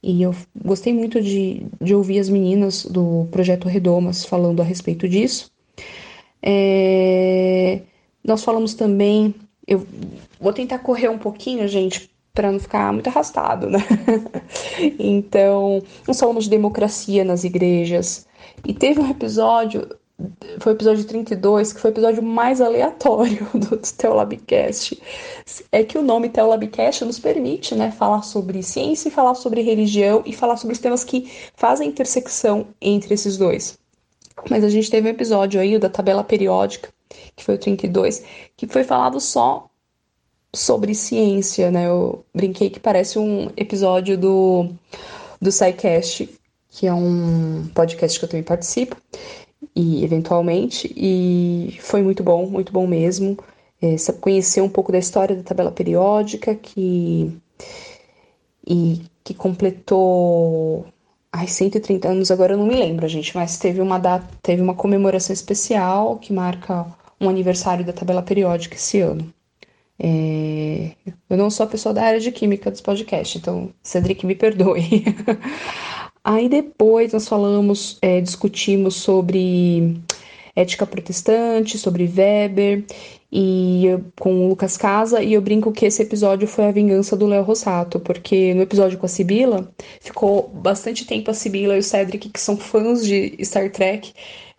e 0.04 0.22
eu 0.22 0.34
gostei 0.64 0.92
muito 0.92 1.20
de, 1.22 1.66
de 1.80 1.94
ouvir 1.94 2.18
as 2.18 2.28
meninas 2.28 2.84
do 2.84 3.26
Projeto 3.30 3.68
Redomas 3.68 4.24
falando 4.24 4.60
a 4.60 4.64
respeito 4.64 5.08
disso. 5.08 5.50
É, 6.42 7.80
nós 8.22 8.44
falamos 8.44 8.74
também 8.74 9.34
eu 9.66 9.86
vou 10.40 10.52
tentar 10.52 10.78
correr 10.78 11.08
um 11.08 11.18
pouquinho, 11.18 11.66
gente, 11.66 12.10
para 12.32 12.52
não 12.52 12.58
ficar 12.58 12.92
muito 12.92 13.08
arrastado, 13.08 13.70
né? 13.70 13.78
então, 14.98 15.82
nós 16.06 16.18
falamos 16.18 16.44
de 16.44 16.50
democracia 16.50 17.24
nas 17.24 17.44
igrejas. 17.44 18.26
E 18.64 18.74
teve 18.74 19.00
um 19.00 19.10
episódio, 19.10 19.88
foi 20.60 20.72
o 20.72 20.76
episódio 20.76 21.04
32, 21.04 21.72
que 21.72 21.80
foi 21.80 21.90
o 21.90 21.94
episódio 21.94 22.22
mais 22.22 22.60
aleatório 22.60 23.46
do 23.54 23.76
Teolabcast. 23.76 25.00
É 25.72 25.82
que 25.82 25.98
o 25.98 26.02
nome 26.02 26.28
Teolabcast 26.28 27.04
nos 27.04 27.18
permite, 27.18 27.74
né, 27.74 27.90
falar 27.90 28.22
sobre 28.22 28.62
ciência 28.62 29.10
falar 29.10 29.34
sobre 29.34 29.60
religião 29.62 30.22
e 30.24 30.32
falar 30.32 30.56
sobre 30.56 30.74
os 30.74 30.78
temas 30.78 31.04
que 31.04 31.30
fazem 31.56 31.88
intersecção 31.88 32.66
entre 32.80 33.14
esses 33.14 33.36
dois. 33.36 33.78
Mas 34.48 34.64
a 34.64 34.68
gente 34.68 34.90
teve 34.90 35.08
um 35.08 35.12
episódio 35.12 35.60
aí, 35.60 35.76
o 35.76 35.80
da 35.80 35.88
tabela 35.88 36.24
periódica, 36.24 36.88
que 37.36 37.44
foi 37.44 37.54
o 37.54 37.58
32, 37.58 38.24
que 38.56 38.66
foi 38.66 38.84
falado 38.84 39.20
só 39.20 39.68
sobre 40.52 40.94
ciência, 40.94 41.70
né? 41.70 41.88
Eu 41.88 42.24
brinquei 42.34 42.70
que 42.70 42.80
parece 42.80 43.18
um 43.18 43.50
episódio 43.56 44.16
do, 44.16 44.68
do 45.40 45.50
SciCast, 45.50 46.28
que 46.70 46.86
é 46.86 46.94
um 46.94 47.68
podcast 47.74 48.18
que 48.18 48.24
eu 48.24 48.28
também 48.28 48.42
participo, 48.42 48.96
e 49.74 50.04
eventualmente, 50.04 50.92
e 50.96 51.78
foi 51.80 52.02
muito 52.02 52.22
bom, 52.22 52.46
muito 52.46 52.72
bom 52.72 52.86
mesmo. 52.86 53.36
É, 53.82 53.96
conhecer 54.20 54.60
um 54.62 54.68
pouco 54.68 54.92
da 54.92 54.98
história 54.98 55.36
da 55.36 55.42
tabela 55.42 55.72
periódica, 55.72 56.54
que, 56.54 57.32
e 58.66 59.02
que 59.22 59.34
completou 59.34 60.86
ai, 61.34 61.48
130 61.48 62.08
anos, 62.08 62.30
agora 62.30 62.54
eu 62.54 62.58
não 62.58 62.66
me 62.66 62.76
lembro, 62.76 63.08
gente, 63.08 63.34
mas 63.34 63.58
teve 63.58 63.80
uma 63.80 63.98
data, 63.98 64.26
teve 64.40 64.62
uma 64.62 64.74
comemoração 64.74 65.34
especial 65.34 66.16
que 66.18 66.32
marca 66.32 66.86
um 67.20 67.28
aniversário 67.28 67.84
da 67.84 67.92
tabela 67.92 68.22
periódica 68.22 68.76
esse 68.76 69.00
ano. 69.00 69.34
É... 69.98 70.92
Eu 71.28 71.36
não 71.36 71.50
sou 71.50 71.64
a 71.64 71.68
pessoa 71.68 71.92
da 71.92 72.04
área 72.04 72.20
de 72.20 72.30
química 72.30 72.70
dos 72.70 72.80
podcasts, 72.80 73.40
então 73.40 73.70
Cedric 73.82 74.24
me 74.24 74.34
perdoe. 74.36 75.04
Aí 76.24 76.48
depois 76.48 77.12
nós 77.12 77.28
falamos, 77.28 77.98
é, 78.00 78.20
discutimos 78.20 78.94
sobre 78.96 80.00
ética 80.56 80.86
protestante, 80.86 81.78
sobre 81.78 82.04
Weber 82.04 82.84
e 83.30 83.86
com 84.18 84.46
o 84.46 84.48
Lucas 84.48 84.76
Casa, 84.76 85.22
e 85.22 85.34
eu 85.34 85.42
brinco 85.42 85.72
que 85.72 85.84
esse 85.84 86.00
episódio 86.02 86.46
foi 86.46 86.66
a 86.66 86.70
vingança 86.70 87.16
do 87.16 87.26
Léo 87.26 87.42
Rossato, 87.42 87.98
porque 88.00 88.54
no 88.54 88.62
episódio 88.62 88.96
com 88.96 89.06
a 89.06 89.08
Sibila, 89.08 89.68
ficou 90.00 90.48
bastante 90.48 91.04
tempo 91.04 91.30
a 91.30 91.34
Sibila 91.34 91.74
e 91.76 91.80
o 91.80 91.82
Cedric, 91.82 92.30
que 92.30 92.40
são 92.40 92.56
fãs 92.56 93.04
de 93.04 93.36
Star 93.44 93.70
Trek, 93.72 94.14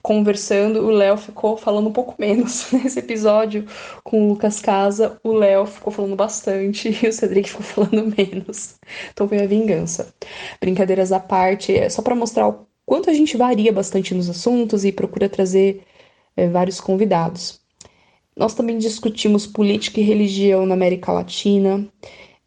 conversando, 0.05 0.85
o 0.85 0.91
Léo 0.91 1.17
ficou 1.17 1.57
falando 1.57 1.89
um 1.89 1.91
pouco 1.91 2.13
menos. 2.19 2.69
Nesse 2.71 2.99
episódio 2.99 3.65
com 4.03 4.23
o 4.23 4.29
Lucas 4.29 4.61
Casa, 4.61 5.19
o 5.23 5.31
Léo 5.31 5.65
ficou 5.65 5.91
falando 5.91 6.15
bastante 6.15 6.89
e 7.03 7.07
o 7.07 7.11
Cedric 7.11 7.49
ficou 7.49 7.65
falando 7.65 8.13
menos. 8.15 8.75
Então 9.11 9.27
foi 9.27 9.41
a 9.41 9.47
vingança. 9.47 10.13
Brincadeiras 10.61 11.11
à 11.11 11.19
parte, 11.19 11.75
é 11.75 11.89
só 11.89 12.03
para 12.03 12.13
mostrar 12.13 12.47
o 12.47 12.67
quanto 12.85 13.09
a 13.09 13.13
gente 13.15 13.35
varia 13.35 13.73
bastante 13.73 14.13
nos 14.13 14.29
assuntos 14.29 14.85
e 14.85 14.91
procura 14.91 15.27
trazer 15.27 15.81
é, 16.37 16.47
vários 16.47 16.79
convidados. 16.79 17.59
Nós 18.37 18.53
também 18.53 18.77
discutimos 18.77 19.47
política 19.47 19.99
e 19.99 20.03
religião 20.03 20.67
na 20.67 20.75
América 20.75 21.11
Latina. 21.11 21.83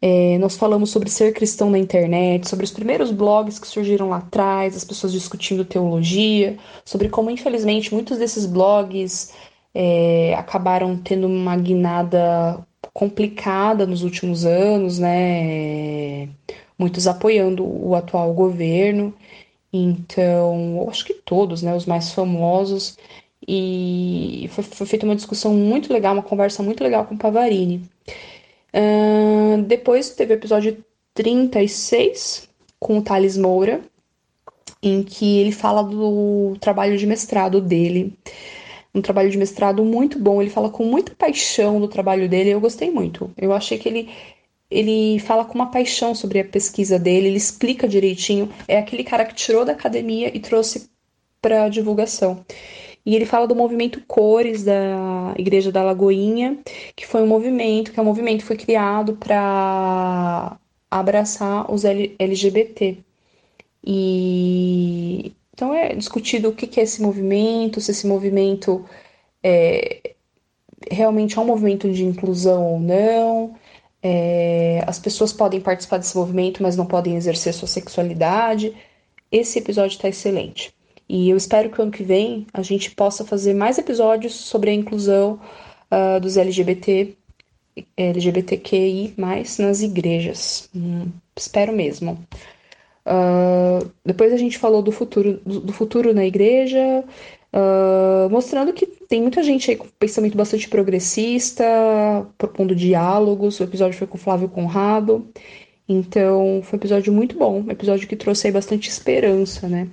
É, 0.01 0.37
nós 0.37 0.55
falamos 0.55 0.91
sobre 0.91 1.09
ser 1.09 1.33
cristão 1.33 1.69
na 1.69 1.77
internet, 1.77 2.47
sobre 2.47 2.63
os 2.63 2.71
primeiros 2.71 3.11
blogs 3.11 3.59
que 3.59 3.67
surgiram 3.67 4.09
lá 4.09 4.17
atrás, 4.17 4.75
as 4.75 4.85
pessoas 4.85 5.11
discutindo 5.11 5.65
teologia, 5.65 6.57
sobre 6.85 7.09
como, 7.09 7.29
infelizmente, 7.29 7.93
muitos 7.93 8.17
desses 8.17 8.45
blogs 8.45 9.33
é, 9.73 10.33
acabaram 10.35 10.97
tendo 10.97 11.27
uma 11.27 11.55
guinada 11.57 12.65
complicada 12.93 13.85
nos 13.85 14.03
últimos 14.03 14.45
anos, 14.45 14.99
né? 14.99 16.29
Muitos 16.77 17.07
apoiando 17.07 17.63
o 17.65 17.93
atual 17.95 18.33
governo. 18.33 19.13
Então, 19.71 20.87
acho 20.89 21.05
que 21.05 21.13
todos, 21.13 21.61
né? 21.61 21.75
Os 21.75 21.85
mais 21.85 22.11
famosos 22.13 22.97
e 23.47 24.47
foi, 24.51 24.63
foi 24.63 24.85
feita 24.87 25.05
uma 25.05 25.15
discussão 25.15 25.53
muito 25.53 25.91
legal, 25.91 26.13
uma 26.13 26.23
conversa 26.23 26.61
muito 26.61 26.83
legal 26.83 27.05
com 27.05 27.15
o 27.15 27.17
Pavarini. 27.17 27.81
Uh, 28.73 29.61
depois 29.63 30.11
teve 30.11 30.33
o 30.33 30.37
episódio 30.37 30.83
36, 31.13 32.49
com 32.79 32.97
o 32.97 33.01
Thales 33.01 33.37
Moura, 33.37 33.81
em 34.81 35.03
que 35.03 35.39
ele 35.39 35.51
fala 35.51 35.83
do 35.83 36.55
trabalho 36.59 36.97
de 36.97 37.05
mestrado 37.05 37.59
dele. 37.59 38.13
Um 38.93 39.01
trabalho 39.01 39.29
de 39.29 39.37
mestrado 39.37 39.83
muito 39.83 40.17
bom, 40.17 40.41
ele 40.41 40.49
fala 40.49 40.69
com 40.69 40.83
muita 40.83 41.13
paixão 41.15 41.79
do 41.79 41.87
trabalho 41.87 42.27
dele, 42.27 42.49
eu 42.49 42.61
gostei 42.61 42.89
muito. 42.89 43.31
Eu 43.37 43.53
achei 43.53 43.77
que 43.77 43.87
ele 43.87 44.09
ele 44.71 45.17
fala 45.19 45.45
com 45.45 45.55
uma 45.55 45.71
paixão 45.71 46.13
sobre 46.13 46.39
a 46.39 46.45
pesquisa 46.45 46.99
dele, 46.99 47.27
ele 47.27 47.37
explica 47.37 47.87
direitinho. 47.87 48.49
É 48.67 48.77
aquele 48.77 49.03
cara 49.03 49.25
que 49.25 49.33
tirou 49.33 49.65
da 49.65 49.71
academia 49.71 50.31
e 50.35 50.39
trouxe 50.39 50.89
para 51.41 51.69
divulgação. 51.69 52.45
E 53.09 53.15
ele 53.15 53.25
fala 53.25 53.47
do 53.47 53.55
movimento 53.55 54.01
Cores 54.07 54.63
da 54.63 55.33
Igreja 55.35 55.71
da 55.71 55.81
Lagoinha, 55.81 56.59
que 56.95 57.07
foi 57.07 57.23
um 57.23 57.27
movimento, 57.27 57.91
que 57.91 57.99
é 57.99 58.03
um 58.03 58.05
movimento 58.05 58.41
que 58.41 58.45
foi 58.45 58.55
criado 58.55 59.15
para 59.15 60.59
abraçar 60.91 61.73
os 61.73 61.83
LGBT. 61.85 62.99
E 63.83 65.33
então 65.51 65.73
é 65.73 65.95
discutido 65.95 66.49
o 66.49 66.53
que 66.53 66.79
é 66.79 66.83
esse 66.83 67.01
movimento, 67.01 67.81
se 67.81 67.89
esse 67.89 68.05
movimento 68.05 68.85
é, 69.41 70.13
realmente 70.91 71.35
é 71.39 71.41
um 71.41 71.45
movimento 71.45 71.91
de 71.91 72.05
inclusão 72.05 72.63
ou 72.73 72.79
não. 72.79 73.55
É, 74.03 74.83
as 74.85 74.99
pessoas 74.99 75.33
podem 75.33 75.59
participar 75.59 75.97
desse 75.97 76.15
movimento, 76.15 76.61
mas 76.61 76.77
não 76.77 76.85
podem 76.85 77.15
exercer 77.15 77.55
sua 77.55 77.67
sexualidade. 77.67 78.71
Esse 79.31 79.57
episódio 79.57 79.95
está 79.95 80.07
excelente. 80.07 80.77
E 81.09 81.29
eu 81.29 81.35
espero 81.37 81.71
que 81.71 81.79
o 81.79 81.81
ano 81.81 81.91
que 81.91 82.03
vem 82.03 82.45
a 82.53 82.61
gente 82.61 82.91
possa 82.91 83.25
fazer 83.25 83.55
mais 83.55 83.79
episódios 83.79 84.33
sobre 84.35 84.69
a 84.69 84.73
inclusão 84.73 85.39
uh, 85.91 86.19
dos 86.19 86.37
LGBT, 86.37 87.15
LGBTQI, 87.97 89.15
nas 89.17 89.81
igrejas. 89.81 90.69
Hum, 90.75 91.07
espero 91.35 91.73
mesmo. 91.73 92.23
Uh, 93.05 93.89
depois 94.05 94.31
a 94.31 94.37
gente 94.37 94.59
falou 94.59 94.83
do 94.83 94.91
futuro, 94.91 95.41
do, 95.43 95.73
futuro 95.73 96.13
na 96.13 96.25
igreja, 96.25 97.03
uh, 97.53 98.29
mostrando 98.29 98.71
que 98.71 98.85
tem 98.85 99.19
muita 99.19 99.41
gente 99.41 99.71
aí 99.71 99.77
com 99.77 99.87
pensamento 99.97 100.37
bastante 100.37 100.69
progressista, 100.69 101.63
propondo 102.37 102.75
diálogos. 102.75 103.59
O 103.59 103.63
episódio 103.63 103.97
foi 103.97 104.05
com 104.05 104.17
Flávio 104.17 104.47
Conrado. 104.47 105.27
Então, 105.87 106.61
foi 106.63 106.77
um 106.77 106.79
episódio 106.79 107.11
muito 107.11 107.35
bom, 107.35 107.63
um 107.63 107.71
episódio 107.71 108.07
que 108.07 108.15
trouxe 108.15 108.45
aí 108.45 108.53
bastante 108.53 108.87
esperança, 108.87 109.67
né? 109.67 109.87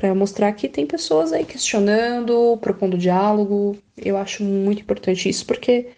Para 0.00 0.14
mostrar 0.14 0.50
que 0.52 0.66
tem 0.66 0.86
pessoas 0.86 1.30
aí 1.30 1.44
questionando, 1.44 2.56
propondo 2.62 2.96
diálogo. 2.96 3.76
Eu 3.98 4.16
acho 4.16 4.42
muito 4.42 4.80
importante 4.80 5.28
isso, 5.28 5.44
porque, 5.44 5.88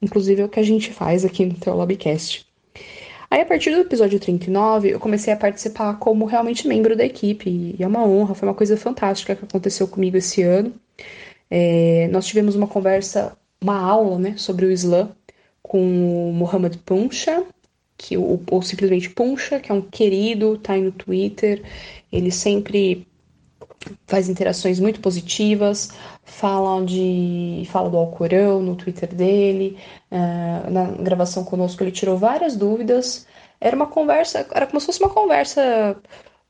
inclusive, 0.00 0.40
é 0.40 0.44
o 0.46 0.48
que 0.48 0.58
a 0.58 0.62
gente 0.62 0.90
faz 0.90 1.26
aqui 1.26 1.44
no 1.44 1.52
Teolabcast. 1.52 2.46
Aí, 3.30 3.42
a 3.42 3.44
partir 3.44 3.70
do 3.70 3.82
episódio 3.82 4.18
39, 4.18 4.94
eu 4.94 4.98
comecei 4.98 5.30
a 5.30 5.36
participar 5.36 5.98
como 5.98 6.24
realmente 6.24 6.66
membro 6.66 6.96
da 6.96 7.04
equipe, 7.04 7.74
e 7.78 7.82
é 7.82 7.86
uma 7.86 8.06
honra, 8.06 8.34
foi 8.34 8.48
uma 8.48 8.54
coisa 8.54 8.78
fantástica 8.78 9.36
que 9.36 9.44
aconteceu 9.44 9.86
comigo 9.86 10.16
esse 10.16 10.42
ano. 10.42 10.72
É, 11.50 12.08
nós 12.10 12.24
tivemos 12.26 12.56
uma 12.56 12.66
conversa, 12.66 13.36
uma 13.62 13.78
aula, 13.78 14.18
né, 14.18 14.34
sobre 14.38 14.64
o 14.64 14.70
Islã 14.70 15.10
com 15.62 16.30
o 16.30 16.32
Muhammad 16.32 16.76
Puncha, 16.78 17.44
que, 17.98 18.16
ou, 18.16 18.42
ou 18.50 18.62
simplesmente 18.62 19.10
Puncha, 19.10 19.60
que 19.60 19.70
é 19.70 19.74
um 19.74 19.82
querido, 19.82 20.56
tá 20.56 20.72
aí 20.72 20.80
no 20.80 20.92
Twitter, 20.92 21.62
ele 22.10 22.30
sempre 22.30 23.06
faz 24.06 24.28
interações 24.28 24.80
muito 24.80 25.00
positivas, 25.00 25.90
fala 26.24 26.84
de 26.84 27.64
fala 27.70 27.90
do 27.90 27.96
Alcorão 27.96 28.62
no 28.62 28.76
Twitter 28.76 29.14
dele, 29.14 29.78
uh, 30.10 30.70
na 30.70 30.84
gravação 30.92 31.44
conosco 31.44 31.82
ele 31.82 31.92
tirou 31.92 32.16
várias 32.16 32.56
dúvidas. 32.56 33.26
Era 33.60 33.76
uma 33.76 33.86
conversa, 33.86 34.46
era 34.52 34.66
como 34.66 34.80
se 34.80 34.86
fosse 34.86 35.00
uma 35.00 35.10
conversa 35.10 35.96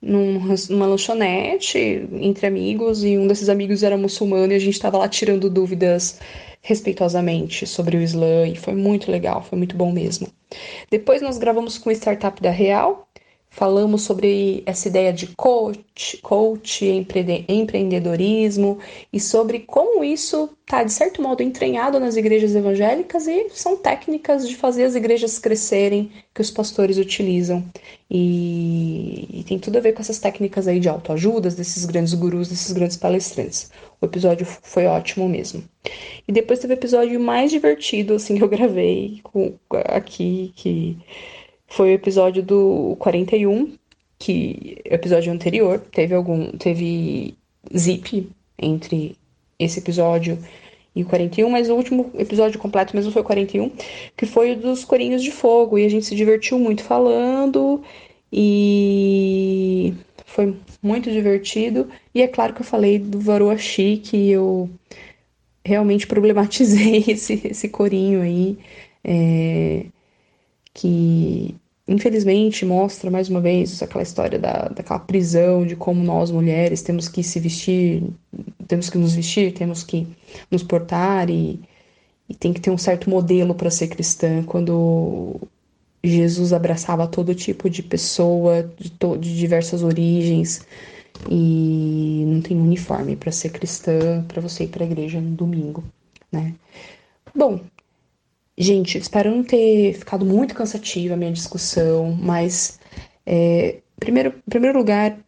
num, 0.04 0.40
numa 0.68 0.86
lanchonete 0.86 2.08
entre 2.12 2.46
amigos 2.46 3.02
e 3.02 3.16
um 3.16 3.26
desses 3.26 3.48
amigos 3.48 3.82
era 3.82 3.96
muçulmano 3.96 4.52
e 4.52 4.56
a 4.56 4.58
gente 4.58 4.74
estava 4.74 4.98
lá 4.98 5.08
tirando 5.08 5.48
dúvidas 5.48 6.20
respeitosamente 6.60 7.66
sobre 7.66 7.96
o 7.96 8.00
Islã 8.00 8.46
e 8.46 8.56
foi 8.56 8.74
muito 8.74 9.10
legal, 9.10 9.42
foi 9.42 9.58
muito 9.58 9.76
bom 9.76 9.92
mesmo. 9.92 10.28
Depois 10.90 11.20
nós 11.20 11.38
gravamos 11.38 11.78
com 11.78 11.90
o 11.90 11.92
Startup 11.92 12.40
da 12.42 12.50
Real, 12.50 13.06
Falamos 13.54 14.02
sobre 14.02 14.64
essa 14.66 14.88
ideia 14.88 15.12
de 15.12 15.28
coach, 15.28 16.16
coach, 16.20 16.84
empreendedorismo 17.48 18.80
e 19.12 19.20
sobre 19.20 19.60
como 19.60 20.02
isso 20.02 20.50
está, 20.62 20.82
de 20.82 20.92
certo 20.92 21.22
modo, 21.22 21.40
entranhado 21.40 22.00
nas 22.00 22.16
igrejas 22.16 22.52
evangélicas 22.52 23.28
e 23.28 23.48
são 23.50 23.76
técnicas 23.76 24.48
de 24.48 24.56
fazer 24.56 24.82
as 24.82 24.96
igrejas 24.96 25.38
crescerem 25.38 26.10
que 26.34 26.40
os 26.40 26.50
pastores 26.50 26.98
utilizam. 26.98 27.64
E, 28.10 29.28
e 29.32 29.44
tem 29.44 29.56
tudo 29.56 29.78
a 29.78 29.80
ver 29.80 29.92
com 29.92 30.02
essas 30.02 30.18
técnicas 30.18 30.66
aí 30.66 30.80
de 30.80 30.88
autoajudas, 30.88 31.54
desses 31.54 31.84
grandes 31.84 32.12
gurus, 32.12 32.48
desses 32.48 32.72
grandes 32.72 32.96
palestrantes. 32.96 33.70
O 34.00 34.06
episódio 34.06 34.44
foi 34.44 34.86
ótimo 34.86 35.28
mesmo. 35.28 35.62
E 36.26 36.32
depois 36.32 36.58
teve 36.58 36.74
o 36.74 36.76
episódio 36.76 37.20
mais 37.20 37.52
divertido, 37.52 38.14
assim, 38.14 38.36
que 38.36 38.42
eu 38.42 38.48
gravei 38.48 39.20
com, 39.22 39.54
aqui, 39.70 40.52
que 40.56 40.98
foi 41.74 41.90
o 41.90 41.94
episódio 41.94 42.42
do 42.42 42.96
41, 43.00 43.76
que 44.18 44.78
o 44.88 44.94
episódio 44.94 45.32
anterior 45.32 45.80
teve 45.80 46.14
algum 46.14 46.52
teve 46.52 47.36
zip 47.76 48.30
entre 48.58 49.16
esse 49.58 49.80
episódio 49.80 50.38
e 50.94 51.02
o 51.02 51.06
41, 51.06 51.50
mas 51.50 51.68
o 51.68 51.74
último 51.74 52.12
episódio 52.14 52.60
completo 52.60 52.94
mesmo 52.94 53.10
foi 53.10 53.22
o 53.22 53.24
41, 53.24 53.70
que 54.16 54.24
foi 54.24 54.52
o 54.52 54.56
dos 54.56 54.84
Corinhos 54.84 55.22
de 55.22 55.32
Fogo, 55.32 55.76
e 55.76 55.84
a 55.84 55.88
gente 55.88 56.06
se 56.06 56.14
divertiu 56.14 56.58
muito 56.60 56.84
falando 56.84 57.82
e 58.32 59.94
foi 60.26 60.56
muito 60.80 61.10
divertido. 61.10 61.88
E 62.14 62.22
é 62.22 62.28
claro 62.28 62.54
que 62.54 62.60
eu 62.62 62.66
falei 62.66 63.00
do 63.00 63.18
Varua 63.18 63.56
que 63.56 64.30
eu 64.30 64.70
realmente 65.64 66.06
problematizei 66.06 67.04
esse, 67.08 67.40
esse 67.48 67.68
corinho 67.68 68.22
aí, 68.22 68.58
é, 69.02 69.86
que 70.72 71.56
infelizmente 71.86 72.64
mostra 72.64 73.10
mais 73.10 73.28
uma 73.28 73.40
vez 73.40 73.82
aquela 73.82 74.02
história 74.02 74.38
da, 74.38 74.68
daquela 74.68 74.98
prisão, 74.98 75.66
de 75.66 75.76
como 75.76 76.02
nós 76.02 76.30
mulheres 76.30 76.82
temos 76.82 77.08
que 77.08 77.22
se 77.22 77.38
vestir, 77.38 78.02
temos 78.66 78.88
que 78.88 78.98
nos 78.98 79.14
vestir, 79.14 79.52
temos 79.52 79.82
que 79.82 80.06
nos 80.50 80.62
portar 80.62 81.28
e, 81.30 81.60
e 82.28 82.34
tem 82.34 82.52
que 82.52 82.60
ter 82.60 82.70
um 82.70 82.78
certo 82.78 83.10
modelo 83.10 83.54
para 83.54 83.70
ser 83.70 83.88
cristã, 83.88 84.42
quando 84.44 85.40
Jesus 86.02 86.52
abraçava 86.52 87.06
todo 87.06 87.34
tipo 87.34 87.68
de 87.68 87.82
pessoa, 87.82 88.70
de, 88.78 88.90
de 89.18 89.36
diversas 89.36 89.82
origens, 89.82 90.66
e 91.30 92.24
não 92.26 92.40
tem 92.42 92.56
uniforme 92.58 93.16
para 93.16 93.32
ser 93.32 93.50
cristã, 93.50 94.24
para 94.26 94.40
você 94.40 94.64
ir 94.64 94.68
para 94.68 94.84
a 94.84 94.86
igreja 94.86 95.20
no 95.20 95.30
domingo, 95.30 95.84
né? 96.30 96.54
Bom, 97.34 97.60
Gente, 98.56 98.98
espero 98.98 99.30
não 99.30 99.42
ter 99.42 99.94
ficado 99.94 100.24
muito 100.24 100.54
cansativa 100.54 101.14
a 101.14 101.16
minha 101.16 101.32
discussão, 101.32 102.12
mas, 102.12 102.78
é, 103.26 103.80
primeiro, 103.98 104.30
em 104.46 104.50
primeiro 104.50 104.78
lugar, 104.78 105.18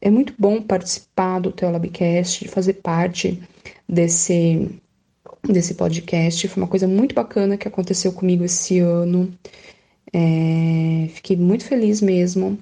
é 0.00 0.10
muito 0.10 0.34
bom 0.38 0.62
participar 0.62 1.40
do 1.40 1.52
Teolabcast, 1.52 2.48
fazer 2.48 2.74
parte 2.74 3.42
desse, 3.88 4.70
desse 5.46 5.74
podcast. 5.74 6.48
Foi 6.48 6.62
uma 6.62 6.68
coisa 6.68 6.88
muito 6.88 7.14
bacana 7.14 7.56
que 7.56 7.68
aconteceu 7.68 8.12
comigo 8.12 8.44
esse 8.44 8.78
ano. 8.80 9.32
É, 10.12 11.08
fiquei 11.08 11.36
muito 11.36 11.64
feliz 11.64 12.00
mesmo. 12.00 12.58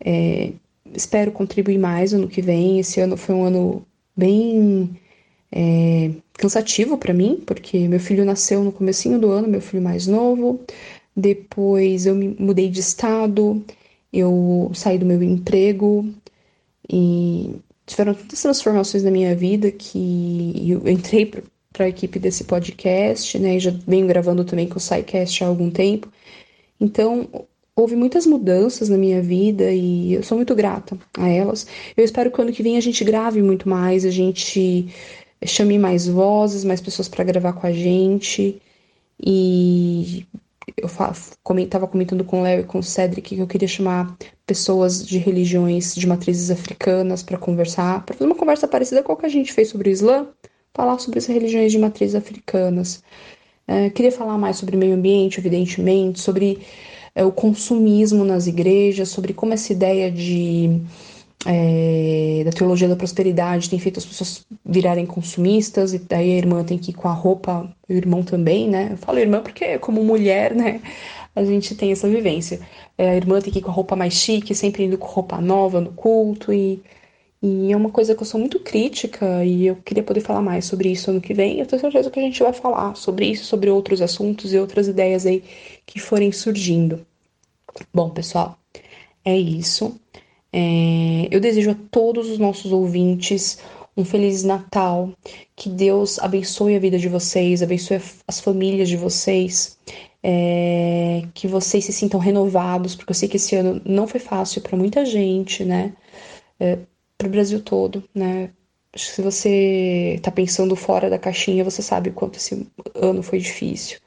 É, 0.00 0.52
espero 0.94 1.32
contribuir 1.32 1.78
mais 1.78 2.12
ano 2.12 2.28
que 2.28 2.42
vem. 2.42 2.78
Esse 2.80 3.00
ano 3.00 3.16
foi 3.16 3.34
um 3.34 3.44
ano 3.44 3.86
bem 4.16 4.96
é, 5.52 6.10
cansativo 6.34 6.98
para 6.98 7.14
mim, 7.14 7.42
porque 7.46 7.88
meu 7.88 8.00
filho 8.00 8.24
nasceu 8.24 8.62
no 8.62 8.72
comecinho 8.72 9.18
do 9.18 9.30
ano, 9.30 9.48
meu 9.48 9.60
filho 9.60 9.82
mais 9.82 10.06
novo. 10.06 10.60
Depois 11.16 12.06
eu 12.06 12.14
me 12.14 12.36
mudei 12.38 12.68
de 12.68 12.80
estado, 12.80 13.64
eu 14.12 14.70
saí 14.74 14.98
do 14.98 15.06
meu 15.06 15.22
emprego 15.22 16.08
e 16.90 17.56
tiveram 17.86 18.14
tantas 18.14 18.42
transformações 18.42 19.02
na 19.02 19.10
minha 19.10 19.34
vida 19.34 19.70
que 19.70 20.70
eu 20.70 20.88
entrei 20.88 21.26
para 21.72 21.86
a 21.86 21.88
equipe 21.88 22.18
desse 22.18 22.44
podcast, 22.44 23.38
né? 23.38 23.56
E 23.56 23.60
já 23.60 23.70
venho 23.86 24.06
gravando 24.06 24.44
também 24.44 24.68
com 24.68 24.76
o 24.76 24.80
SciCast 24.80 25.44
há 25.44 25.46
algum 25.46 25.70
tempo. 25.70 26.10
Então, 26.80 27.28
houve 27.74 27.94
muitas 27.94 28.26
mudanças 28.26 28.88
na 28.88 28.96
minha 28.96 29.22
vida 29.22 29.70
e 29.70 30.14
eu 30.14 30.22
sou 30.22 30.36
muito 30.36 30.54
grata 30.54 30.98
a 31.18 31.28
elas. 31.28 31.66
Eu 31.96 32.04
espero 32.04 32.30
que 32.30 32.40
ano 32.40 32.52
que 32.52 32.62
vem 32.62 32.76
a 32.76 32.80
gente 32.80 33.04
grave 33.04 33.42
muito 33.42 33.68
mais, 33.68 34.04
a 34.04 34.10
gente 34.10 34.88
chame 35.44 35.78
mais 35.78 36.06
vozes, 36.06 36.64
mais 36.64 36.80
pessoas 36.80 37.08
para 37.08 37.24
gravar 37.24 37.52
com 37.52 37.66
a 37.66 37.72
gente. 37.72 38.60
E 39.24 40.26
eu 40.76 40.86
estava 40.86 41.86
comentando 41.86 42.24
com 42.24 42.40
o 42.40 42.42
Léo 42.42 42.60
e 42.60 42.64
com 42.64 42.78
o 42.78 42.82
Cedric 42.82 43.34
que 43.34 43.40
eu 43.40 43.46
queria 43.46 43.68
chamar 43.68 44.16
pessoas 44.46 45.06
de 45.06 45.18
religiões 45.18 45.94
de 45.94 46.06
matrizes 46.06 46.50
africanas 46.50 47.22
para 47.22 47.38
conversar, 47.38 48.04
para 48.04 48.14
fazer 48.14 48.26
uma 48.26 48.34
conversa 48.34 48.66
parecida 48.66 49.02
com 49.02 49.12
a 49.12 49.16
que 49.16 49.26
a 49.26 49.30
gente 49.30 49.52
fez 49.52 49.68
sobre 49.68 49.90
o 49.90 49.92
Islã, 49.92 50.26
falar 50.74 50.98
sobre 50.98 51.18
as 51.18 51.26
religiões 51.26 51.72
de 51.72 51.78
matrizes 51.78 52.14
africanas. 52.14 53.02
É, 53.66 53.90
queria 53.90 54.12
falar 54.12 54.38
mais 54.38 54.56
sobre 54.56 54.76
meio 54.76 54.94
ambiente, 54.94 55.38
evidentemente, 55.38 56.20
sobre 56.20 56.60
é, 57.14 57.24
o 57.24 57.32
consumismo 57.32 58.24
nas 58.24 58.46
igrejas, 58.46 59.08
sobre 59.08 59.32
como 59.32 59.54
essa 59.54 59.72
ideia 59.72 60.10
de 60.10 60.80
é, 61.44 62.42
da 62.44 62.50
teologia 62.50 62.88
da 62.88 62.96
prosperidade 62.96 63.68
tem 63.68 63.78
feito 63.78 63.98
as 63.98 64.06
pessoas 64.06 64.46
virarem 64.64 65.06
consumistas, 65.06 65.92
e 65.92 65.98
daí 65.98 66.32
a 66.32 66.36
irmã 66.36 66.64
tem 66.64 66.78
que 66.78 66.90
ir 66.90 66.94
com 66.94 67.08
a 67.08 67.12
roupa, 67.12 67.70
o 67.88 67.92
irmão 67.92 68.22
também, 68.22 68.68
né? 68.68 68.90
Eu 68.92 68.96
falo 68.96 69.18
irmã 69.18 69.40
porque, 69.42 69.78
como 69.78 70.02
mulher, 70.02 70.54
né, 70.54 70.80
a 71.34 71.44
gente 71.44 71.74
tem 71.74 71.92
essa 71.92 72.08
vivência. 72.08 72.60
É, 72.98 73.10
a 73.10 73.16
irmã 73.16 73.40
tem 73.40 73.52
que 73.52 73.58
ir 73.58 73.62
com 73.62 73.70
a 73.70 73.74
roupa 73.74 73.94
mais 73.94 74.14
chique, 74.14 74.54
sempre 74.54 74.84
indo 74.84 74.98
com 74.98 75.06
roupa 75.06 75.40
nova 75.40 75.80
no 75.80 75.92
culto, 75.92 76.52
e, 76.52 76.82
e 77.42 77.72
é 77.72 77.76
uma 77.76 77.90
coisa 77.90 78.14
que 78.14 78.22
eu 78.22 78.26
sou 78.26 78.40
muito 78.40 78.58
crítica, 78.60 79.44
e 79.44 79.66
eu 79.66 79.76
queria 79.76 80.02
poder 80.02 80.20
falar 80.20 80.42
mais 80.42 80.64
sobre 80.64 80.90
isso 80.90 81.10
ano 81.10 81.20
que 81.20 81.34
vem. 81.34 81.60
Eu 81.60 81.66
tenho 81.66 81.80
certeza 81.80 82.10
que 82.10 82.18
a 82.18 82.22
gente 82.22 82.42
vai 82.42 82.52
falar 82.52 82.96
sobre 82.96 83.26
isso, 83.26 83.44
sobre 83.44 83.70
outros 83.70 84.00
assuntos 84.02 84.52
e 84.52 84.58
outras 84.58 84.88
ideias 84.88 85.26
aí 85.26 85.44
que 85.84 86.00
forem 86.00 86.32
surgindo. 86.32 87.06
Bom, 87.92 88.10
pessoal, 88.10 88.58
é 89.24 89.36
isso. 89.36 90.00
É, 90.58 91.28
eu 91.30 91.38
desejo 91.38 91.72
a 91.72 91.76
todos 91.90 92.30
os 92.30 92.38
nossos 92.38 92.72
ouvintes 92.72 93.58
um 93.94 94.06
feliz 94.06 94.42
Natal, 94.42 95.10
que 95.54 95.68
Deus 95.68 96.18
abençoe 96.18 96.74
a 96.74 96.78
vida 96.78 96.98
de 96.98 97.08
vocês, 97.10 97.62
abençoe 97.62 98.00
as 98.26 98.40
famílias 98.40 98.88
de 98.88 98.96
vocês, 98.96 99.78
é, 100.22 101.22
que 101.34 101.46
vocês 101.46 101.84
se 101.84 101.92
sintam 101.92 102.18
renovados, 102.18 102.94
porque 102.94 103.10
eu 103.10 103.14
sei 103.14 103.28
que 103.28 103.36
esse 103.36 103.54
ano 103.54 103.82
não 103.84 104.06
foi 104.06 104.18
fácil 104.18 104.62
para 104.62 104.78
muita 104.78 105.04
gente, 105.04 105.62
né? 105.62 105.92
É, 106.58 106.78
para 107.18 107.28
o 107.28 107.30
Brasil 107.30 107.60
todo, 107.62 108.02
né? 108.14 108.50
Se 108.94 109.20
você 109.20 110.14
está 110.16 110.30
pensando 110.30 110.74
fora 110.74 111.10
da 111.10 111.18
caixinha, 111.18 111.64
você 111.64 111.82
sabe 111.82 112.12
quanto 112.12 112.38
esse 112.38 112.66
ano 112.94 113.22
foi 113.22 113.40
difícil. 113.40 113.98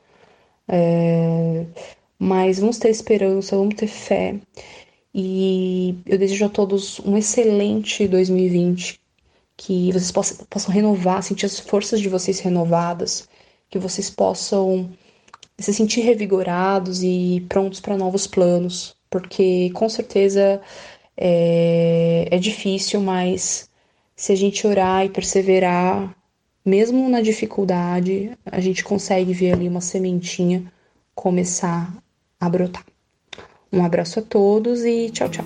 É, 0.67 1.65
mas 2.19 2.59
vamos 2.59 2.77
ter 2.79 2.89
esperança, 2.89 3.55
vamos 3.55 3.75
ter 3.75 3.87
fé. 3.87 4.35
E 5.13 5.97
eu 6.05 6.17
desejo 6.17 6.45
a 6.45 6.49
todos 6.49 6.99
um 6.99 7.17
excelente 7.17 8.07
2020, 8.07 8.99
que 9.57 9.91
vocês 9.91 10.11
possam, 10.11 10.45
possam 10.49 10.73
renovar, 10.73 11.23
sentir 11.23 11.45
as 11.45 11.59
forças 11.59 11.99
de 11.99 12.09
vocês 12.09 12.39
renovadas, 12.39 13.27
que 13.69 13.79
vocês 13.79 14.09
possam 14.09 14.89
se 15.57 15.73
sentir 15.73 16.01
revigorados 16.01 17.03
e 17.03 17.45
prontos 17.49 17.79
para 17.79 17.97
novos 17.97 18.25
planos, 18.27 18.95
porque 19.09 19.69
com 19.71 19.89
certeza 19.89 20.61
é, 21.17 22.27
é 22.31 22.37
difícil, 22.37 23.01
mas 23.01 23.69
se 24.15 24.31
a 24.31 24.35
gente 24.35 24.65
orar 24.65 25.05
e 25.05 25.09
perseverar, 25.09 26.15
mesmo 26.65 27.09
na 27.09 27.21
dificuldade, 27.21 28.31
a 28.45 28.59
gente 28.59 28.83
consegue 28.83 29.33
ver 29.33 29.53
ali 29.53 29.67
uma 29.67 29.81
sementinha 29.81 30.71
começar 31.15 31.93
a 32.39 32.49
brotar. 32.49 32.85
Um 33.71 33.85
abraço 33.85 34.19
a 34.19 34.21
todos 34.23 34.83
e 34.83 35.11
tchau, 35.11 35.29
tchau. 35.29 35.45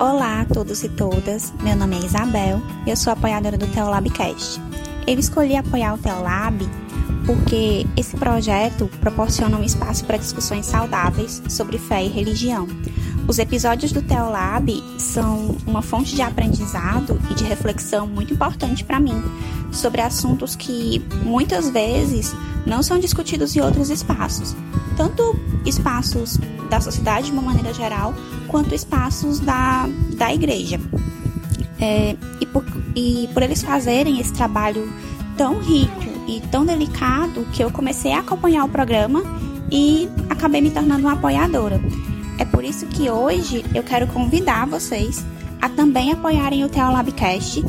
Olá 0.00 0.40
a 0.40 0.44
todos 0.46 0.82
e 0.82 0.88
todas, 0.88 1.52
meu 1.62 1.76
nome 1.76 1.96
é 1.96 2.04
Isabel 2.04 2.60
e 2.84 2.90
eu 2.90 2.96
sou 2.96 3.12
apoiadora 3.12 3.56
do 3.56 3.68
Teolabcast. 3.68 4.60
Eu 5.06 5.16
escolhi 5.16 5.56
apoiar 5.56 5.94
o 5.94 5.98
Teolab 5.98 6.58
porque 7.24 7.86
esse 7.96 8.16
projeto 8.16 8.88
proporciona 9.00 9.58
um 9.58 9.62
espaço 9.62 10.04
para 10.06 10.16
discussões 10.16 10.66
saudáveis 10.66 11.42
sobre 11.48 11.78
fé 11.78 12.04
e 12.04 12.08
religião, 12.08 12.66
os 13.28 13.38
episódios 13.38 13.92
do 13.92 14.00
Teolab 14.00 14.82
são 14.96 15.54
uma 15.66 15.82
fonte 15.82 16.16
de 16.16 16.22
aprendizado 16.22 17.20
e 17.30 17.34
de 17.34 17.44
reflexão 17.44 18.06
muito 18.06 18.32
importante 18.32 18.82
para 18.82 18.98
mim 18.98 19.22
sobre 19.70 20.00
assuntos 20.00 20.56
que 20.56 21.04
muitas 21.22 21.68
vezes 21.68 22.34
não 22.66 22.82
são 22.82 22.98
discutidos 22.98 23.54
em 23.54 23.60
outros 23.60 23.90
espaços, 23.90 24.56
tanto 24.96 25.38
espaços 25.66 26.38
da 26.70 26.80
sociedade 26.80 27.26
de 27.26 27.32
uma 27.32 27.42
maneira 27.42 27.72
geral, 27.74 28.14
quanto 28.46 28.74
espaços 28.74 29.38
da, 29.40 29.86
da 30.16 30.32
igreja. 30.32 30.80
É, 31.80 32.16
e, 32.40 32.46
por, 32.46 32.64
e 32.96 33.28
por 33.32 33.42
eles 33.42 33.62
fazerem 33.62 34.18
esse 34.20 34.32
trabalho 34.32 34.90
tão 35.36 35.60
rico 35.60 35.92
e 36.26 36.40
tão 36.50 36.64
delicado 36.64 37.46
que 37.52 37.62
eu 37.62 37.70
comecei 37.70 38.12
a 38.12 38.20
acompanhar 38.20 38.64
o 38.64 38.68
programa 38.68 39.22
e 39.70 40.08
acabei 40.30 40.62
me 40.62 40.70
tornando 40.70 41.02
uma 41.02 41.12
apoiadora. 41.12 41.78
É 42.38 42.44
por 42.44 42.64
isso 42.64 42.86
que 42.86 43.10
hoje 43.10 43.64
eu 43.74 43.82
quero 43.82 44.06
convidar 44.06 44.66
vocês 44.66 45.24
a 45.60 45.68
também 45.68 46.12
apoiarem 46.12 46.64
o 46.64 46.68
Teolabcast. 46.68 47.64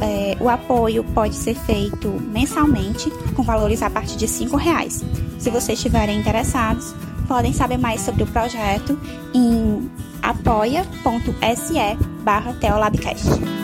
É, 0.00 0.36
o 0.40 0.48
apoio 0.48 1.04
pode 1.04 1.34
ser 1.34 1.54
feito 1.54 2.08
mensalmente, 2.08 3.10
com 3.34 3.42
valores 3.42 3.82
a 3.82 3.90
partir 3.90 4.16
de 4.16 4.26
R$ 4.26 4.56
reais. 4.56 5.04
Se 5.38 5.50
vocês 5.50 5.78
estiverem 5.78 6.20
interessados, 6.20 6.94
podem 7.28 7.52
saber 7.52 7.78
mais 7.78 8.00
sobre 8.00 8.22
o 8.22 8.26
projeto 8.26 8.98
em 9.34 9.90
apoia.se 10.22 11.74
barra 12.22 12.52
Teolabcast. 12.54 13.61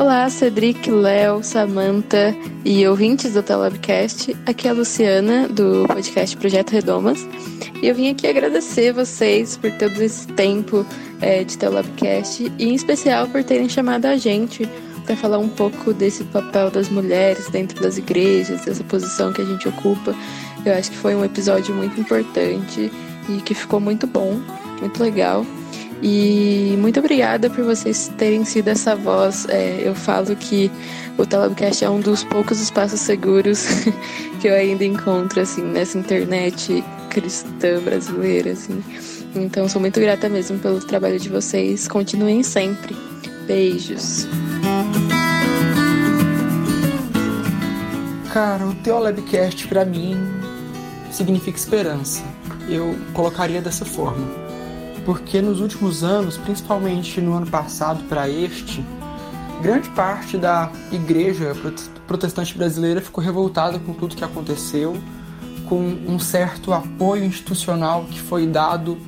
Olá, 0.00 0.30
Cedric, 0.30 0.90
Léo, 0.90 1.42
Samantha 1.42 2.34
e 2.64 2.88
ouvintes 2.88 3.34
do 3.34 3.42
Telabcast. 3.42 4.34
Aqui 4.46 4.66
é 4.66 4.70
a 4.70 4.72
Luciana, 4.72 5.46
do 5.46 5.86
podcast 5.86 6.34
Projeto 6.38 6.70
Redomas. 6.70 7.28
E 7.82 7.86
eu 7.86 7.94
vim 7.94 8.08
aqui 8.08 8.26
agradecer 8.26 8.94
vocês 8.94 9.58
por 9.58 9.70
todo 9.72 10.00
esse 10.00 10.26
tempo 10.28 10.86
é, 11.20 11.44
de 11.44 11.58
Telabcast 11.58 12.50
e, 12.58 12.70
em 12.70 12.74
especial, 12.74 13.26
por 13.26 13.44
terem 13.44 13.68
chamado 13.68 14.06
a 14.06 14.16
gente 14.16 14.66
para 15.04 15.14
falar 15.14 15.36
um 15.36 15.50
pouco 15.50 15.92
desse 15.92 16.24
papel 16.24 16.70
das 16.70 16.88
mulheres 16.88 17.50
dentro 17.50 17.82
das 17.82 17.98
igrejas, 17.98 18.62
dessa 18.62 18.82
posição 18.84 19.34
que 19.34 19.42
a 19.42 19.44
gente 19.44 19.68
ocupa. 19.68 20.14
Eu 20.64 20.72
acho 20.76 20.92
que 20.92 20.96
foi 20.96 21.14
um 21.14 21.22
episódio 21.22 21.74
muito 21.74 22.00
importante 22.00 22.90
e 23.28 23.42
que 23.42 23.52
ficou 23.52 23.78
muito 23.78 24.06
bom, 24.06 24.40
muito 24.80 25.02
legal. 25.02 25.44
E 26.02 26.76
muito 26.78 26.98
obrigada 26.98 27.50
por 27.50 27.64
vocês 27.64 28.10
terem 28.16 28.44
sido 28.44 28.68
essa 28.68 28.96
voz. 28.96 29.46
É, 29.48 29.82
eu 29.84 29.94
falo 29.94 30.34
que 30.34 30.70
o 31.18 31.26
Telebcast 31.26 31.84
é 31.84 31.90
um 31.90 32.00
dos 32.00 32.24
poucos 32.24 32.60
espaços 32.60 33.00
seguros 33.00 33.66
que 34.40 34.48
eu 34.48 34.54
ainda 34.54 34.84
encontro 34.84 35.40
assim 35.40 35.62
nessa 35.62 35.98
internet 35.98 36.82
cristã 37.10 37.80
brasileira, 37.82 38.52
assim. 38.52 38.82
Então 39.34 39.68
sou 39.68 39.80
muito 39.80 40.00
grata 40.00 40.28
mesmo 40.28 40.58
pelo 40.58 40.80
trabalho 40.80 41.18
de 41.18 41.28
vocês. 41.28 41.86
Continuem 41.86 42.42
sempre. 42.42 42.96
Beijos. 43.46 44.26
Cara, 48.32 48.64
o 48.64 48.74
Teolabcast 48.76 49.68
para 49.68 49.84
mim 49.84 50.16
significa 51.10 51.58
esperança. 51.58 52.22
Eu 52.68 52.96
colocaria 53.12 53.60
dessa 53.60 53.84
forma 53.84 54.39
porque 55.04 55.40
nos 55.40 55.60
últimos 55.60 56.02
anos, 56.04 56.36
principalmente 56.36 57.20
no 57.20 57.34
ano 57.34 57.46
passado 57.46 58.04
para 58.04 58.28
este, 58.28 58.84
grande 59.62 59.88
parte 59.90 60.36
da 60.36 60.70
igreja 60.90 61.54
protestante 62.06 62.56
brasileira 62.56 63.00
ficou 63.00 63.22
revoltada 63.22 63.78
com 63.78 63.92
tudo 63.92 64.16
que 64.16 64.24
aconteceu, 64.24 64.96
com 65.68 65.80
um 65.80 66.18
certo 66.18 66.72
apoio 66.72 67.24
institucional 67.24 68.04
que 68.10 68.20
foi 68.20 68.46
dado 68.46 68.98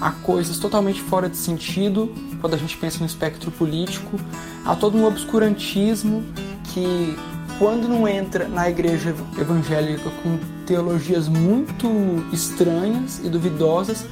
a 0.00 0.10
coisas 0.10 0.58
totalmente 0.58 1.00
fora 1.00 1.28
de 1.28 1.36
sentido 1.36 2.12
quando 2.40 2.54
a 2.54 2.56
gente 2.56 2.76
pensa 2.76 3.00
no 3.00 3.06
espectro 3.06 3.50
político, 3.50 4.18
a 4.64 4.74
todo 4.74 4.96
um 4.96 5.04
obscurantismo 5.04 6.24
que 6.72 7.16
quando 7.58 7.88
não 7.88 8.06
entra 8.06 8.46
na 8.46 8.70
igreja 8.70 9.14
evangélica 9.36 10.08
com 10.22 10.38
teologias 10.64 11.28
muito 11.28 11.88
estranhas 12.32 13.20
e 13.24 13.28
duvidosas, 13.28 14.06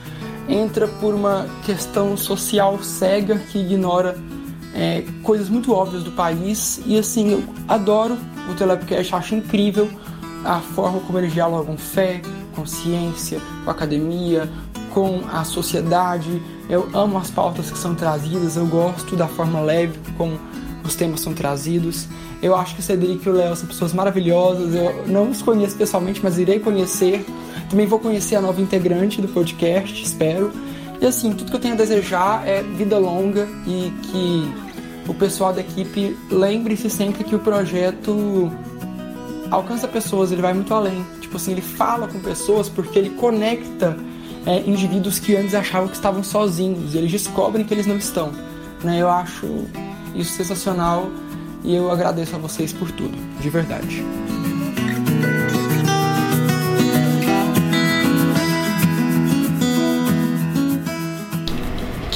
entra 0.49 0.86
por 0.86 1.14
uma 1.14 1.47
questão 1.64 2.16
social 2.16 2.82
cega 2.82 3.36
que 3.51 3.59
ignora 3.59 4.16
é, 4.74 5.05
coisas 5.22 5.49
muito 5.49 5.72
óbvias 5.72 6.03
do 6.03 6.12
país. 6.12 6.80
E 6.86 6.99
assim, 6.99 7.32
eu 7.32 7.44
adoro 7.66 8.16
o 8.51 8.55
Telepcast, 8.55 9.14
acho 9.14 9.34
incrível 9.34 9.88
a 10.44 10.61
forma 10.61 11.01
como 11.01 11.18
eles 11.18 11.32
dialogam 11.32 11.76
fé, 11.76 12.20
com 12.55 12.64
ciência, 12.66 13.40
com 13.64 13.70
academia, 13.70 14.49
com 14.92 15.22
a 15.32 15.44
sociedade. 15.44 16.42
Eu 16.68 16.88
amo 16.94 17.18
as 17.18 17.30
pautas 17.30 17.70
que 17.70 17.78
são 17.78 17.94
trazidas, 17.94 18.57
eu 18.57 18.66
gosto 18.66 19.16
da 19.16 19.26
forma 19.26 19.61
leve 19.61 19.99
como 20.16 20.38
os 20.84 20.94
temas 20.94 21.20
são 21.20 21.34
trazidos. 21.34 22.07
Eu 22.40 22.55
acho 22.55 22.74
que 22.74 22.80
o 22.80 22.84
Cedric 22.84 23.26
e 23.26 23.30
o 23.30 23.32
Léo 23.32 23.57
são 23.57 23.66
pessoas 23.66 23.92
maravilhosas. 23.92 24.74
Eu 24.74 25.07
não 25.07 25.30
os 25.30 25.42
conheço 25.42 25.76
pessoalmente, 25.76 26.20
mas 26.22 26.38
irei 26.38 26.61
conhecer 26.61 27.24
também 27.69 27.87
vou 27.87 27.99
conhecer 27.99 28.37
a 28.37 28.41
nova 28.41 28.61
integrante 28.61 29.21
do 29.21 29.29
podcast, 29.29 30.03
espero. 30.03 30.53
E 31.01 31.07
assim, 31.07 31.33
tudo 31.33 31.51
que 31.51 31.57
eu 31.57 31.61
tenho 31.61 31.75
a 31.75 31.77
desejar 31.77 32.47
é 32.47 32.62
vida 32.62 32.99
longa 32.99 33.47
e 33.67 33.93
que 34.03 34.49
o 35.09 35.14
pessoal 35.14 35.53
da 35.53 35.61
equipe 35.61 36.17
lembre-se 36.31 36.89
sempre 36.91 37.23
que 37.23 37.35
o 37.35 37.39
projeto 37.39 38.51
alcança 39.51 39.87
pessoas, 39.87 40.33
ele 40.33 40.43
vai 40.43 40.55
muito 40.55 40.73
além. 40.73 41.05
Tipo 41.21 41.37
assim, 41.37 41.53
ele 41.53 41.61
fala 41.61 42.09
com 42.09 42.19
pessoas 42.21 42.69
porque 42.69 42.99
ele 42.99 43.11
conecta 43.11 43.97
é, 44.47 44.61
indivíduos 44.61 45.19
que 45.19 45.37
antes 45.37 45.55
achavam 45.55 45.89
que 45.89 45.97
estavam 45.97 46.23
sozinhos 46.23 46.95
eles 46.95 47.11
descobrem 47.11 47.64
que 47.64 47.75
eles 47.75 47.87
não 47.87 47.97
estão. 47.97 48.33
Né? 48.83 49.01
Eu 49.01 49.11
acho 49.11 49.47
isso 50.14 50.33
sensacional 50.33 51.11
e 51.64 51.75
eu 51.75 51.91
agradeço 51.91 52.37
a 52.37 52.39
vocês 52.39 52.73
por 52.73 52.91
tudo, 52.93 53.17
de 53.41 53.51
verdade. 53.51 54.05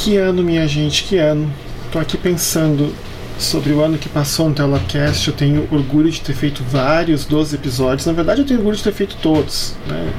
Que 0.03 0.17
ano, 0.17 0.43
minha 0.43 0.67
gente, 0.67 1.05
que 1.05 1.19
ano. 1.19 1.53
Tô 1.93 1.99
aqui 1.99 2.17
pensando 2.17 2.95
sobre 3.39 3.71
o 3.71 3.83
ano 3.83 3.99
que 3.99 4.09
passou 4.09 4.49
no 4.49 4.55
Telacast. 4.55 5.29
Eu 5.29 5.35
tenho 5.35 5.69
orgulho 5.71 6.11
de 6.11 6.23
ter 6.23 6.33
feito 6.33 6.63
vários 6.63 7.27
dos 7.27 7.53
episódios. 7.53 8.07
Na 8.07 8.15
verdade, 8.15 8.41
eu 8.41 8.47
tenho 8.47 8.61
orgulho 8.61 8.79
de 8.79 8.83
ter 8.83 8.95
feito 8.95 9.17
todos. 9.21 9.75
Né? 9.87 10.11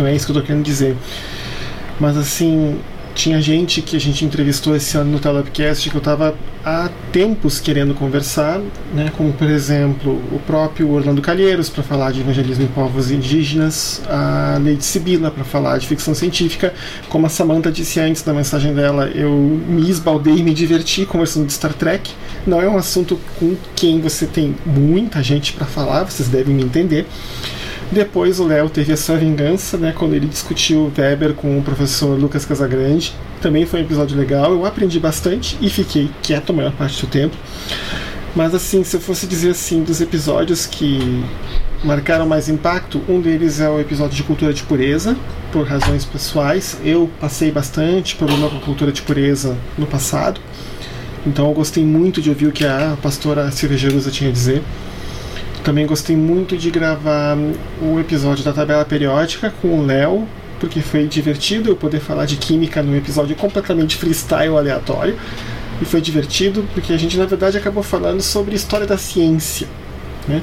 Não 0.00 0.06
é 0.08 0.16
isso 0.16 0.26
que 0.26 0.32
eu 0.32 0.40
tô 0.40 0.42
querendo 0.42 0.64
dizer. 0.64 0.96
Mas 2.00 2.16
assim, 2.16 2.80
tinha 3.14 3.40
gente 3.40 3.82
que 3.82 3.94
a 3.94 4.00
gente 4.00 4.24
entrevistou 4.24 4.74
esse 4.74 4.96
ano 4.96 5.12
no 5.12 5.20
Telebcast 5.20 5.88
que 5.88 5.94
eu 5.94 6.00
estava 6.00 6.34
há 6.64 6.88
tempos 7.12 7.60
querendo 7.60 7.94
conversar, 7.94 8.60
né, 8.94 9.12
como 9.16 9.32
por 9.32 9.48
exemplo 9.48 10.12
o 10.32 10.40
próprio 10.46 10.90
Orlando 10.90 11.20
Calheiros 11.20 11.68
para 11.68 11.82
falar 11.82 12.12
de 12.12 12.20
evangelismo 12.20 12.64
em 12.64 12.68
povos 12.68 13.10
indígenas, 13.10 14.00
a 14.08 14.58
Neide 14.58 14.84
Sibila 14.84 15.30
para 15.30 15.44
falar 15.44 15.78
de 15.78 15.86
ficção 15.86 16.14
científica, 16.14 16.72
como 17.08 17.26
a 17.26 17.28
Samantha 17.28 17.70
disse 17.70 18.00
antes 18.00 18.24
na 18.24 18.32
mensagem 18.32 18.74
dela, 18.74 19.08
eu 19.08 19.30
me 19.30 19.88
esbaldei 19.90 20.36
e 20.36 20.42
me 20.42 20.54
diverti 20.54 21.04
conversando 21.04 21.46
de 21.46 21.52
Star 21.52 21.74
Trek. 21.74 22.10
Não 22.46 22.60
é 22.60 22.68
um 22.68 22.76
assunto 22.76 23.18
com 23.38 23.56
quem 23.76 24.00
você 24.00 24.26
tem 24.26 24.54
muita 24.64 25.22
gente 25.22 25.52
para 25.52 25.66
falar, 25.66 26.04
vocês 26.04 26.28
devem 26.28 26.54
me 26.54 26.62
entender. 26.62 27.06
Depois 27.94 28.40
o 28.40 28.44
Léo 28.44 28.68
teve 28.68 28.92
a 28.92 28.96
sua 28.96 29.16
vingança, 29.16 29.78
né, 29.78 29.94
quando 29.96 30.14
ele 30.14 30.26
discutiu 30.26 30.92
Weber 30.98 31.32
com 31.32 31.56
o 31.56 31.62
professor 31.62 32.18
Lucas 32.18 32.44
Casagrande. 32.44 33.14
Também 33.40 33.64
foi 33.66 33.80
um 33.80 33.82
episódio 33.84 34.16
legal, 34.16 34.50
eu 34.50 34.66
aprendi 34.66 34.98
bastante 34.98 35.56
e 35.60 35.70
fiquei 35.70 36.10
quieto 36.20 36.50
a 36.50 36.52
maior 36.52 36.72
parte 36.72 37.00
do 37.00 37.06
tempo. 37.06 37.36
Mas 38.34 38.52
assim, 38.52 38.82
se 38.82 38.96
eu 38.96 39.00
fosse 39.00 39.28
dizer 39.28 39.50
assim, 39.50 39.84
dos 39.84 40.00
episódios 40.00 40.66
que 40.66 41.24
marcaram 41.84 42.26
mais 42.26 42.48
impacto, 42.48 43.00
um 43.08 43.20
deles 43.20 43.60
é 43.60 43.70
o 43.70 43.78
episódio 43.78 44.16
de 44.16 44.24
cultura 44.24 44.52
de 44.52 44.64
pureza, 44.64 45.16
por 45.52 45.64
razões 45.64 46.04
pessoais. 46.04 46.76
Eu 46.84 47.08
passei 47.20 47.52
bastante 47.52 48.16
problema 48.16 48.50
com 48.50 48.58
cultura 48.58 48.90
de 48.90 49.02
pureza 49.02 49.56
no 49.78 49.86
passado. 49.86 50.40
Então 51.24 51.46
eu 51.46 51.54
gostei 51.54 51.84
muito 51.84 52.20
de 52.20 52.28
ouvir 52.28 52.48
o 52.48 52.52
que 52.52 52.66
a 52.66 52.96
pastora 53.00 53.52
Silvia 53.52 53.78
Jerusa 53.78 54.10
tinha 54.10 54.30
a 54.30 54.32
dizer. 54.32 54.64
Também 55.64 55.86
gostei 55.86 56.14
muito 56.14 56.58
de 56.58 56.70
gravar 56.70 57.38
o 57.80 57.98
episódio 57.98 58.44
da 58.44 58.52
tabela 58.52 58.84
periódica 58.84 59.52
com 59.62 59.80
o 59.80 59.86
Léo, 59.86 60.28
porque 60.60 60.82
foi 60.82 61.06
divertido 61.08 61.70
eu 61.70 61.76
poder 61.76 62.00
falar 62.00 62.26
de 62.26 62.36
química 62.36 62.82
num 62.82 62.94
episódio 62.94 63.34
completamente 63.34 63.96
freestyle 63.96 64.58
aleatório. 64.58 65.16
E 65.80 65.84
foi 65.86 66.02
divertido 66.02 66.66
porque 66.74 66.92
a 66.92 66.98
gente, 66.98 67.16
na 67.16 67.24
verdade, 67.24 67.56
acabou 67.56 67.82
falando 67.82 68.20
sobre 68.20 68.54
história 68.54 68.86
da 68.86 68.98
ciência. 68.98 69.66
Né? 70.28 70.42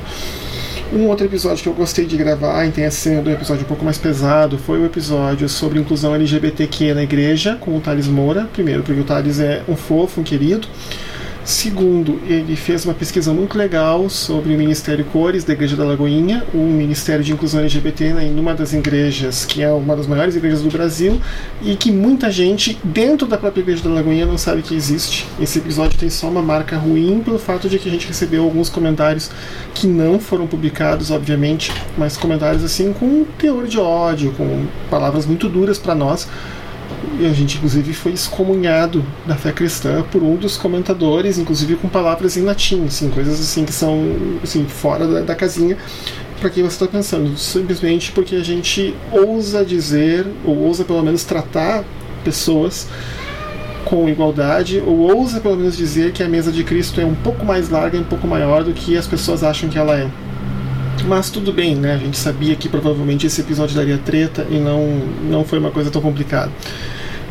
Um 0.92 1.08
outro 1.08 1.26
episódio 1.26 1.62
que 1.62 1.70
eu 1.70 1.74
gostei 1.74 2.06
de 2.06 2.18
gravar, 2.18 2.66
e 2.66 2.72
tem 2.72 2.90
sendo 2.90 3.30
um 3.30 3.34
episódio 3.34 3.64
um 3.64 3.68
pouco 3.68 3.86
mais 3.86 4.00
pesado, 4.00 4.58
foi 4.58 4.80
o 4.80 4.86
episódio 4.86 5.48
sobre 5.48 5.80
inclusão 5.80 6.16
LGBTQ 6.16 6.96
na 6.96 7.04
igreja, 7.04 7.58
com 7.62 7.78
o 7.78 7.80
Thales 7.80 8.08
Moura. 8.08 8.50
Primeiro, 8.52 8.82
porque 8.82 9.00
o 9.00 9.04
Thales 9.04 9.40
é 9.40 9.62
um 9.70 9.76
fofo, 9.76 10.20
um 10.20 10.24
querido. 10.24 10.68
Segundo, 11.44 12.22
ele 12.28 12.56
fez 12.56 12.86
uma 12.86 12.94
pesquisa 12.94 13.34
muito 13.34 13.58
legal 13.58 14.08
sobre 14.10 14.54
o 14.54 14.58
Ministério 14.58 15.04
Cores 15.06 15.44
da 15.44 15.54
Igreja 15.54 15.76
da 15.76 15.84
Lagoinha, 15.84 16.46
o 16.54 16.58
Ministério 16.58 17.24
de 17.24 17.34
Inclusão 17.34 17.62
LGBT 17.62 18.14
né, 18.14 18.26
em 18.26 18.40
uma 18.40 18.54
das 18.54 18.74
igrejas, 18.74 19.44
que 19.44 19.64
é 19.64 19.72
uma 19.72 19.96
das 19.96 20.06
maiores 20.06 20.36
igrejas 20.36 20.62
do 20.62 20.70
Brasil, 20.70 21.20
e 21.64 21.76
que 21.76 21.92
muita 21.92 22.30
gente 22.30 22.78
dentro 22.84 23.28
da 23.28 23.38
própria 23.40 23.62
Igreja 23.62 23.84
da 23.84 23.90
Lagoinha 23.90 24.26
não 24.26 24.38
sabe 24.38 24.62
que 24.62 24.76
existe. 24.76 25.28
Esse 25.40 25.58
episódio 25.58 25.98
tem 25.98 26.12
só 26.12 26.30
uma 26.30 26.44
marca 26.44 26.78
ruim 26.78 27.22
pelo 27.26 27.40
fato 27.40 27.68
de 27.68 27.80
que 27.80 27.90
a 27.90 27.92
gente 27.92 28.08
recebeu 28.08 28.44
alguns 28.44 28.70
comentários 28.70 29.32
que 29.74 29.88
não 29.88 30.20
foram 30.20 30.46
publicados, 30.46 31.10
obviamente, 31.10 31.72
mas 31.98 32.18
comentários 32.18 32.64
assim 32.64 32.94
com 32.94 33.26
teor 33.40 33.66
de 33.66 33.80
ódio, 33.80 34.32
com 34.34 34.68
palavras 34.92 35.26
muito 35.26 35.50
duras 35.50 35.80
para 35.80 35.96
nós 35.96 36.28
e 37.20 37.26
a 37.26 37.34
gente, 37.34 37.58
inclusive, 37.58 37.94
foi 37.94 38.14
excomunhado 38.14 39.06
da 39.26 39.36
fé 39.36 39.52
cristã 39.52 40.04
por 40.12 40.22
um 40.24 40.36
dos 40.36 40.58
comentadores, 40.58 41.38
inclusive 41.38 41.76
com 41.76 41.88
palavras 41.88 42.38
em 42.38 42.42
latim, 42.42 42.86
assim, 42.86 43.10
coisas 43.10 43.40
assim 43.40 43.66
que 43.66 43.74
são 43.74 44.00
assim, 44.44 44.66
fora 44.66 45.08
da, 45.08 45.22
da 45.22 45.36
casinha 45.36 45.78
para 46.42 46.50
quem 46.50 46.64
você 46.64 46.84
está 46.84 46.88
pensando, 46.88 47.38
simplesmente 47.38 48.12
porque 48.12 48.36
a 48.36 48.44
gente 48.44 48.96
ousa 49.12 49.64
dizer, 49.64 50.26
ou 50.44 50.58
ousa 50.58 50.84
pelo 50.84 51.04
menos 51.04 51.24
tratar 51.24 51.84
pessoas 52.24 52.88
com 53.86 54.10
igualdade, 54.10 54.82
ou 54.86 54.98
ousa 54.98 55.40
pelo 55.40 55.56
menos 55.56 55.78
dizer 55.78 56.12
que 56.12 56.24
a 56.24 56.28
mesa 56.28 56.52
de 56.52 56.64
Cristo 56.64 57.00
é 57.00 57.06
um 57.06 57.14
pouco 57.14 57.46
mais 57.46 57.70
larga 57.70 57.98
um 57.98 58.04
pouco 58.04 58.28
maior 58.28 58.64
do 58.64 58.74
que 58.74 58.98
as 58.98 59.06
pessoas 59.06 59.44
acham 59.44 59.70
que 59.70 59.78
ela 59.78 59.96
é. 59.96 60.08
Mas 61.06 61.30
tudo 61.30 61.52
bem, 61.52 61.76
né? 61.76 61.94
A 61.94 61.98
gente 61.98 62.18
sabia 62.18 62.56
que 62.56 62.70
provavelmente 62.70 63.26
esse 63.26 63.42
episódio 63.42 63.76
daria 63.76 63.98
treta 63.98 64.46
e 64.50 64.60
não, 64.60 64.88
não 65.24 65.44
foi 65.44 65.60
uma 65.60 65.72
coisa 65.72 65.90
tão 65.90 66.02
complicada. 66.02 66.52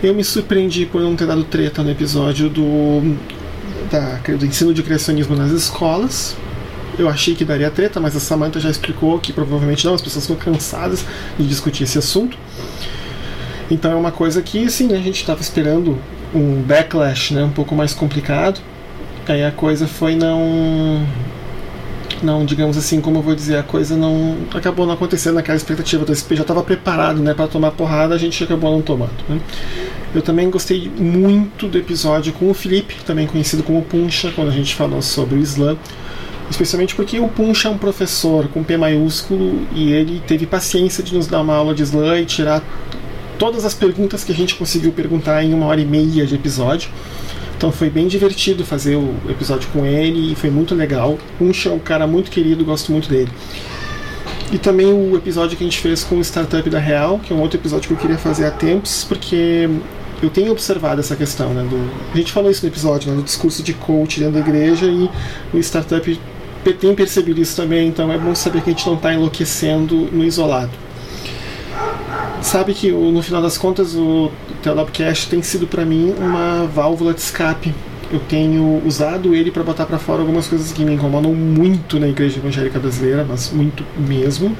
Eu 0.02 0.14
me 0.14 0.24
surpreendi 0.24 0.86
por 0.86 1.00
não 1.00 1.14
ter 1.14 1.26
dado 1.26 1.44
treta 1.44 1.82
no 1.82 1.90
episódio 1.90 2.48
do, 2.48 3.16
da, 3.90 4.16
do 4.36 4.46
ensino 4.46 4.72
de 4.72 4.82
criacionismo 4.82 5.36
nas 5.36 5.50
escolas. 5.50 6.36
Eu 6.98 7.08
achei 7.08 7.34
que 7.34 7.44
daria 7.44 7.70
treta, 7.70 8.00
mas 8.00 8.16
a 8.16 8.20
Samantha 8.20 8.58
já 8.58 8.70
explicou 8.70 9.18
que 9.18 9.32
provavelmente 9.32 9.86
não, 9.86 9.94
as 9.94 10.02
pessoas 10.02 10.24
estão 10.24 10.36
cansadas 10.36 11.04
de 11.38 11.46
discutir 11.46 11.84
esse 11.84 11.98
assunto. 11.98 12.36
Então 13.70 13.92
é 13.92 13.94
uma 13.94 14.10
coisa 14.10 14.42
que, 14.42 14.68
sim, 14.68 14.92
a 14.94 14.98
gente 14.98 15.20
estava 15.20 15.40
esperando 15.40 15.98
um 16.34 16.60
backlash 16.62 17.32
né, 17.32 17.44
um 17.44 17.50
pouco 17.50 17.74
mais 17.74 17.92
complicado. 17.92 18.60
Aí 19.28 19.44
a 19.44 19.50
coisa 19.50 19.86
foi 19.86 20.16
não 20.16 21.06
não, 22.22 22.44
digamos 22.44 22.76
assim, 22.76 23.00
como 23.00 23.18
eu 23.18 23.22
vou 23.22 23.34
dizer, 23.34 23.56
a 23.56 23.62
coisa 23.62 23.96
não 23.96 24.36
acabou 24.54 24.86
não 24.86 24.94
acontecendo 24.94 25.34
naquela 25.34 25.56
expectativa 25.56 26.04
do 26.04 26.14
SP, 26.14 26.36
já 26.36 26.42
estava 26.42 26.62
preparado, 26.62 27.20
né, 27.20 27.34
para 27.34 27.46
tomar 27.48 27.70
porrada, 27.72 28.14
a 28.14 28.18
gente 28.18 28.42
acabou 28.42 28.70
não 28.70 28.82
tomando, 28.82 29.12
né? 29.28 29.40
Eu 30.14 30.22
também 30.22 30.50
gostei 30.50 30.90
muito 30.98 31.68
do 31.68 31.78
episódio 31.78 32.32
com 32.32 32.50
o 32.50 32.54
Felipe, 32.54 32.96
também 33.06 33.26
conhecido 33.26 33.62
como 33.62 33.82
Puncha, 33.82 34.32
quando 34.34 34.48
a 34.48 34.52
gente 34.52 34.74
falou 34.74 35.00
sobre 35.00 35.36
o 35.36 35.38
Islã, 35.38 35.76
especialmente 36.50 36.94
porque 36.94 37.20
o 37.20 37.28
Puncha 37.28 37.68
é 37.68 37.70
um 37.70 37.78
professor 37.78 38.48
com 38.48 38.64
P 38.64 38.76
maiúsculo 38.76 39.66
e 39.72 39.92
ele 39.92 40.20
teve 40.26 40.46
paciência 40.46 41.02
de 41.02 41.14
nos 41.14 41.28
dar 41.28 41.40
uma 41.40 41.54
aula 41.54 41.74
de 41.74 41.82
Islã 41.82 42.18
e 42.18 42.26
tirar 42.26 42.62
todas 43.38 43.64
as 43.64 43.72
perguntas 43.72 44.24
que 44.24 44.32
a 44.32 44.34
gente 44.34 44.54
conseguiu 44.56 44.92
perguntar 44.92 45.42
em 45.44 45.54
uma 45.54 45.66
hora 45.66 45.80
e 45.80 45.86
meia 45.86 46.26
de 46.26 46.34
episódio. 46.34 46.90
Então 47.60 47.70
foi 47.70 47.90
bem 47.90 48.08
divertido 48.08 48.64
fazer 48.64 48.96
o 48.96 49.14
episódio 49.28 49.68
com 49.70 49.84
ele 49.84 50.32
e 50.32 50.34
foi 50.34 50.48
muito 50.48 50.74
legal. 50.74 51.18
Puncha 51.38 51.68
é 51.68 51.72
um 51.72 51.78
cara 51.78 52.06
muito 52.06 52.30
querido, 52.30 52.64
gosto 52.64 52.90
muito 52.90 53.06
dele. 53.06 53.30
E 54.50 54.56
também 54.56 54.90
o 54.90 55.14
episódio 55.14 55.58
que 55.58 55.62
a 55.62 55.66
gente 55.66 55.78
fez 55.78 56.02
com 56.02 56.16
o 56.16 56.22
Startup 56.22 56.70
da 56.70 56.78
Real, 56.78 57.18
que 57.18 57.34
é 57.34 57.36
um 57.36 57.40
outro 57.42 57.60
episódio 57.60 57.86
que 57.86 57.92
eu 57.92 57.98
queria 57.98 58.16
fazer 58.16 58.46
há 58.46 58.50
tempos, 58.50 59.04
porque 59.04 59.68
eu 60.22 60.30
tenho 60.30 60.52
observado 60.52 61.00
essa 61.02 61.14
questão, 61.14 61.52
né? 61.52 61.62
Do, 61.68 61.76
a 62.14 62.16
gente 62.16 62.32
falou 62.32 62.50
isso 62.50 62.64
no 62.64 62.72
episódio, 62.72 63.10
né, 63.10 63.16
do 63.18 63.22
discurso 63.22 63.62
de 63.62 63.74
coach 63.74 64.18
dentro 64.18 64.36
da 64.36 64.40
igreja 64.40 64.86
e 64.86 65.10
o 65.52 65.58
startup 65.58 66.18
tem 66.80 66.94
percebido 66.94 67.42
isso 67.42 67.54
também, 67.54 67.88
então 67.88 68.10
é 68.10 68.16
bom 68.16 68.34
saber 68.34 68.62
que 68.62 68.70
a 68.70 68.72
gente 68.72 68.86
não 68.86 68.94
está 68.94 69.12
enlouquecendo 69.12 70.08
no 70.10 70.24
isolado 70.24 70.72
sabe 72.42 72.74
que 72.74 72.90
no 72.90 73.22
final 73.22 73.42
das 73.42 73.58
contas 73.58 73.94
o 73.94 74.30
Telopcast 74.62 75.28
tem 75.28 75.42
sido 75.42 75.66
para 75.66 75.84
mim 75.84 76.14
uma 76.18 76.66
válvula 76.66 77.12
de 77.12 77.20
escape. 77.20 77.74
Eu 78.12 78.18
tenho 78.18 78.82
usado 78.84 79.34
ele 79.34 79.50
para 79.50 79.62
botar 79.62 79.86
para 79.86 79.98
fora 79.98 80.20
algumas 80.20 80.48
coisas 80.48 80.72
que 80.72 80.84
me 80.84 80.94
incomodam 80.94 81.32
muito 81.32 82.00
na 82.00 82.08
igreja 82.08 82.38
evangélica 82.38 82.78
brasileira, 82.78 83.24
mas 83.28 83.52
muito 83.52 83.84
mesmo. 83.96 84.56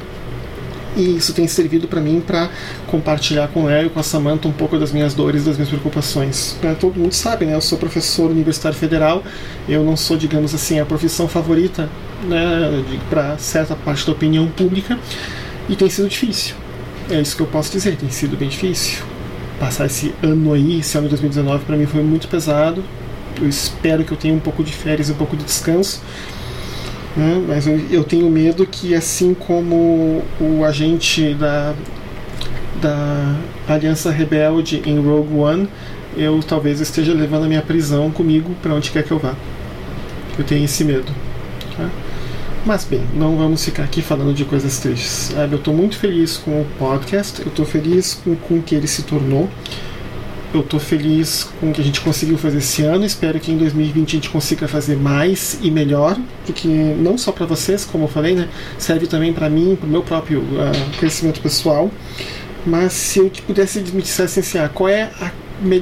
E 0.97 1.16
isso 1.16 1.33
tem 1.33 1.47
servido 1.47 1.89
para 1.89 2.01
mim 2.01 2.22
para 2.24 2.51
compartilhar 2.87 3.49
com 3.49 3.68
ela 3.68 3.87
e 3.87 3.91
com 3.91 3.99
a 3.99 4.03
Samantha 4.03 4.49
um 4.49 4.53
pouco 4.53 4.78
das 4.78 4.93
minhas 4.93 5.14
dores, 5.14 5.45
das 5.45 5.57
minhas 5.57 5.68
preocupações. 5.68 6.57
Pra 6.61 6.74
todo 6.74 6.99
mundo 6.99 7.12
sabe, 7.12 7.45
né? 7.45 7.55
Eu 7.55 7.61
sou 7.61 7.78
professor 7.78 8.31
universitário 8.31 8.76
federal. 8.76 9.22
Eu 9.68 9.85
não 9.85 9.97
sou, 9.97 10.16
digamos 10.16 10.55
assim, 10.55 10.78
a 10.81 10.85
profissão 10.85 11.26
favorita, 11.28 11.89
né, 12.24 12.85
para 13.09 13.39
certa 13.39 13.74
parte 13.74 14.07
da 14.07 14.12
opinião 14.12 14.47
pública. 14.49 14.99
E 15.68 15.76
tem 15.76 15.89
sido 15.89 16.09
difícil 16.09 16.55
é 17.12 17.20
isso 17.20 17.36
que 17.36 17.42
eu 17.42 17.46
posso 17.46 17.72
dizer, 17.72 17.96
tem 17.96 18.11
sido 18.11 18.36
bem 18.36 18.48
difícil. 18.48 19.04
Passar 19.58 19.86
esse 19.86 20.14
ano 20.22 20.52
aí, 20.52 20.80
esse 20.80 20.96
ano 20.96 21.06
de 21.06 21.11
2019, 21.11 21.64
para 21.64 21.76
mim 21.76 21.86
foi 21.86 22.02
muito 22.02 22.28
pesado. 22.28 22.82
Eu 23.40 23.48
espero 23.48 24.04
que 24.04 24.12
eu 24.12 24.16
tenha 24.16 24.34
um 24.34 24.40
pouco 24.40 24.62
de 24.64 24.72
férias 24.72 25.11
um 25.11 25.14
pouco 25.14 25.36
de 25.36 25.44
descanso. 25.44 26.02
Né? 27.16 27.44
Mas 27.46 27.66
eu, 27.66 27.78
eu 27.90 28.04
tenho 28.04 28.28
medo 28.30 28.66
que, 28.66 28.94
assim 28.94 29.34
como 29.34 30.22
o 30.40 30.64
agente 30.64 31.34
da, 31.34 31.74
da 32.80 33.36
Aliança 33.68 34.11
Rebelde 34.11 34.82
em 34.86 34.98
Rogue 34.98 35.34
One, 35.34 35.68
eu 36.16 36.40
talvez 36.42 36.80
esteja 36.80 37.12
levando 37.12 37.44
a 37.44 37.48
minha 37.48 37.62
prisão 37.62 38.11
comigo 38.11 38.54
para 38.62 38.74
onde 38.74 38.90
quer 38.90 39.02
que 39.02 39.11
eu 39.11 39.18
vá. 39.18 39.34
Eu 40.38 40.44
tenho 40.44 40.64
esse 40.64 40.84
medo. 40.84 41.12
Tá? 41.76 41.88
Mas 42.64 42.84
bem, 42.84 43.02
não 43.14 43.36
vamos 43.36 43.64
ficar 43.64 43.84
aqui 43.84 44.02
falando 44.02 44.34
de 44.34 44.44
coisas 44.44 44.78
tristes. 44.78 45.30
Eu 45.50 45.56
estou 45.56 45.72
muito 45.72 45.98
feliz 45.98 46.36
com 46.36 46.61
o 46.61 46.66
podcast, 46.78 47.40
eu 47.40 47.48
estou 47.48 47.64
feliz 47.64 48.20
com, 48.22 48.36
com 48.36 48.58
o 48.58 48.62
que 48.62 48.74
ele 48.74 48.86
se 48.86 49.02
tornou. 49.02 49.48
Eu 50.52 50.61
estou 50.61 50.78
feliz 50.78 51.48
com 51.58 51.70
o 51.70 51.72
que 51.72 51.80
a 51.80 51.84
gente 51.84 52.00
conseguiu 52.00 52.36
fazer 52.36 52.58
esse 52.58 52.82
ano. 52.82 53.04
Espero 53.04 53.40
que 53.40 53.50
em 53.50 53.56
2020 53.56 54.08
a 54.08 54.12
gente 54.12 54.28
consiga 54.28 54.68
fazer 54.68 54.96
mais 54.96 55.58
e 55.62 55.70
melhor, 55.70 56.18
porque 56.44 56.68
não 56.68 57.16
só 57.16 57.32
para 57.32 57.46
vocês, 57.46 57.84
como 57.84 58.04
eu 58.04 58.08
falei, 58.08 58.34
né, 58.34 58.48
serve 58.76 59.06
também 59.06 59.32
para 59.32 59.48
mim, 59.48 59.76
para 59.76 59.86
o 59.86 59.90
meu 59.90 60.02
próprio 60.02 60.40
uh, 60.40 60.98
crescimento 60.98 61.40
pessoal. 61.40 61.90
Mas 62.66 62.92
se 62.92 63.20
eu 63.20 63.30
pudesse 63.46 63.80
me 63.80 64.02
dissesse 64.02 64.40
assim, 64.40 64.58
ah, 64.58 64.68
qual 64.68 64.88
é 64.88 65.04
a 65.20 65.32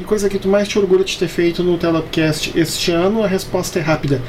coisa 0.07 0.29
que 0.29 0.39
tu 0.39 0.49
mais 0.49 0.68
te 0.68 0.79
orgulha 0.79 1.05
de 1.05 1.16
ter 1.16 1.29
feito 1.29 1.62
no 1.62 1.76
Telopcast 1.76 2.53
este 2.57 2.93
ano, 2.93 3.24
a 3.24 3.26
resposta 3.26 3.79
é 3.79 3.83
rápida. 3.83 4.22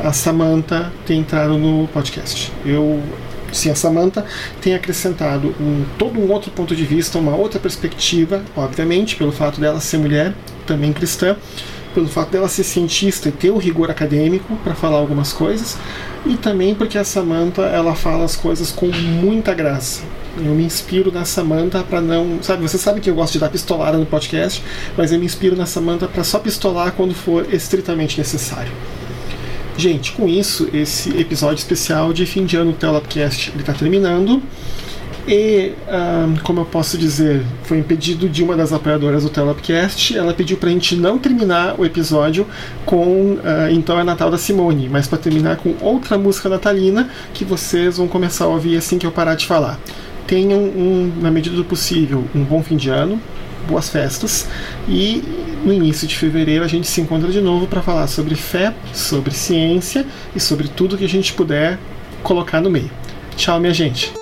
A 0.00 0.12
Samantha 0.12 0.92
tem 1.06 1.20
entrado 1.20 1.56
no 1.58 1.88
podcast. 1.88 2.52
Eu 2.64 3.02
sim, 3.52 3.70
a 3.70 3.74
Samantha 3.74 4.24
tem 4.60 4.74
acrescentado 4.74 5.54
um, 5.60 5.84
todo 5.98 6.18
um 6.18 6.30
outro 6.32 6.50
ponto 6.50 6.74
de 6.74 6.84
vista, 6.84 7.18
uma 7.18 7.36
outra 7.36 7.60
perspectiva, 7.60 8.42
obviamente, 8.56 9.16
pelo 9.16 9.30
fato 9.30 9.60
dela 9.60 9.78
ser 9.78 9.98
mulher, 9.98 10.34
também 10.66 10.92
cristã, 10.92 11.36
pelo 11.94 12.08
fato 12.08 12.30
dela 12.30 12.48
ser 12.48 12.64
cientista 12.64 13.28
e 13.28 13.32
ter 13.32 13.50
o 13.50 13.58
rigor 13.58 13.90
acadêmico 13.90 14.56
para 14.64 14.74
falar 14.74 14.96
algumas 14.96 15.32
coisas, 15.32 15.76
e 16.24 16.36
também 16.36 16.74
porque 16.74 16.96
a 16.96 17.04
Samantha 17.04 17.62
ela 17.62 17.94
fala 17.94 18.24
as 18.24 18.34
coisas 18.34 18.70
com 18.72 18.86
muita 18.86 19.52
graça. 19.52 20.02
Eu 20.38 20.54
me 20.54 20.64
inspiro 20.64 21.12
na 21.12 21.26
Samantha 21.26 21.82
para 21.82 22.00
não. 22.00 22.42
Sabe, 22.42 22.62
você 22.62 22.78
sabe 22.78 23.02
que 23.02 23.10
eu 23.10 23.14
gosto 23.14 23.34
de 23.34 23.38
dar 23.38 23.50
pistolada 23.50 23.98
no 23.98 24.06
podcast, 24.06 24.64
mas 24.96 25.12
eu 25.12 25.18
me 25.18 25.26
inspiro 25.26 25.54
na 25.54 25.66
Samantha 25.66 26.08
para 26.08 26.24
só 26.24 26.38
pistolar 26.38 26.92
quando 26.92 27.14
for 27.14 27.52
estritamente 27.52 28.16
necessário. 28.16 28.72
Gente, 29.76 30.12
com 30.12 30.28
isso, 30.28 30.68
esse 30.72 31.18
episódio 31.18 31.56
especial 31.56 32.12
de 32.12 32.26
fim 32.26 32.44
de 32.44 32.56
ano 32.56 32.72
do 32.72 32.78
Telapcast 32.78 33.52
está 33.58 33.72
terminando. 33.72 34.42
E, 35.26 35.72
como 36.42 36.60
eu 36.60 36.64
posso 36.64 36.98
dizer, 36.98 37.42
foi 37.62 37.78
impedido 37.78 38.28
de 38.28 38.42
uma 38.42 38.56
das 38.56 38.72
apoiadoras 38.72 39.22
do 39.22 39.30
Telapcast. 39.30 40.16
Ela 40.16 40.34
pediu 40.34 40.56
para 40.56 40.68
a 40.68 40.72
gente 40.72 40.96
não 40.96 41.16
terminar 41.16 41.78
o 41.78 41.84
episódio 41.84 42.46
com 42.84 43.34
uh, 43.34 43.70
Então 43.70 43.98
é 43.98 44.04
Natal 44.04 44.30
da 44.30 44.38
Simone, 44.38 44.88
mas 44.88 45.06
para 45.06 45.18
terminar 45.18 45.56
com 45.56 45.74
outra 45.80 46.18
música 46.18 46.48
natalina 46.48 47.08
que 47.32 47.44
vocês 47.44 47.98
vão 47.98 48.08
começar 48.08 48.44
a 48.44 48.48
ouvir 48.48 48.76
assim 48.76 48.98
que 48.98 49.06
eu 49.06 49.12
parar 49.12 49.36
de 49.36 49.46
falar. 49.46 49.78
Tenham, 50.26 50.58
um, 50.58 51.12
na 51.20 51.30
medida 51.30 51.54
do 51.54 51.64
possível, 51.64 52.24
um 52.34 52.42
bom 52.42 52.62
fim 52.62 52.76
de 52.76 52.88
ano, 52.90 53.20
boas 53.66 53.88
festas 53.88 54.48
e 54.88 55.22
no 55.64 55.72
início 55.72 56.06
de 56.06 56.16
fevereiro 56.16 56.64
a 56.64 56.68
gente 56.68 56.86
se 56.86 57.00
encontra 57.00 57.30
de 57.30 57.40
novo 57.40 57.66
para 57.66 57.82
falar 57.82 58.06
sobre 58.06 58.34
fé, 58.34 58.74
sobre 58.92 59.32
ciência 59.32 60.06
e 60.34 60.40
sobre 60.40 60.68
tudo 60.68 60.98
que 60.98 61.04
a 61.04 61.08
gente 61.08 61.32
puder 61.32 61.78
colocar 62.22 62.60
no 62.60 62.70
meio. 62.70 62.90
Tchau, 63.36 63.58
minha 63.60 63.74
gente! 63.74 64.21